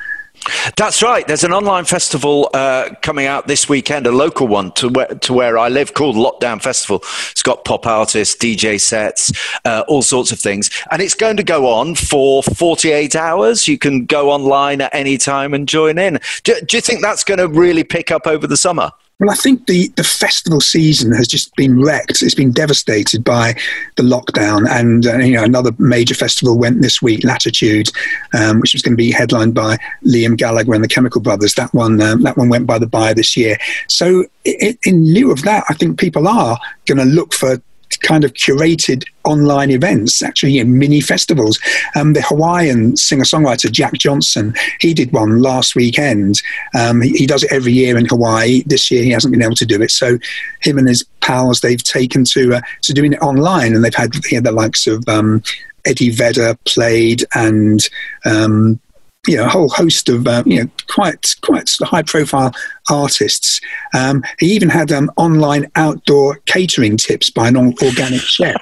That's 0.76 1.02
right. 1.02 1.26
There's 1.26 1.44
an 1.44 1.52
online 1.52 1.84
festival 1.84 2.50
uh, 2.52 2.90
coming 3.02 3.26
out 3.26 3.46
this 3.46 3.68
weekend, 3.68 4.06
a 4.06 4.12
local 4.12 4.48
one 4.48 4.72
to 4.72 4.88
where, 4.88 5.06
to 5.06 5.32
where 5.32 5.56
I 5.56 5.68
live 5.68 5.94
called 5.94 6.16
Lockdown 6.16 6.60
Festival. 6.60 6.96
It's 7.30 7.42
got 7.42 7.64
pop 7.64 7.86
artists, 7.86 8.34
DJ 8.34 8.80
sets, 8.80 9.32
uh, 9.64 9.84
all 9.86 10.02
sorts 10.02 10.32
of 10.32 10.40
things. 10.40 10.70
And 10.90 11.00
it's 11.00 11.14
going 11.14 11.36
to 11.36 11.44
go 11.44 11.68
on 11.68 11.94
for 11.94 12.42
48 12.42 13.14
hours. 13.14 13.68
You 13.68 13.78
can 13.78 14.04
go 14.04 14.30
online 14.30 14.80
at 14.80 14.92
any 14.92 15.16
time 15.16 15.54
and 15.54 15.68
join 15.68 15.98
in. 15.98 16.18
Do, 16.42 16.60
do 16.66 16.76
you 16.76 16.80
think 16.80 17.02
that's 17.02 17.22
going 17.22 17.38
to 17.38 17.46
really 17.46 17.84
pick 17.84 18.10
up 18.10 18.26
over 18.26 18.46
the 18.46 18.56
summer? 18.56 18.90
Well, 19.22 19.30
I 19.30 19.36
think 19.36 19.68
the, 19.68 19.86
the 19.94 20.02
festival 20.02 20.60
season 20.60 21.12
has 21.12 21.28
just 21.28 21.54
been 21.54 21.80
wrecked. 21.80 22.22
It's 22.22 22.34
been 22.34 22.50
devastated 22.50 23.22
by 23.22 23.54
the 23.94 24.02
lockdown. 24.02 24.68
And 24.68 25.06
uh, 25.06 25.18
you 25.18 25.34
know, 25.34 25.44
another 25.44 25.70
major 25.78 26.16
festival 26.16 26.58
went 26.58 26.82
this 26.82 27.00
week, 27.00 27.22
Latitude, 27.22 27.88
um, 28.34 28.58
which 28.58 28.72
was 28.72 28.82
going 28.82 28.94
to 28.94 28.96
be 28.96 29.12
headlined 29.12 29.54
by 29.54 29.78
Liam 30.04 30.36
Gallagher 30.36 30.74
and 30.74 30.82
the 30.82 30.88
Chemical 30.88 31.20
Brothers. 31.20 31.54
That 31.54 31.72
one, 31.72 32.02
um, 32.02 32.22
that 32.22 32.36
one 32.36 32.48
went 32.48 32.66
by 32.66 32.80
the 32.80 32.88
by 32.88 33.14
this 33.14 33.36
year. 33.36 33.58
So, 33.86 34.24
in, 34.44 34.76
in 34.82 35.14
lieu 35.14 35.30
of 35.30 35.42
that, 35.42 35.62
I 35.68 35.74
think 35.74 36.00
people 36.00 36.26
are 36.26 36.58
going 36.86 36.98
to 36.98 37.04
look 37.04 37.32
for 37.32 37.62
kind 38.00 38.24
of 38.24 38.34
curated 38.34 39.04
online 39.24 39.70
events, 39.70 40.22
actually 40.22 40.58
know, 40.58 40.70
mini 40.70 41.00
festivals. 41.00 41.58
Um, 41.94 42.12
the 42.12 42.22
Hawaiian 42.22 42.96
singer-songwriter 42.96 43.70
Jack 43.70 43.94
Johnson, 43.94 44.54
he 44.80 44.94
did 44.94 45.12
one 45.12 45.40
last 45.40 45.74
weekend. 45.74 46.40
Um, 46.74 47.00
he, 47.00 47.10
he, 47.10 47.26
does 47.26 47.44
it 47.44 47.52
every 47.52 47.72
year 47.72 47.96
in 47.96 48.06
Hawaii. 48.06 48.62
This 48.66 48.90
year 48.90 49.02
he 49.02 49.10
hasn't 49.10 49.32
been 49.32 49.42
able 49.42 49.54
to 49.56 49.66
do 49.66 49.80
it, 49.80 49.90
so 49.90 50.18
him 50.60 50.78
and 50.78 50.88
his 50.88 51.04
pals 51.20 51.60
they've 51.60 51.82
taken 51.82 52.24
to 52.24 52.54
uh, 52.54 52.60
to 52.82 52.92
doing 52.92 53.12
it 53.12 53.22
online, 53.22 53.74
and 53.74 53.84
they've 53.84 53.94
had 53.94 54.14
you 54.30 54.40
know, 54.40 54.50
the 54.50 54.52
likes 54.52 54.86
of 54.86 55.08
um, 55.08 55.42
Eddie 55.84 56.10
Vedder 56.10 56.56
played 56.64 57.24
and 57.34 57.88
um, 58.24 58.80
you 59.26 59.36
know, 59.36 59.44
a 59.44 59.48
whole 59.48 59.68
host 59.68 60.08
of 60.08 60.26
uh, 60.26 60.42
you 60.46 60.62
know 60.62 60.70
quite 60.88 61.36
quite 61.42 61.70
high 61.82 62.02
profile 62.02 62.52
artists. 62.90 63.60
Um, 63.94 64.24
he 64.38 64.46
even 64.46 64.68
had 64.68 64.90
um, 64.90 65.10
online 65.16 65.70
outdoor 65.76 66.36
catering 66.46 66.96
tips 66.96 67.30
by 67.30 67.48
an 67.48 67.56
organic 67.56 68.20
chef. 68.20 68.60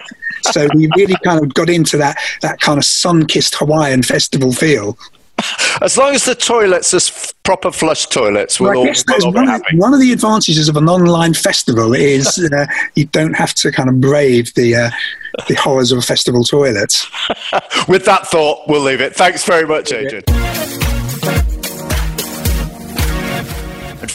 So 0.53 0.69
we 0.75 0.89
really 0.97 1.17
kind 1.25 1.43
of 1.43 1.55
got 1.55 1.71
into 1.71 1.97
that 1.99 2.19
that 2.43 2.61
kind 2.61 2.79
of 2.79 2.85
sun 2.85 3.27
kissed 3.27 3.55
Hawaiian 3.57 4.03
festival 4.03 4.53
feel. 4.53 4.99
As 5.83 5.97
long 5.97 6.15
as 6.15 6.25
the 6.25 6.35
toilets 6.35 6.95
are 6.95 7.35
proper 7.43 7.73
flush 7.73 8.07
toilets, 8.07 8.61
we'll 8.61 8.71
well, 8.71 8.79
all, 8.79 8.85
one, 8.87 8.95
we'll 9.35 9.51
all 9.51 9.61
be 9.71 9.77
one, 9.79 9.95
of 9.95 10.01
the 10.01 10.13
advantages 10.13 10.69
of 10.69 10.77
an 10.77 10.89
online 10.89 11.35
festival 11.35 11.95
is 11.95 12.39
uh, 12.53 12.67
you 12.95 13.07
don't 13.07 13.35
have 13.35 13.55
to 13.55 13.73
kind 13.73 13.89
of 13.89 14.01
brave 14.01 14.53
the 14.55 14.75
uh, 14.75 14.91
the 15.49 15.55
horrors 15.55 15.93
of 15.93 15.99
a 15.99 16.03
festival 16.03 16.45
toilet. 16.45 17.07
With 17.89 18.05
that 18.05 18.27
thought, 18.27 18.69
we'll 18.69 18.83
leave 18.83 19.01
it. 19.01 19.15
Thanks 19.15 19.45
very 19.45 19.67
much, 19.67 19.93
Adrian. 19.93 20.25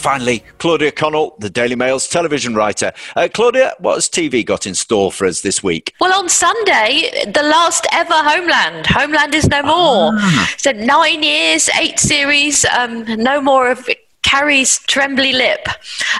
Finally, 0.06 0.44
Claudia 0.58 0.92
Connell, 0.92 1.34
the 1.40 1.50
Daily 1.50 1.74
Mail's 1.74 2.08
television 2.08 2.54
writer. 2.54 2.92
Uh, 3.16 3.26
Claudia, 3.34 3.72
what 3.80 3.96
has 3.96 4.08
TV 4.08 4.46
got 4.46 4.64
in 4.64 4.72
store 4.72 5.10
for 5.10 5.26
us 5.26 5.40
this 5.40 5.64
week? 5.64 5.94
Well, 6.00 6.16
on 6.16 6.28
Sunday, 6.28 7.10
the 7.26 7.42
last 7.42 7.88
ever 7.90 8.14
Homeland. 8.14 8.86
Homeland 8.86 9.34
is 9.34 9.48
no 9.48 9.62
more. 9.64 10.12
Ah. 10.14 10.54
So 10.58 10.70
nine 10.70 11.24
years, 11.24 11.68
eight 11.80 11.98
series, 11.98 12.64
um, 12.66 13.02
no 13.20 13.40
more 13.40 13.68
of 13.68 13.88
Carrie's 14.26 14.80
trembly 14.80 15.32
lip. 15.32 15.68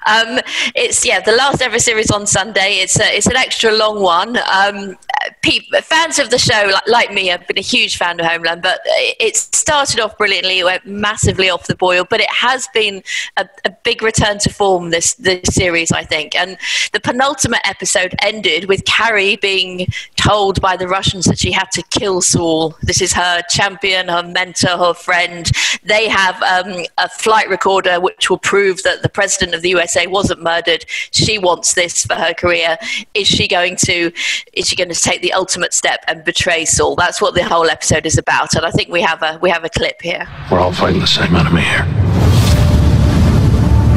Um, 0.06 0.38
it's 0.76 1.04
yeah, 1.04 1.18
the 1.18 1.32
last 1.32 1.60
ever 1.60 1.80
series 1.80 2.08
on 2.12 2.24
Sunday. 2.24 2.78
It's 2.78 3.00
a, 3.00 3.16
it's 3.16 3.26
an 3.26 3.34
extra 3.34 3.72
long 3.72 4.00
one. 4.00 4.38
Um, 4.38 4.96
pe- 5.42 5.66
fans 5.82 6.20
of 6.20 6.30
the 6.30 6.38
show, 6.38 6.70
like, 6.72 6.86
like 6.86 7.12
me, 7.12 7.26
have 7.26 7.44
been 7.48 7.58
a 7.58 7.62
huge 7.62 7.96
fan 7.96 8.20
of 8.20 8.26
Homeland, 8.26 8.62
but 8.62 8.78
it 8.86 9.34
started 9.34 9.98
off 9.98 10.16
brilliantly. 10.16 10.62
Went 10.62 10.86
massively 10.86 11.50
off 11.50 11.66
the 11.66 11.74
boil, 11.74 12.06
but 12.08 12.20
it 12.20 12.30
has 12.30 12.68
been 12.72 13.02
a, 13.38 13.48
a 13.64 13.70
big 13.82 14.02
return 14.02 14.38
to 14.38 14.50
form 14.50 14.90
this 14.90 15.14
this 15.14 15.52
series, 15.52 15.90
I 15.90 16.04
think. 16.04 16.36
And 16.36 16.58
the 16.92 17.00
penultimate 17.00 17.62
episode 17.64 18.14
ended 18.22 18.66
with 18.66 18.84
Carrie 18.84 19.34
being 19.34 19.88
told 20.14 20.60
by 20.60 20.76
the 20.76 20.86
Russians 20.86 21.24
that 21.24 21.40
she 21.40 21.50
had 21.50 21.72
to 21.72 21.82
kill 21.90 22.20
Saul. 22.20 22.76
This 22.82 23.02
is 23.02 23.12
her 23.14 23.42
champion, 23.50 24.06
her 24.06 24.22
mentor, 24.22 24.78
her 24.78 24.94
friend. 24.94 25.50
They 25.82 26.08
have 26.08 26.40
um, 26.44 26.84
a 26.98 27.08
flight 27.08 27.48
recorder 27.48 27.95
which 28.00 28.30
will 28.30 28.38
prove 28.38 28.82
that 28.82 29.02
the 29.02 29.08
president 29.08 29.54
of 29.54 29.62
the 29.62 29.70
USA 29.70 30.06
wasn't 30.06 30.42
murdered. 30.42 30.84
She 31.10 31.38
wants 31.38 31.74
this 31.74 32.04
for 32.04 32.14
her 32.14 32.34
career. 32.34 32.78
Is 33.14 33.26
she 33.26 33.48
going 33.48 33.76
to? 33.86 34.12
Is 34.52 34.68
she 34.68 34.76
going 34.76 34.88
to 34.88 35.00
take 35.00 35.22
the 35.22 35.32
ultimate 35.32 35.74
step 35.74 36.04
and 36.08 36.24
betray 36.24 36.64
Saul? 36.64 36.96
That's 36.96 37.20
what 37.20 37.34
the 37.34 37.44
whole 37.44 37.68
episode 37.68 38.06
is 38.06 38.18
about. 38.18 38.54
And 38.54 38.64
I 38.64 38.70
think 38.70 38.88
we 38.90 39.02
have 39.02 39.22
a 39.22 39.38
we 39.42 39.50
have 39.50 39.64
a 39.64 39.70
clip 39.70 40.00
here. 40.02 40.26
We're 40.50 40.60
all 40.60 40.72
fighting 40.72 41.00
the 41.00 41.06
same 41.06 41.34
enemy 41.34 41.62
here. 41.62 41.84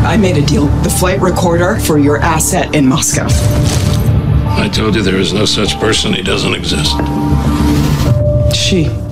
I 0.05 0.17
made 0.17 0.37
a 0.37 0.45
deal. 0.45 0.67
The 0.83 0.89
flight 0.89 1.19
recorder 1.19 1.79
for 1.79 1.97
your 1.99 2.17
asset 2.17 2.73
in 2.73 2.87
Moscow. 2.87 3.27
I 3.27 4.69
told 4.73 4.95
you 4.95 5.03
there 5.03 5.19
is 5.19 5.33
no 5.33 5.45
such 5.45 5.79
person. 5.79 6.13
He 6.13 6.23
doesn't 6.23 6.53
exist. 6.53 6.95
She. 8.55 9.08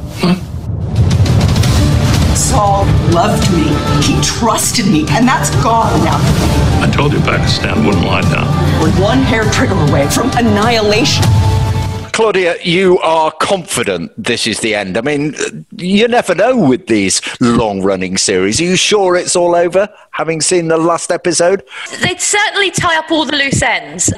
Saul 2.50 2.86
loved 3.12 3.52
me. 3.52 3.68
He 4.02 4.20
trusted 4.22 4.88
me, 4.88 5.06
and 5.10 5.28
that's 5.28 5.50
gone 5.62 5.91
now. 6.06 6.18
I 6.82 6.89
told 6.89 7.12
you 7.12 7.20
Pakistan 7.20 7.86
wouldn't 7.86 8.06
lie 8.06 8.22
down. 8.22 8.48
We're 8.82 8.95
one 9.04 9.20
hair 9.20 9.43
trigger 9.52 9.76
away 9.76 10.08
from 10.10 10.30
annihilation. 10.38 11.26
Claudia, 12.18 12.55
you 12.63 12.97
are 13.01 13.32
confident 13.32 14.11
this 14.18 14.47
is 14.47 14.59
the 14.61 14.74
end. 14.74 14.97
I 14.97 15.01
mean, 15.01 15.36
you 15.78 16.07
never 16.07 16.34
know 16.34 16.57
with 16.57 16.88
these 16.88 17.22
long 17.39 17.84
running 17.84 18.18
series. 18.18 18.59
Are 18.59 18.63
you 18.63 18.76
sure 18.76 19.15
it's 19.15 19.36
all 19.36 19.53
over, 19.53 19.88
having 20.09 20.41
seen 20.41 20.68
the 20.68 20.80
last 20.80 21.11
episode? 21.11 21.63
They'd 22.01 22.20
certainly 22.20 22.72
tie 22.72 22.97
up 22.97 23.11
all 23.11 23.24
the 23.24 23.36
loose 23.36 23.61
ends. 23.61 24.11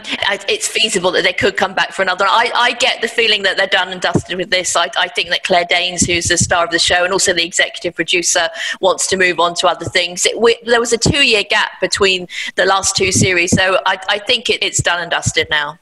It's 0.48 0.66
feasible 0.66 1.12
that 1.12 1.24
they 1.24 1.34
could 1.34 1.58
come 1.58 1.74
back 1.74 1.92
for 1.92 2.02
another. 2.02 2.24
I, 2.26 2.50
I 2.56 2.72
get 2.72 3.02
the 3.02 3.10
feeling 3.10 3.44
that 3.44 3.58
they're 3.58 3.68
done 3.68 3.90
and 3.90 4.00
dusted 4.00 4.38
with 4.38 4.50
this. 4.50 4.78
I, 4.78 4.90
I 4.98 5.10
think 5.10 5.28
that 5.32 5.44
Claire 5.44 5.66
Danes, 5.66 6.04
who's 6.04 6.28
the 6.28 6.38
star 6.38 6.64
of 6.64 6.72
the 6.72 6.80
show 6.80 7.04
and 7.04 7.12
also 7.12 7.34
the 7.34 7.44
executive 7.44 7.96
producer, 7.96 8.48
wants 8.80 9.08
to 9.08 9.18
move 9.18 9.42
on 9.42 9.56
to 9.56 9.68
other 9.68 9.84
things. 9.84 10.26
It, 10.26 10.40
we, 10.40 10.58
there 10.66 10.80
was 10.80 10.94
a 10.94 10.98
two 10.98 11.28
year 11.28 11.44
gap 11.44 11.72
between 11.82 12.30
the 12.56 12.64
last 12.66 12.96
two 12.96 13.12
series, 13.12 13.52
so 13.52 13.82
I, 13.86 14.00
I 14.08 14.20
think 14.20 14.50
it, 14.50 14.64
it's 14.64 14.82
done 14.82 15.02
and 15.02 15.12
dusted 15.12 15.50
now. 15.50 15.78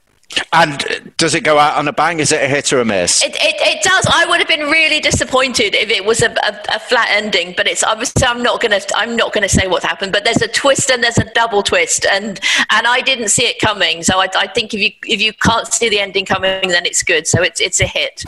And 0.53 1.13
does 1.17 1.35
it 1.35 1.41
go 1.41 1.57
out 1.57 1.77
on 1.77 1.87
a 1.87 1.93
bang? 1.93 2.19
Is 2.19 2.31
it 2.31 2.41
a 2.41 2.47
hit 2.47 2.71
or 2.73 2.79
a 2.79 2.85
miss? 2.85 3.23
It, 3.23 3.35
it, 3.35 3.55
it 3.59 3.83
does. 3.83 4.05
I 4.11 4.25
would 4.25 4.39
have 4.39 4.47
been 4.47 4.69
really 4.69 4.99
disappointed 4.99 5.75
if 5.75 5.89
it 5.89 6.05
was 6.05 6.21
a, 6.21 6.31
a, 6.31 6.75
a 6.75 6.79
flat 6.79 7.09
ending, 7.11 7.53
but 7.55 7.67
it's 7.67 7.83
obviously 7.83 8.25
I'm 8.25 8.43
not 8.43 8.61
gonna 8.61 8.79
I'm 8.95 9.15
not 9.15 9.33
gonna 9.33 9.49
say 9.49 9.67
what's 9.67 9.85
happened. 9.85 10.11
But 10.11 10.23
there's 10.23 10.41
a 10.41 10.47
twist 10.47 10.89
and 10.89 11.03
there's 11.03 11.17
a 11.17 11.31
double 11.33 11.63
twist, 11.63 12.05
and 12.05 12.39
and 12.71 12.87
I 12.87 13.01
didn't 13.01 13.29
see 13.29 13.45
it 13.45 13.59
coming. 13.59 14.03
So 14.03 14.19
I, 14.19 14.27
I 14.35 14.47
think 14.47 14.73
if 14.73 14.81
you 14.81 14.91
if 15.03 15.21
you 15.21 15.33
can't 15.33 15.67
see 15.67 15.89
the 15.89 15.99
ending 15.99 16.25
coming, 16.25 16.69
then 16.69 16.85
it's 16.85 17.03
good. 17.03 17.27
So 17.27 17.41
it's 17.41 17.59
it's 17.61 17.79
a 17.79 17.87
hit. 17.87 18.23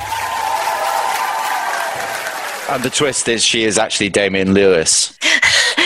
And 2.69 2.83
the 2.83 2.89
twist 2.89 3.27
is 3.27 3.43
she 3.43 3.63
is 3.63 3.77
actually 3.77 4.09
Damian 4.09 4.53
Lewis. 4.53 5.17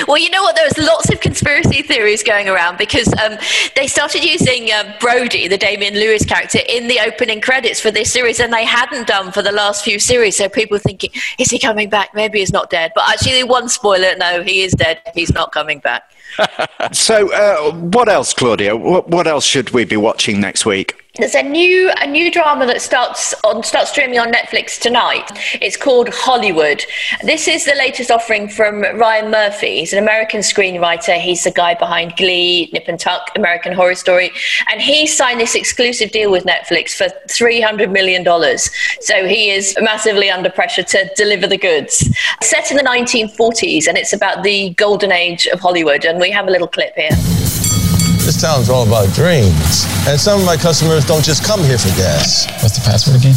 Well, 0.07 0.17
you 0.17 0.29
know 0.29 0.43
what? 0.43 0.55
There 0.55 0.65
was 0.65 0.77
lots 0.77 1.09
of 1.11 1.21
conspiracy 1.21 1.81
theories 1.81 2.23
going 2.23 2.49
around 2.49 2.77
because 2.77 3.07
um, 3.23 3.37
they 3.75 3.87
started 3.87 4.23
using 4.23 4.69
uh, 4.69 4.93
Brody, 4.99 5.47
the 5.47 5.57
Damian 5.57 5.93
Lewis 5.93 6.25
character, 6.25 6.59
in 6.67 6.87
the 6.87 6.99
opening 6.99 7.39
credits 7.39 7.79
for 7.79 7.89
this 7.89 8.11
series, 8.11 8.41
and 8.41 8.51
they 8.51 8.65
hadn't 8.65 9.07
done 9.07 9.31
for 9.31 9.41
the 9.41 9.51
last 9.51 9.83
few 9.83 9.99
series. 9.99 10.35
So 10.35 10.49
people 10.49 10.77
thinking, 10.77 11.11
is 11.39 11.49
he 11.49 11.57
coming 11.57 11.89
back? 11.89 12.13
Maybe 12.13 12.39
he's 12.39 12.51
not 12.51 12.69
dead. 12.69 12.91
But 12.95 13.07
actually, 13.07 13.43
one 13.43 13.69
spoiler: 13.69 14.13
no, 14.17 14.43
he 14.43 14.63
is 14.63 14.73
dead. 14.73 15.01
He's 15.13 15.31
not 15.31 15.51
coming 15.51 15.79
back. 15.79 16.03
So, 16.91 17.31
uh, 17.33 17.71
what 17.73 18.09
else, 18.09 18.33
Claudia? 18.33 18.75
What, 18.75 19.07
what 19.07 19.25
else 19.25 19.45
should 19.45 19.69
we 19.69 19.85
be 19.85 19.95
watching 19.95 20.41
next 20.41 20.65
week? 20.65 21.02
There's 21.19 21.35
a 21.35 21.43
new 21.43 21.91
a 22.01 22.07
new 22.07 22.31
drama 22.31 22.65
that 22.65 22.81
starts 22.81 23.35
on 23.43 23.61
starts 23.61 23.91
streaming 23.91 24.17
on 24.17 24.31
Netflix 24.31 24.79
tonight. 24.79 25.29
It's 25.61 25.77
called 25.77 26.09
Hollywood. 26.11 26.83
This 27.23 27.47
is 27.47 27.65
the 27.65 27.75
latest 27.75 28.09
offering 28.09 28.49
from 28.49 28.81
Ryan 28.81 29.29
Murphy. 29.29 29.81
He's 29.81 29.93
an 29.93 29.99
American 29.99 30.39
screenwriter. 30.39 31.19
He's 31.19 31.43
the 31.43 31.51
guy 31.51 31.75
behind 31.75 32.15
Glee, 32.15 32.71
Nip 32.73 32.85
and 32.87 32.99
Tuck, 32.99 33.29
American 33.35 33.73
Horror 33.73 33.93
Story, 33.93 34.31
and 34.71 34.81
he 34.81 35.05
signed 35.05 35.39
this 35.39 35.53
exclusive 35.53 36.09
deal 36.09 36.31
with 36.31 36.45
Netflix 36.45 36.95
for 36.95 37.09
three 37.29 37.61
hundred 37.61 37.91
million 37.91 38.23
dollars. 38.23 38.71
So 38.99 39.27
he 39.27 39.51
is 39.51 39.77
massively 39.81 40.31
under 40.31 40.49
pressure 40.49 40.81
to 40.81 41.11
deliver 41.15 41.45
the 41.45 41.59
goods. 41.59 42.09
Set 42.41 42.71
in 42.71 42.77
the 42.77 42.83
1940s, 42.83 43.87
and 43.87 43.99
it's 43.99 44.13
about 44.13 44.41
the 44.41 44.71
golden 44.71 45.11
age 45.11 45.45
of 45.45 45.59
Hollywood. 45.59 46.05
And 46.05 46.19
we 46.19 46.31
have 46.31 46.47
a 46.47 46.51
little 46.51 46.67
clip 46.67 46.95
here. 46.95 47.82
This 48.25 48.39
town's 48.39 48.69
all 48.69 48.87
about 48.87 49.13
dreams. 49.13 49.85
And 50.07 50.17
some 50.17 50.39
of 50.39 50.45
my 50.45 50.55
customers 50.55 51.05
don't 51.05 51.23
just 51.23 51.43
come 51.43 51.59
here 51.61 51.77
for 51.77 51.89
gas. 51.99 52.47
What's 52.63 52.79
the 52.79 52.83
password 52.85 53.17
again? 53.19 53.35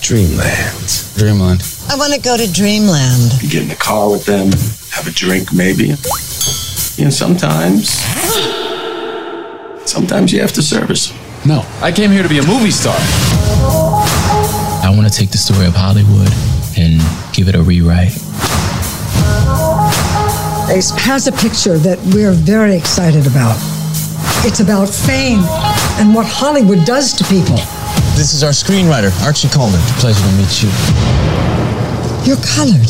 Dreamland. 0.00 0.88
Dreamland. 1.14 1.62
I 1.90 1.96
want 1.96 2.14
to 2.14 2.20
go 2.20 2.38
to 2.38 2.50
Dreamland. 2.50 3.42
You 3.42 3.50
get 3.50 3.62
in 3.62 3.68
the 3.68 3.76
car 3.76 4.10
with 4.10 4.24
them, 4.24 4.48
have 4.96 5.06
a 5.06 5.10
drink 5.10 5.52
maybe. 5.52 5.90
And 5.90 7.12
sometimes, 7.12 7.90
sometimes 9.84 10.32
you 10.32 10.40
have 10.40 10.52
to 10.52 10.62
service. 10.62 11.12
No, 11.44 11.64
I 11.82 11.92
came 11.92 12.10
here 12.10 12.22
to 12.22 12.28
be 12.28 12.38
a 12.38 12.46
movie 12.46 12.70
star. 12.70 12.96
I 12.96 14.92
want 14.96 15.06
to 15.06 15.12
take 15.12 15.30
the 15.30 15.38
story 15.38 15.66
of 15.66 15.74
Hollywood 15.74 16.32
and 16.78 17.00
give 17.34 17.48
it 17.48 17.54
a 17.54 17.62
rewrite. 17.62 18.16
Ace 20.70 20.90
has 20.90 21.26
a 21.26 21.32
picture 21.32 21.78
that 21.78 21.98
we're 22.14 22.30
very 22.30 22.76
excited 22.76 23.26
about. 23.26 23.56
It's 24.46 24.60
about 24.60 24.88
fame 24.88 25.40
and 25.98 26.14
what 26.14 26.26
Hollywood 26.26 26.86
does 26.86 27.12
to 27.14 27.24
people. 27.24 27.56
This 28.14 28.32
is 28.34 28.44
our 28.44 28.52
screenwriter, 28.52 29.10
Archie 29.26 29.48
Coleman. 29.48 29.80
Pleasure 29.98 30.22
to 30.22 30.32
meet 30.38 30.62
you. 30.62 30.70
You're 32.22 32.40
colored. 32.46 32.86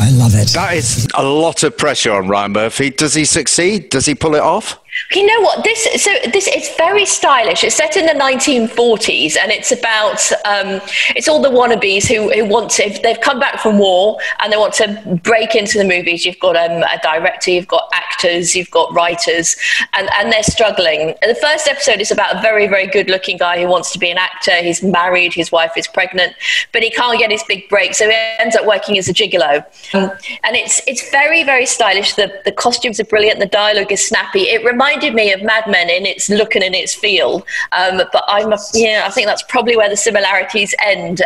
I 0.00 0.08
love 0.12 0.34
it. 0.34 0.48
That 0.54 0.72
is 0.74 1.06
a 1.14 1.22
lot 1.22 1.62
of 1.62 1.76
pressure 1.76 2.12
on 2.12 2.28
Ryan 2.28 2.52
Murphy. 2.52 2.88
Does 2.88 3.12
he 3.12 3.26
succeed? 3.26 3.90
Does 3.90 4.06
he 4.06 4.14
pull 4.14 4.34
it 4.36 4.42
off? 4.42 4.80
You 5.12 5.26
know 5.26 5.40
what? 5.40 5.64
This 5.64 6.02
so 6.02 6.10
this 6.32 6.46
it's 6.46 6.74
very 6.76 7.04
stylish. 7.04 7.64
It's 7.64 7.74
set 7.74 7.96
in 7.96 8.06
the 8.06 8.12
1940s, 8.12 9.36
and 9.36 9.50
it's 9.50 9.72
about 9.72 10.20
um, 10.44 10.80
it's 11.16 11.28
all 11.28 11.42
the 11.42 11.50
wannabes 11.50 12.06
who 12.06 12.32
who 12.32 12.44
want 12.44 12.70
to. 12.72 12.86
If 12.86 13.02
they've 13.02 13.20
come 13.20 13.40
back 13.40 13.60
from 13.60 13.78
war 13.78 14.18
and 14.40 14.52
they 14.52 14.56
want 14.56 14.72
to 14.74 15.20
break 15.22 15.56
into 15.56 15.78
the 15.78 15.84
movies. 15.84 16.24
You've 16.24 16.38
got 16.38 16.56
um, 16.56 16.82
a 16.82 16.98
director, 17.02 17.50
you've 17.50 17.66
got 17.66 17.88
actors, 17.92 18.54
you've 18.54 18.70
got 18.70 18.92
writers, 18.94 19.56
and 19.94 20.08
and 20.14 20.32
they're 20.32 20.44
struggling. 20.44 21.14
The 21.22 21.38
first 21.42 21.66
episode 21.66 22.00
is 22.00 22.12
about 22.12 22.36
a 22.36 22.40
very 22.40 22.68
very 22.68 22.86
good 22.86 23.10
looking 23.10 23.36
guy 23.36 23.60
who 23.60 23.68
wants 23.68 23.92
to 23.92 23.98
be 23.98 24.10
an 24.10 24.18
actor. 24.18 24.54
He's 24.62 24.82
married, 24.82 25.34
his 25.34 25.50
wife 25.50 25.72
is 25.76 25.88
pregnant, 25.88 26.34
but 26.72 26.84
he 26.84 26.90
can't 26.90 27.18
get 27.18 27.32
his 27.32 27.42
big 27.48 27.68
break, 27.68 27.94
so 27.94 28.08
he 28.08 28.14
ends 28.38 28.54
up 28.54 28.64
working 28.64 28.96
as 28.96 29.08
a 29.08 29.12
gigolo. 29.12 29.64
Um, 29.92 30.12
and 30.44 30.54
it's 30.54 30.80
it's 30.86 31.10
very 31.10 31.42
very 31.42 31.66
stylish. 31.66 32.14
The 32.14 32.32
the 32.44 32.52
costumes 32.52 33.00
are 33.00 33.04
brilliant. 33.04 33.40
The 33.40 33.46
dialogue 33.46 33.90
is 33.90 34.06
snappy. 34.06 34.42
It 34.42 34.64
reminds 34.64 34.83
reminded 34.84 35.14
me 35.14 35.32
of 35.32 35.42
Mad 35.42 35.64
Men 35.66 35.88
in 35.88 36.04
its 36.04 36.28
look 36.28 36.54
and 36.54 36.62
in 36.62 36.74
its 36.74 36.94
feel. 36.94 37.46
Um, 37.72 38.02
but 38.12 38.24
I'm, 38.28 38.52
a, 38.52 38.58
yeah, 38.74 39.04
I 39.06 39.10
think 39.10 39.26
that's 39.26 39.42
probably 39.48 39.76
where 39.76 39.88
the 39.88 39.96
similarities 39.96 40.74
end. 40.84 41.22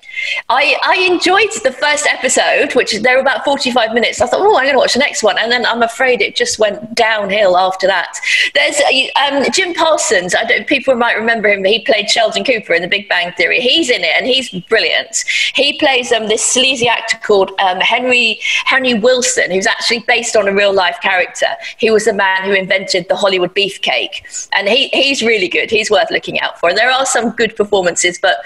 I, 0.48 0.76
I 0.84 0.96
enjoyed 1.10 1.50
the 1.64 1.72
first 1.72 2.06
episode, 2.06 2.74
which 2.74 2.92
they 3.00 3.14
were 3.14 3.20
about 3.20 3.44
45 3.44 3.92
minutes. 3.92 4.20
I 4.20 4.26
thought, 4.26 4.40
oh, 4.40 4.56
I'm 4.56 4.64
going 4.64 4.74
to 4.74 4.78
watch 4.78 4.94
the 4.94 5.00
next 5.00 5.22
one. 5.22 5.36
And 5.38 5.50
then 5.50 5.66
I'm 5.66 5.82
afraid 5.82 6.20
it 6.20 6.36
just 6.36 6.58
went 6.58 6.94
downhill 6.94 7.56
after 7.56 7.86
that. 7.86 8.16
There's 8.54 8.80
um, 9.16 9.44
Jim 9.52 9.74
Parsons. 9.74 10.34
I 10.34 10.44
don't, 10.44 10.66
people 10.66 10.94
might 10.94 11.14
remember 11.14 11.48
him. 11.48 11.64
He 11.64 11.80
played 11.80 12.08
Sheldon 12.08 12.44
Cooper 12.44 12.74
in 12.74 12.82
The 12.82 12.88
Big 12.88 13.08
Bang 13.08 13.32
Theory. 13.32 13.60
He's 13.60 13.90
in 13.90 14.02
it 14.02 14.14
and 14.16 14.26
he's 14.26 14.50
brilliant. 14.68 15.24
He 15.54 15.78
plays 15.78 16.12
um, 16.12 16.28
this 16.28 16.44
sleazy 16.44 16.88
actor 16.88 17.18
called 17.18 17.50
um, 17.58 17.80
Henry, 17.80 18.38
Henry 18.64 18.94
Willson, 18.94 19.50
who's 19.52 19.66
actually 19.66 20.00
based 20.00 20.36
on 20.36 20.46
a 20.46 20.54
real 20.54 20.72
life 20.72 20.98
character. 21.02 21.46
He 21.78 21.90
was 21.90 22.04
the 22.04 22.12
man 22.12 22.44
who 22.44 22.52
invented 22.52 23.08
the 23.08 23.16
Hollywood 23.16 23.47
beefcake. 23.48 24.48
And 24.52 24.68
he, 24.68 24.88
he's 24.88 25.22
really 25.22 25.48
good. 25.48 25.70
He's 25.70 25.90
worth 25.90 26.10
looking 26.10 26.40
out 26.40 26.58
for. 26.58 26.68
And 26.68 26.78
there 26.78 26.90
are 26.90 27.06
some 27.06 27.30
good 27.30 27.56
performances, 27.56 28.18
but 28.20 28.38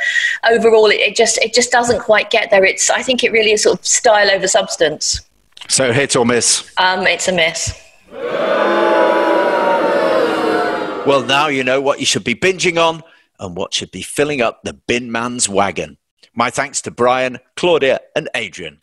overall, 0.51 0.87
it, 0.87 1.01
it 1.01 1.17
just 1.17 1.39
it 1.39 1.55
just 1.55 1.71
doesn't 1.71 2.01
quite 2.01 2.31
get 2.31 2.51
there. 2.51 2.65
It's 2.65 2.91
I 2.91 3.03
think 3.03 3.25
it 3.25 3.33
really 3.33 3.53
is 3.53 3.63
sort 3.63 3.79
of 3.79 3.87
style 3.87 4.31
over 4.31 4.47
substance. 4.49 5.21
So 5.69 5.93
hit 5.93 6.17
or 6.17 6.27
miss? 6.27 6.71
Um, 6.77 7.07
it's 7.07 7.29
a 7.29 7.33
miss. 7.33 7.79
Well, 11.05 11.25
now 11.25 11.49
you 11.49 11.65
know 11.65 11.81
what 11.81 11.99
you 11.99 12.07
should 12.07 12.25
be 12.25 12.35
binging 12.35 12.81
on 12.81 13.03
and 13.41 13.57
what 13.57 13.75
should 13.75 13.91
be 13.91 14.03
filling 14.03 14.41
up 14.41 14.63
the 14.63 14.73
bin 14.73 15.11
man's 15.11 15.49
wagon. 15.49 15.99
My 16.35 16.49
thanks 16.51 16.81
to 16.83 16.91
Brian, 16.91 17.41
Claudia, 17.57 18.01
and 18.15 18.29
Adrian. 18.35 18.79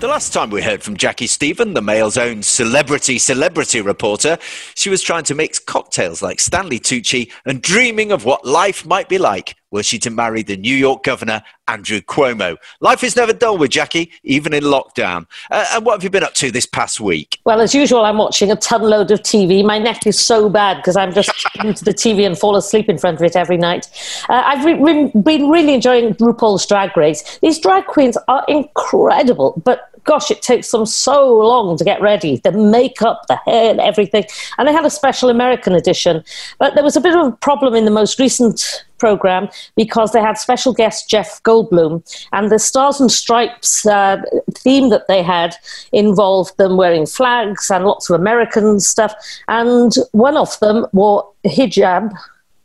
The 0.00 0.06
last 0.06 0.32
time 0.32 0.50
we 0.50 0.62
heard 0.62 0.80
from 0.80 0.96
Jaci 0.96 1.28
Stephen, 1.28 1.74
the 1.74 1.82
Mail's 1.82 2.16
own 2.16 2.44
celebrity 2.44 3.18
celebrity 3.18 3.80
reporter, 3.80 4.38
she 4.76 4.90
was 4.90 5.02
trying 5.02 5.24
to 5.24 5.34
mix 5.34 5.58
cocktails 5.58 6.22
like 6.22 6.38
Stanley 6.38 6.78
Tucci 6.78 7.32
and 7.44 7.60
dreaming 7.60 8.12
of 8.12 8.24
what 8.24 8.46
life 8.46 8.86
might 8.86 9.08
be 9.08 9.18
like 9.18 9.56
were 9.70 9.82
she 9.82 9.98
to 10.00 10.10
marry 10.10 10.42
the 10.42 10.56
New 10.56 10.74
York 10.74 11.04
governor, 11.04 11.42
Andrew 11.66 12.00
Cuomo. 12.00 12.56
Life 12.80 13.04
is 13.04 13.16
never 13.16 13.32
dull 13.32 13.58
with 13.58 13.70
Jaci, 13.70 14.10
even 14.22 14.54
in 14.54 14.64
lockdown. 14.64 15.26
Uh, 15.50 15.66
and 15.72 15.84
what 15.84 15.92
have 15.92 16.04
you 16.04 16.10
been 16.10 16.24
up 16.24 16.34
to 16.34 16.50
this 16.50 16.66
past 16.66 17.00
week? 17.00 17.40
Well, 17.44 17.60
as 17.60 17.74
usual, 17.74 18.04
I'm 18.04 18.18
watching 18.18 18.50
a 18.50 18.56
ton 18.56 18.82
load 18.82 19.10
of 19.10 19.20
TV. 19.20 19.64
My 19.64 19.78
neck 19.78 20.06
is 20.06 20.18
so 20.18 20.48
bad 20.48 20.78
because 20.78 20.96
I'm 20.96 21.12
just 21.12 21.30
into 21.64 21.84
the 21.84 21.94
TV 21.94 22.26
and 22.26 22.38
fall 22.38 22.56
asleep 22.56 22.88
in 22.88 22.98
front 22.98 23.18
of 23.18 23.22
it 23.24 23.36
every 23.36 23.58
night. 23.58 23.88
Uh, 24.28 24.42
I've 24.44 24.64
re- 24.64 24.74
re- 24.74 25.12
been 25.22 25.48
really 25.48 25.74
enjoying 25.74 26.14
RuPaul's 26.14 26.66
Drag 26.66 26.96
Race. 26.96 27.38
These 27.40 27.58
drag 27.58 27.86
queens 27.86 28.16
are 28.28 28.44
incredible, 28.48 29.60
but 29.64 29.90
gosh, 30.08 30.30
it 30.30 30.40
takes 30.40 30.70
them 30.70 30.86
so 30.86 31.36
long 31.36 31.76
to 31.76 31.84
get 31.84 32.00
ready 32.00 32.38
the 32.38 32.50
makeup, 32.50 33.26
the 33.28 33.36
hair, 33.44 33.70
and 33.70 33.78
everything. 33.78 34.24
And 34.56 34.66
they 34.66 34.72
had 34.72 34.86
a 34.86 34.90
special 34.90 35.28
American 35.28 35.74
edition. 35.74 36.24
But 36.58 36.74
there 36.74 36.82
was 36.82 36.96
a 36.96 37.00
bit 37.00 37.14
of 37.14 37.26
a 37.26 37.36
problem 37.36 37.74
in 37.74 37.84
the 37.84 37.90
most 37.90 38.18
recent 38.18 38.86
program 38.96 39.50
because 39.76 40.12
they 40.12 40.20
had 40.22 40.38
special 40.38 40.72
guest 40.72 41.10
Jeff 41.10 41.42
Goldblum, 41.42 42.02
and 42.32 42.50
the 42.50 42.58
Stars 42.58 43.00
and 43.00 43.12
Stripes 43.12 43.86
uh, 43.86 44.22
theme 44.54 44.88
that 44.88 45.08
they 45.08 45.22
had 45.22 45.54
involved 45.92 46.56
them 46.56 46.78
wearing 46.78 47.04
flags 47.04 47.70
and 47.70 47.84
lots 47.84 48.08
of 48.08 48.18
American 48.18 48.80
stuff. 48.80 49.14
And 49.46 49.92
one 50.12 50.38
of 50.38 50.58
them 50.60 50.86
wore 50.94 51.30
hijab. 51.44 52.16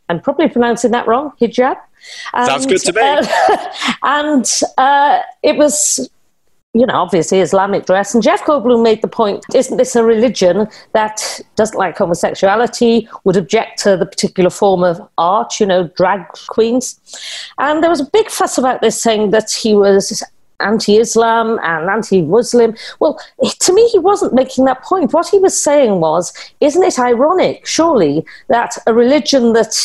I'm 0.07 0.21
probably 0.21 0.47
pronouncing 0.47 0.91
that 0.91 1.07
wrong. 1.07 1.33
Hijab. 1.41 1.75
And, 2.33 2.45
Sounds 2.45 2.65
good 2.65 2.81
to 2.81 2.93
me. 2.93 3.01
Uh, 3.01 3.93
and 4.03 4.49
uh, 4.77 5.19
it 5.41 5.57
was 5.57 6.09
you 6.73 6.85
know, 6.87 6.95
obviously 6.95 7.39
Islamic 7.39 7.85
dress. 7.85 8.13
And 8.13 8.23
Jeff 8.23 8.41
Goldblum 8.43 8.83
made 8.83 9.01
the 9.01 9.07
point 9.07 9.45
isn't 9.53 9.77
this 9.77 9.95
a 9.95 10.03
religion 10.03 10.67
that 10.93 11.39
doesn't 11.55 11.77
like 11.77 11.97
homosexuality, 11.97 13.07
would 13.23 13.37
object 13.37 13.79
to 13.83 13.95
the 13.95 14.05
particular 14.05 14.49
form 14.49 14.83
of 14.83 14.99
art, 15.17 15.59
you 15.59 15.65
know, 15.65 15.87
drag 15.95 16.27
queens? 16.47 16.99
And 17.59 17.83
there 17.83 17.91
was 17.91 18.01
a 18.01 18.09
big 18.11 18.29
fuss 18.29 18.57
about 18.57 18.81
this, 18.81 18.99
saying 19.01 19.29
that 19.31 19.51
he 19.51 19.75
was 19.75 20.23
anti 20.59 20.97
Islam 20.97 21.59
and 21.61 21.89
anti 21.89 22.21
Muslim. 22.23 22.75
Well, 22.99 23.19
to 23.59 23.73
me, 23.73 23.87
he 23.89 23.99
wasn't 23.99 24.33
making 24.33 24.65
that 24.65 24.81
point. 24.83 25.13
What 25.13 25.27
he 25.27 25.37
was 25.37 25.59
saying 25.61 25.99
was, 25.99 26.33
isn't 26.59 26.83
it 26.83 26.97
ironic, 26.97 27.67
surely, 27.67 28.25
that 28.47 28.77
a 28.87 28.93
religion 28.93 29.53
that 29.53 29.75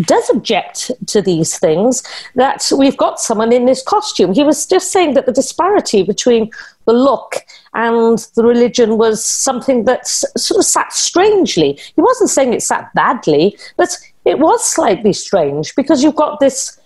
does 0.00 0.28
object 0.30 0.90
to 1.06 1.20
these 1.20 1.58
things, 1.58 2.02
that 2.34 2.70
we've 2.76 2.96
got 2.96 3.20
someone 3.20 3.52
in 3.52 3.66
this 3.66 3.82
costume. 3.82 4.32
He 4.32 4.44
was 4.44 4.66
just 4.66 4.90
saying 4.90 5.14
that 5.14 5.26
the 5.26 5.32
disparity 5.32 6.02
between 6.02 6.50
the 6.86 6.92
look 6.92 7.36
and 7.74 8.18
the 8.34 8.44
religion 8.44 8.98
was 8.98 9.24
something 9.24 9.84
that 9.84 10.06
sort 10.06 10.58
of 10.58 10.64
sat 10.64 10.92
strangely. 10.92 11.78
He 11.94 12.00
wasn't 12.00 12.30
saying 12.30 12.52
it 12.52 12.62
sat 12.62 12.92
badly, 12.94 13.56
but 13.76 13.96
it 14.24 14.38
was 14.38 14.64
slightly 14.64 15.12
strange 15.12 15.74
because 15.74 16.02
you've 16.02 16.16
got 16.16 16.40
this 16.40 16.78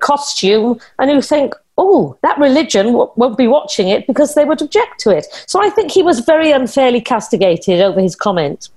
costume 0.00 0.78
and 0.98 1.10
you 1.10 1.22
think, 1.22 1.54
oh, 1.78 2.16
that 2.22 2.38
religion 2.38 2.86
w- 2.86 3.10
won't 3.16 3.38
be 3.38 3.48
watching 3.48 3.88
it 3.88 4.06
because 4.06 4.34
they 4.34 4.44
would 4.44 4.60
object 4.60 5.00
to 5.00 5.10
it. 5.10 5.26
So 5.46 5.62
I 5.62 5.70
think 5.70 5.90
he 5.90 6.02
was 6.02 6.20
very 6.20 6.50
unfairly 6.50 7.00
castigated 7.00 7.80
over 7.80 8.00
his 8.00 8.14
comment. 8.14 8.68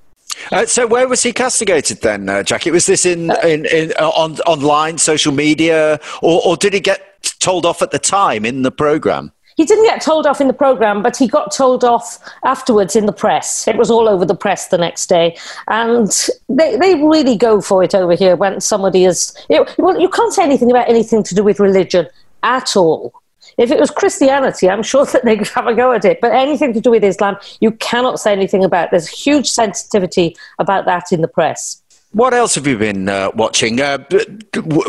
Uh, 0.51 0.65
so 0.65 0.85
where 0.87 1.07
was 1.07 1.23
he 1.23 1.31
castigated 1.31 2.01
then, 2.01 2.27
uh, 2.27 2.43
Jaci? 2.43 2.71
Was 2.71 2.85
this 2.85 3.05
in, 3.05 3.31
in, 3.43 3.65
in 3.65 3.93
uh, 3.99 4.09
on 4.09 4.39
online, 4.41 4.97
social 4.97 5.31
media, 5.31 5.99
or, 6.21 6.41
or 6.45 6.57
did 6.57 6.73
he 6.73 6.79
get 6.79 7.01
told 7.39 7.65
off 7.65 7.81
at 7.81 7.91
the 7.91 7.99
time 7.99 8.45
in 8.45 8.61
the 8.63 8.71
program? 8.71 9.31
He 9.55 9.65
didn't 9.65 9.85
get 9.85 10.01
told 10.01 10.25
off 10.25 10.41
in 10.41 10.47
the 10.47 10.53
program, 10.53 11.03
but 11.03 11.15
he 11.15 11.27
got 11.27 11.51
told 11.51 11.83
off 11.83 12.17
afterwards 12.43 12.95
in 12.95 13.05
the 13.05 13.13
press. 13.13 13.67
It 13.67 13.77
was 13.77 13.91
all 13.91 14.09
over 14.09 14.25
the 14.25 14.35
press 14.35 14.67
the 14.69 14.77
next 14.77 15.07
day, 15.07 15.37
and 15.67 16.11
they 16.49 16.75
they 16.77 16.95
really 16.95 17.37
go 17.37 17.61
for 17.61 17.83
it 17.83 17.93
over 17.93 18.15
here 18.15 18.35
when 18.35 18.59
somebody 18.61 19.05
is. 19.05 19.35
You 19.49 19.65
well, 19.77 19.99
you 19.99 20.09
can't 20.09 20.33
say 20.33 20.43
anything 20.43 20.71
about 20.71 20.89
anything 20.89 21.23
to 21.23 21.35
do 21.35 21.43
with 21.43 21.59
religion 21.59 22.07
at 22.41 22.75
all. 22.75 23.13
If 23.57 23.71
it 23.71 23.79
was 23.79 23.91
Christianity, 23.91 24.69
I'm 24.69 24.83
sure 24.83 25.05
that 25.13 25.25
they 25.25 25.37
could 25.37 25.49
have 25.49 25.67
a 25.67 25.75
go 25.75 25.91
at 25.91 26.05
it. 26.05 26.19
But 26.21 26.31
anything 26.33 26.73
to 26.73 26.81
do 26.81 26.91
with 26.91 27.03
Islam, 27.03 27.37
you 27.59 27.71
cannot 27.71 28.19
say 28.19 28.31
anything 28.31 28.63
about. 28.63 28.91
There's 28.91 29.07
huge 29.07 29.49
sensitivity 29.49 30.35
about 30.59 30.85
that 30.85 31.11
in 31.11 31.21
the 31.21 31.27
press. 31.27 31.81
What 32.11 32.35
else 32.35 32.53
have 32.55 32.67
you 32.67 32.77
been 32.77 33.09
uh, 33.09 33.31
watching? 33.33 33.81
Uh, 33.81 33.97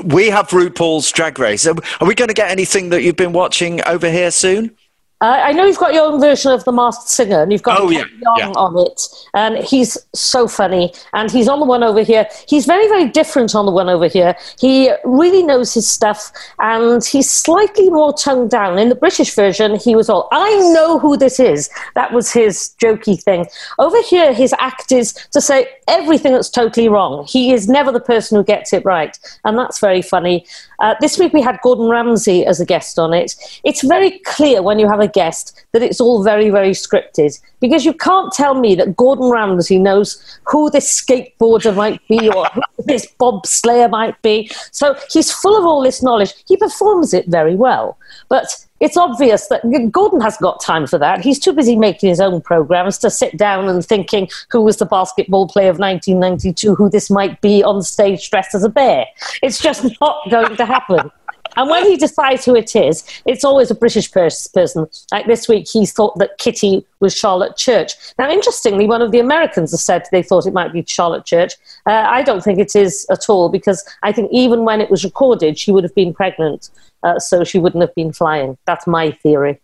we 0.04 0.28
have 0.28 0.48
RuPaul's 0.48 1.10
Drag 1.10 1.38
Race. 1.38 1.66
Are 1.66 1.74
we 2.02 2.14
going 2.14 2.28
to 2.28 2.34
get 2.34 2.50
anything 2.50 2.90
that 2.90 3.02
you've 3.02 3.16
been 3.16 3.32
watching 3.32 3.82
over 3.86 4.10
here 4.10 4.30
soon? 4.30 4.76
Uh, 5.24 5.40
I 5.42 5.52
know 5.52 5.64
you've 5.64 5.78
got 5.78 5.94
your 5.94 6.04
own 6.04 6.20
version 6.20 6.52
of 6.52 6.64
The 6.64 6.72
Masked 6.72 7.08
Singer, 7.08 7.42
and 7.42 7.50
you've 7.50 7.62
got 7.62 7.80
Oh, 7.80 7.88
Ken 7.88 8.10
yeah, 8.36 8.50
on 8.56 8.76
it, 8.86 9.00
and 9.32 9.56
he's 9.64 9.96
so 10.14 10.46
funny. 10.46 10.92
And 11.14 11.30
he's 11.30 11.48
on 11.48 11.60
the 11.60 11.64
one 11.64 11.82
over 11.82 12.02
here. 12.02 12.26
He's 12.46 12.66
very, 12.66 12.86
very 12.88 13.08
different 13.08 13.54
on 13.54 13.64
the 13.64 13.72
one 13.72 13.88
over 13.88 14.06
here. 14.06 14.36
He 14.60 14.90
really 15.02 15.42
knows 15.42 15.72
his 15.72 15.90
stuff, 15.90 16.30
and 16.58 17.02
he's 17.02 17.30
slightly 17.30 17.88
more 17.88 18.12
toned 18.12 18.50
down. 18.50 18.78
In 18.78 18.90
the 18.90 18.94
British 18.94 19.34
version, 19.34 19.76
he 19.76 19.96
was 19.96 20.10
all, 20.10 20.28
"I 20.30 20.50
know 20.74 20.98
who 20.98 21.16
this 21.16 21.40
is." 21.40 21.70
That 21.94 22.12
was 22.12 22.30
his 22.30 22.74
jokey 22.82 23.16
thing. 23.22 23.46
Over 23.78 24.02
here, 24.02 24.34
his 24.34 24.54
act 24.58 24.92
is 24.92 25.14
to 25.32 25.40
say 25.40 25.68
everything 25.88 26.34
that's 26.34 26.50
totally 26.50 26.90
wrong. 26.90 27.24
He 27.26 27.50
is 27.54 27.66
never 27.66 27.90
the 27.90 28.06
person 28.12 28.36
who 28.36 28.44
gets 28.44 28.74
it 28.74 28.84
right, 28.84 29.18
and 29.46 29.56
that's 29.56 29.78
very 29.78 30.02
funny. 30.02 30.44
Uh, 30.80 30.94
this 31.00 31.18
week 31.18 31.32
we 31.32 31.40
had 31.40 31.58
Gordon 31.62 31.88
Ramsay 31.88 32.44
as 32.44 32.60
a 32.60 32.66
guest 32.66 32.98
on 32.98 33.14
it. 33.14 33.34
It's 33.64 33.80
very 33.82 34.18
clear 34.26 34.60
when 34.60 34.78
you 34.78 34.86
have 34.86 35.00
a 35.00 35.13
guest 35.14 35.64
that 35.72 35.82
it's 35.82 36.00
all 36.00 36.22
very, 36.22 36.50
very 36.50 36.72
scripted 36.72 37.40
because 37.60 37.84
you 37.84 37.94
can't 37.94 38.32
tell 38.32 38.54
me 38.54 38.74
that 38.74 38.96
Gordon 38.96 39.30
Ramsay 39.30 39.78
knows 39.78 40.38
who 40.44 40.70
this 40.70 41.00
skateboarder 41.00 41.74
might 41.74 42.06
be 42.08 42.28
or 42.28 42.46
who 42.46 42.62
this 42.84 43.06
bobslayer 43.18 43.90
might 43.90 44.20
be. 44.22 44.50
So 44.70 44.96
he's 45.10 45.32
full 45.32 45.56
of 45.56 45.64
all 45.64 45.82
this 45.82 46.02
knowledge. 46.02 46.34
He 46.46 46.56
performs 46.56 47.14
it 47.14 47.26
very 47.28 47.54
well. 47.54 47.96
But 48.28 48.54
it's 48.80 48.96
obvious 48.98 49.46
that 49.48 49.62
Gordon 49.92 50.20
hasn't 50.20 50.42
got 50.42 50.60
time 50.60 50.86
for 50.86 50.98
that. 50.98 51.22
He's 51.22 51.38
too 51.38 51.54
busy 51.54 51.74
making 51.74 52.10
his 52.10 52.20
own 52.20 52.42
programs 52.42 52.98
to 52.98 53.08
sit 53.08 53.36
down 53.36 53.68
and 53.68 53.84
thinking 53.84 54.28
who 54.50 54.60
was 54.60 54.76
the 54.76 54.84
basketball 54.84 55.48
player 55.48 55.70
of 55.70 55.78
1992, 55.78 56.74
who 56.74 56.90
this 56.90 57.08
might 57.08 57.40
be 57.40 57.62
on 57.62 57.82
stage 57.82 58.28
dressed 58.28 58.54
as 58.54 58.62
a 58.62 58.68
bear. 58.68 59.06
It's 59.42 59.58
just 59.58 59.84
not 60.00 60.18
going 60.28 60.56
to 60.56 60.66
happen. 60.66 61.10
And 61.56 61.70
when 61.70 61.84
he 61.86 61.96
decides 61.96 62.44
who 62.44 62.54
it 62.54 62.74
is, 62.76 63.04
it's 63.26 63.44
always 63.44 63.70
a 63.70 63.74
British 63.74 64.10
pers- 64.10 64.48
person. 64.48 64.86
Like 65.12 65.26
this 65.26 65.48
week, 65.48 65.68
he 65.68 65.86
thought 65.86 66.18
that 66.18 66.38
Kitty 66.38 66.86
was 67.00 67.16
Charlotte 67.16 67.56
Church. 67.56 67.92
Now, 68.18 68.30
interestingly, 68.30 68.86
one 68.86 69.02
of 69.02 69.12
the 69.12 69.20
Americans 69.20 69.70
has 69.72 69.84
said 69.84 70.04
they 70.10 70.22
thought 70.22 70.46
it 70.46 70.52
might 70.52 70.72
be 70.72 70.84
Charlotte 70.86 71.24
Church. 71.24 71.54
Uh, 71.86 71.92
I 71.92 72.22
don't 72.22 72.42
think 72.42 72.58
it 72.58 72.74
is 72.74 73.06
at 73.10 73.28
all 73.28 73.48
because 73.48 73.84
I 74.02 74.12
think 74.12 74.30
even 74.32 74.64
when 74.64 74.80
it 74.80 74.90
was 74.90 75.04
recorded, 75.04 75.58
she 75.58 75.72
would 75.72 75.84
have 75.84 75.94
been 75.94 76.14
pregnant, 76.14 76.70
uh, 77.02 77.18
so 77.18 77.44
she 77.44 77.58
wouldn't 77.58 77.82
have 77.82 77.94
been 77.94 78.12
flying. 78.12 78.56
That's 78.66 78.86
my 78.86 79.10
theory. 79.10 79.60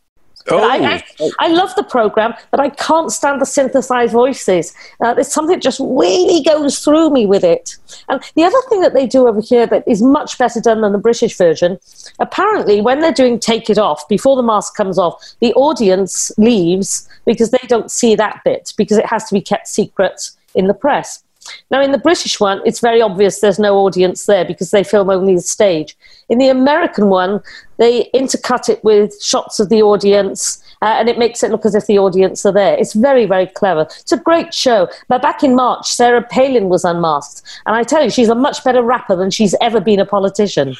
But 0.46 0.64
I, 0.64 0.94
I, 0.96 1.30
I 1.38 1.48
love 1.48 1.74
the 1.74 1.82
program, 1.82 2.34
but 2.50 2.60
I 2.60 2.70
can't 2.70 3.12
stand 3.12 3.40
the 3.40 3.46
synthesized 3.46 4.12
voices. 4.12 4.74
Uh, 5.00 5.14
there's 5.14 5.32
something 5.32 5.56
that 5.56 5.62
just 5.62 5.80
really 5.80 6.42
goes 6.42 6.78
through 6.78 7.10
me 7.10 7.26
with 7.26 7.44
it. 7.44 7.76
And 8.08 8.22
the 8.34 8.44
other 8.44 8.60
thing 8.68 8.80
that 8.80 8.94
they 8.94 9.06
do 9.06 9.28
over 9.28 9.40
here 9.40 9.66
that 9.66 9.86
is 9.86 10.02
much 10.02 10.38
better 10.38 10.60
done 10.60 10.80
than 10.80 10.92
the 10.92 10.98
British 10.98 11.36
version, 11.36 11.78
apparently, 12.18 12.80
when 12.80 13.00
they're 13.00 13.12
doing 13.12 13.38
Take 13.38 13.68
It 13.70 13.78
Off, 13.78 14.08
before 14.08 14.36
the 14.36 14.42
mask 14.42 14.74
comes 14.74 14.98
off, 14.98 15.22
the 15.40 15.52
audience 15.54 16.32
leaves 16.38 17.08
because 17.26 17.50
they 17.50 17.66
don't 17.68 17.90
see 17.90 18.14
that 18.14 18.40
bit 18.44 18.72
because 18.76 18.98
it 18.98 19.06
has 19.06 19.24
to 19.24 19.34
be 19.34 19.40
kept 19.40 19.68
secret 19.68 20.30
in 20.54 20.66
the 20.66 20.74
press. 20.74 21.22
Now, 21.70 21.82
in 21.82 21.92
the 21.92 21.98
British 21.98 22.40
one, 22.40 22.60
it's 22.64 22.80
very 22.80 23.00
obvious 23.00 23.40
there's 23.40 23.58
no 23.58 23.76
audience 23.78 24.26
there 24.26 24.44
because 24.44 24.70
they 24.70 24.84
film 24.84 25.10
only 25.10 25.34
the 25.34 25.40
stage. 25.40 25.96
In 26.28 26.38
the 26.38 26.48
American 26.48 27.08
one, 27.08 27.40
they 27.78 28.10
intercut 28.14 28.68
it 28.68 28.82
with 28.84 29.20
shots 29.22 29.60
of 29.60 29.68
the 29.68 29.82
audience 29.82 30.62
uh, 30.82 30.96
and 30.98 31.08
it 31.08 31.18
makes 31.18 31.42
it 31.42 31.50
look 31.50 31.64
as 31.64 31.74
if 31.74 31.86
the 31.86 31.98
audience 31.98 32.44
are 32.46 32.52
there. 32.52 32.76
It's 32.76 32.94
very, 32.94 33.26
very 33.26 33.46
clever. 33.46 33.82
It's 33.82 34.12
a 34.12 34.16
great 34.16 34.54
show. 34.54 34.88
But 35.08 35.22
back 35.22 35.42
in 35.42 35.54
March, 35.54 35.88
Sarah 35.92 36.22
Palin 36.22 36.68
was 36.68 36.84
unmasked. 36.84 37.42
And 37.66 37.76
I 37.76 37.82
tell 37.82 38.02
you, 38.02 38.10
she's 38.10 38.28
a 38.28 38.34
much 38.34 38.62
better 38.64 38.82
rapper 38.82 39.16
than 39.16 39.30
she's 39.30 39.54
ever 39.60 39.80
been 39.80 40.00
a 40.00 40.06
politician. 40.06 40.68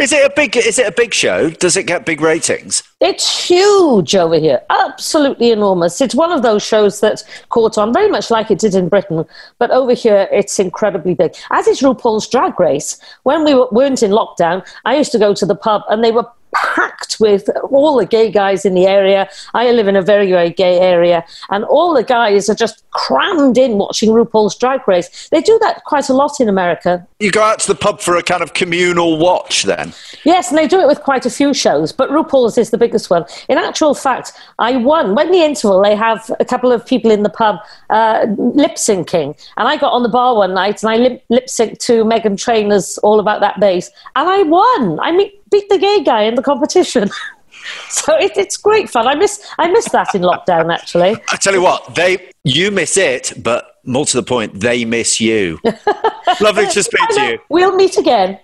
Is 0.00 0.12
it 0.12 0.24
a 0.24 0.32
big? 0.34 0.56
Is 0.56 0.78
it 0.78 0.86
a 0.86 0.92
big 0.92 1.14
show? 1.14 1.50
Does 1.50 1.76
it 1.76 1.84
get 1.84 2.04
big 2.04 2.20
ratings? 2.20 2.82
It's 3.00 3.46
huge 3.46 4.16
over 4.16 4.36
here, 4.36 4.60
absolutely 4.70 5.52
enormous. 5.52 6.00
It's 6.00 6.16
one 6.16 6.32
of 6.32 6.42
those 6.42 6.66
shows 6.66 6.98
that 6.98 7.22
caught 7.48 7.78
on 7.78 7.92
very 7.92 8.10
much 8.10 8.28
like 8.28 8.50
it 8.50 8.58
did 8.58 8.74
in 8.74 8.88
Britain, 8.88 9.24
but 9.58 9.70
over 9.70 9.94
here 9.94 10.28
it's 10.32 10.58
incredibly 10.58 11.14
big. 11.14 11.36
As 11.52 11.68
is 11.68 11.80
RuPaul's 11.80 12.26
Drag 12.26 12.58
Race. 12.58 13.00
When 13.22 13.44
we 13.44 13.54
weren't 13.70 14.02
in 14.02 14.10
lockdown, 14.10 14.66
I 14.84 14.96
used 14.96 15.12
to 15.12 15.18
go 15.18 15.32
to 15.32 15.46
the 15.46 15.54
pub 15.54 15.82
and 15.88 16.02
they 16.02 16.10
were 16.10 16.26
packed 16.58 17.18
with 17.20 17.48
all 17.70 17.96
the 17.96 18.06
gay 18.06 18.30
guys 18.30 18.64
in 18.64 18.74
the 18.74 18.86
area. 18.86 19.28
I 19.54 19.70
live 19.72 19.88
in 19.88 19.96
a 19.96 20.02
very, 20.02 20.30
very 20.30 20.50
gay 20.50 20.78
area, 20.78 21.24
and 21.50 21.64
all 21.64 21.94
the 21.94 22.04
guys 22.04 22.48
are 22.48 22.54
just 22.54 22.87
crammed 22.98 23.56
in 23.56 23.78
watching 23.78 24.10
RuPaul's 24.10 24.56
Drag 24.56 24.86
Race. 24.88 25.28
They 25.30 25.40
do 25.40 25.56
that 25.60 25.84
quite 25.84 26.08
a 26.08 26.12
lot 26.12 26.40
in 26.40 26.48
America. 26.48 27.06
You 27.20 27.30
go 27.30 27.42
out 27.42 27.60
to 27.60 27.68
the 27.68 27.76
pub 27.76 28.00
for 28.00 28.16
a 28.16 28.22
kind 28.22 28.42
of 28.42 28.54
communal 28.54 29.18
watch, 29.18 29.62
then. 29.62 29.94
Yes, 30.24 30.48
and 30.48 30.58
they 30.58 30.66
do 30.66 30.80
it 30.80 30.88
with 30.88 31.00
quite 31.00 31.24
a 31.24 31.30
few 31.30 31.54
shows, 31.54 31.92
but 31.92 32.10
RuPaul's 32.10 32.58
is 32.58 32.70
the 32.70 32.78
biggest 32.78 33.08
one. 33.08 33.24
In 33.48 33.56
actual 33.56 33.94
fact, 33.94 34.32
I 34.58 34.76
won. 34.76 35.14
When 35.14 35.30
the 35.30 35.44
interval, 35.44 35.80
they 35.80 35.94
have 35.94 36.28
a 36.40 36.44
couple 36.44 36.72
of 36.72 36.84
people 36.84 37.12
in 37.12 37.22
the 37.22 37.30
pub 37.30 37.60
uh, 37.90 38.26
lip 38.36 38.72
syncing, 38.72 39.40
and 39.56 39.68
I 39.68 39.76
got 39.76 39.92
on 39.92 40.02
the 40.02 40.08
bar 40.08 40.34
one 40.34 40.54
night 40.54 40.82
and 40.82 40.90
I 40.90 40.96
lip, 40.96 41.24
lip 41.28 41.46
synced 41.46 41.78
to 41.86 42.04
Meghan 42.04 42.36
Trainor's 42.36 42.98
All 42.98 43.20
About 43.20 43.40
That 43.40 43.60
Bass, 43.60 43.90
and 44.16 44.28
I 44.28 44.42
won. 44.42 44.98
I 45.00 45.12
mean, 45.12 45.30
beat 45.50 45.68
the 45.68 45.78
gay 45.78 46.02
guy 46.02 46.22
in 46.22 46.34
the 46.34 46.42
competition. 46.42 47.10
so 47.88 48.16
it, 48.16 48.36
it's 48.36 48.56
great 48.56 48.90
fun. 48.90 49.06
I 49.06 49.14
miss 49.14 49.46
I 49.58 49.70
miss 49.70 49.88
that 49.90 50.14
in 50.14 50.22
lockdown 50.22 50.72
actually. 50.72 51.16
I 51.28 51.36
tell 51.36 51.54
you 51.54 51.62
what, 51.62 51.94
they 51.94 52.30
you 52.44 52.70
miss 52.70 52.96
it, 52.96 53.32
but 53.38 53.76
more 53.84 54.06
to 54.06 54.16
the 54.16 54.22
point, 54.22 54.60
they 54.60 54.84
miss 54.84 55.20
you. 55.20 55.58
Lovely 56.40 56.66
to 56.68 56.82
speak 56.82 57.08
to 57.10 57.20
you. 57.22 57.38
We'll 57.48 57.74
meet 57.74 57.96
again. 57.96 58.38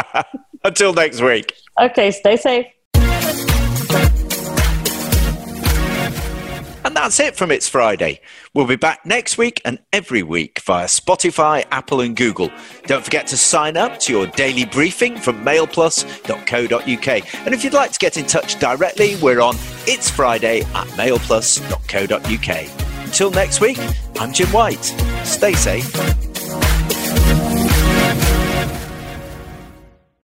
Until 0.64 0.92
next 0.92 1.20
week. 1.20 1.54
Okay, 1.78 2.10
stay 2.10 2.36
safe. 2.36 2.66
And 6.86 6.94
that's 6.94 7.18
it 7.18 7.34
from 7.34 7.50
It's 7.50 7.68
Friday. 7.68 8.20
We'll 8.54 8.68
be 8.68 8.76
back 8.76 9.04
next 9.04 9.36
week 9.36 9.60
and 9.64 9.80
every 9.92 10.22
week 10.22 10.60
via 10.60 10.86
Spotify, 10.86 11.64
Apple, 11.72 12.00
and 12.00 12.14
Google. 12.14 12.52
Don't 12.84 13.02
forget 13.02 13.26
to 13.26 13.36
sign 13.36 13.76
up 13.76 13.98
to 14.02 14.12
your 14.12 14.28
daily 14.28 14.66
briefing 14.66 15.18
from 15.18 15.44
mailplus.co.uk. 15.44 17.34
And 17.44 17.52
if 17.52 17.64
you'd 17.64 17.72
like 17.72 17.90
to 17.90 17.98
get 17.98 18.16
in 18.16 18.24
touch 18.24 18.60
directly, 18.60 19.16
we're 19.16 19.40
on 19.40 19.56
It's 19.88 20.08
Friday 20.08 20.60
at 20.60 20.86
mailplus.co.uk. 20.94 23.04
Until 23.04 23.32
next 23.32 23.60
week, 23.60 23.78
I'm 24.20 24.32
Jim 24.32 24.52
White. 24.52 24.84
Stay 25.24 25.54
safe. 25.54 26.35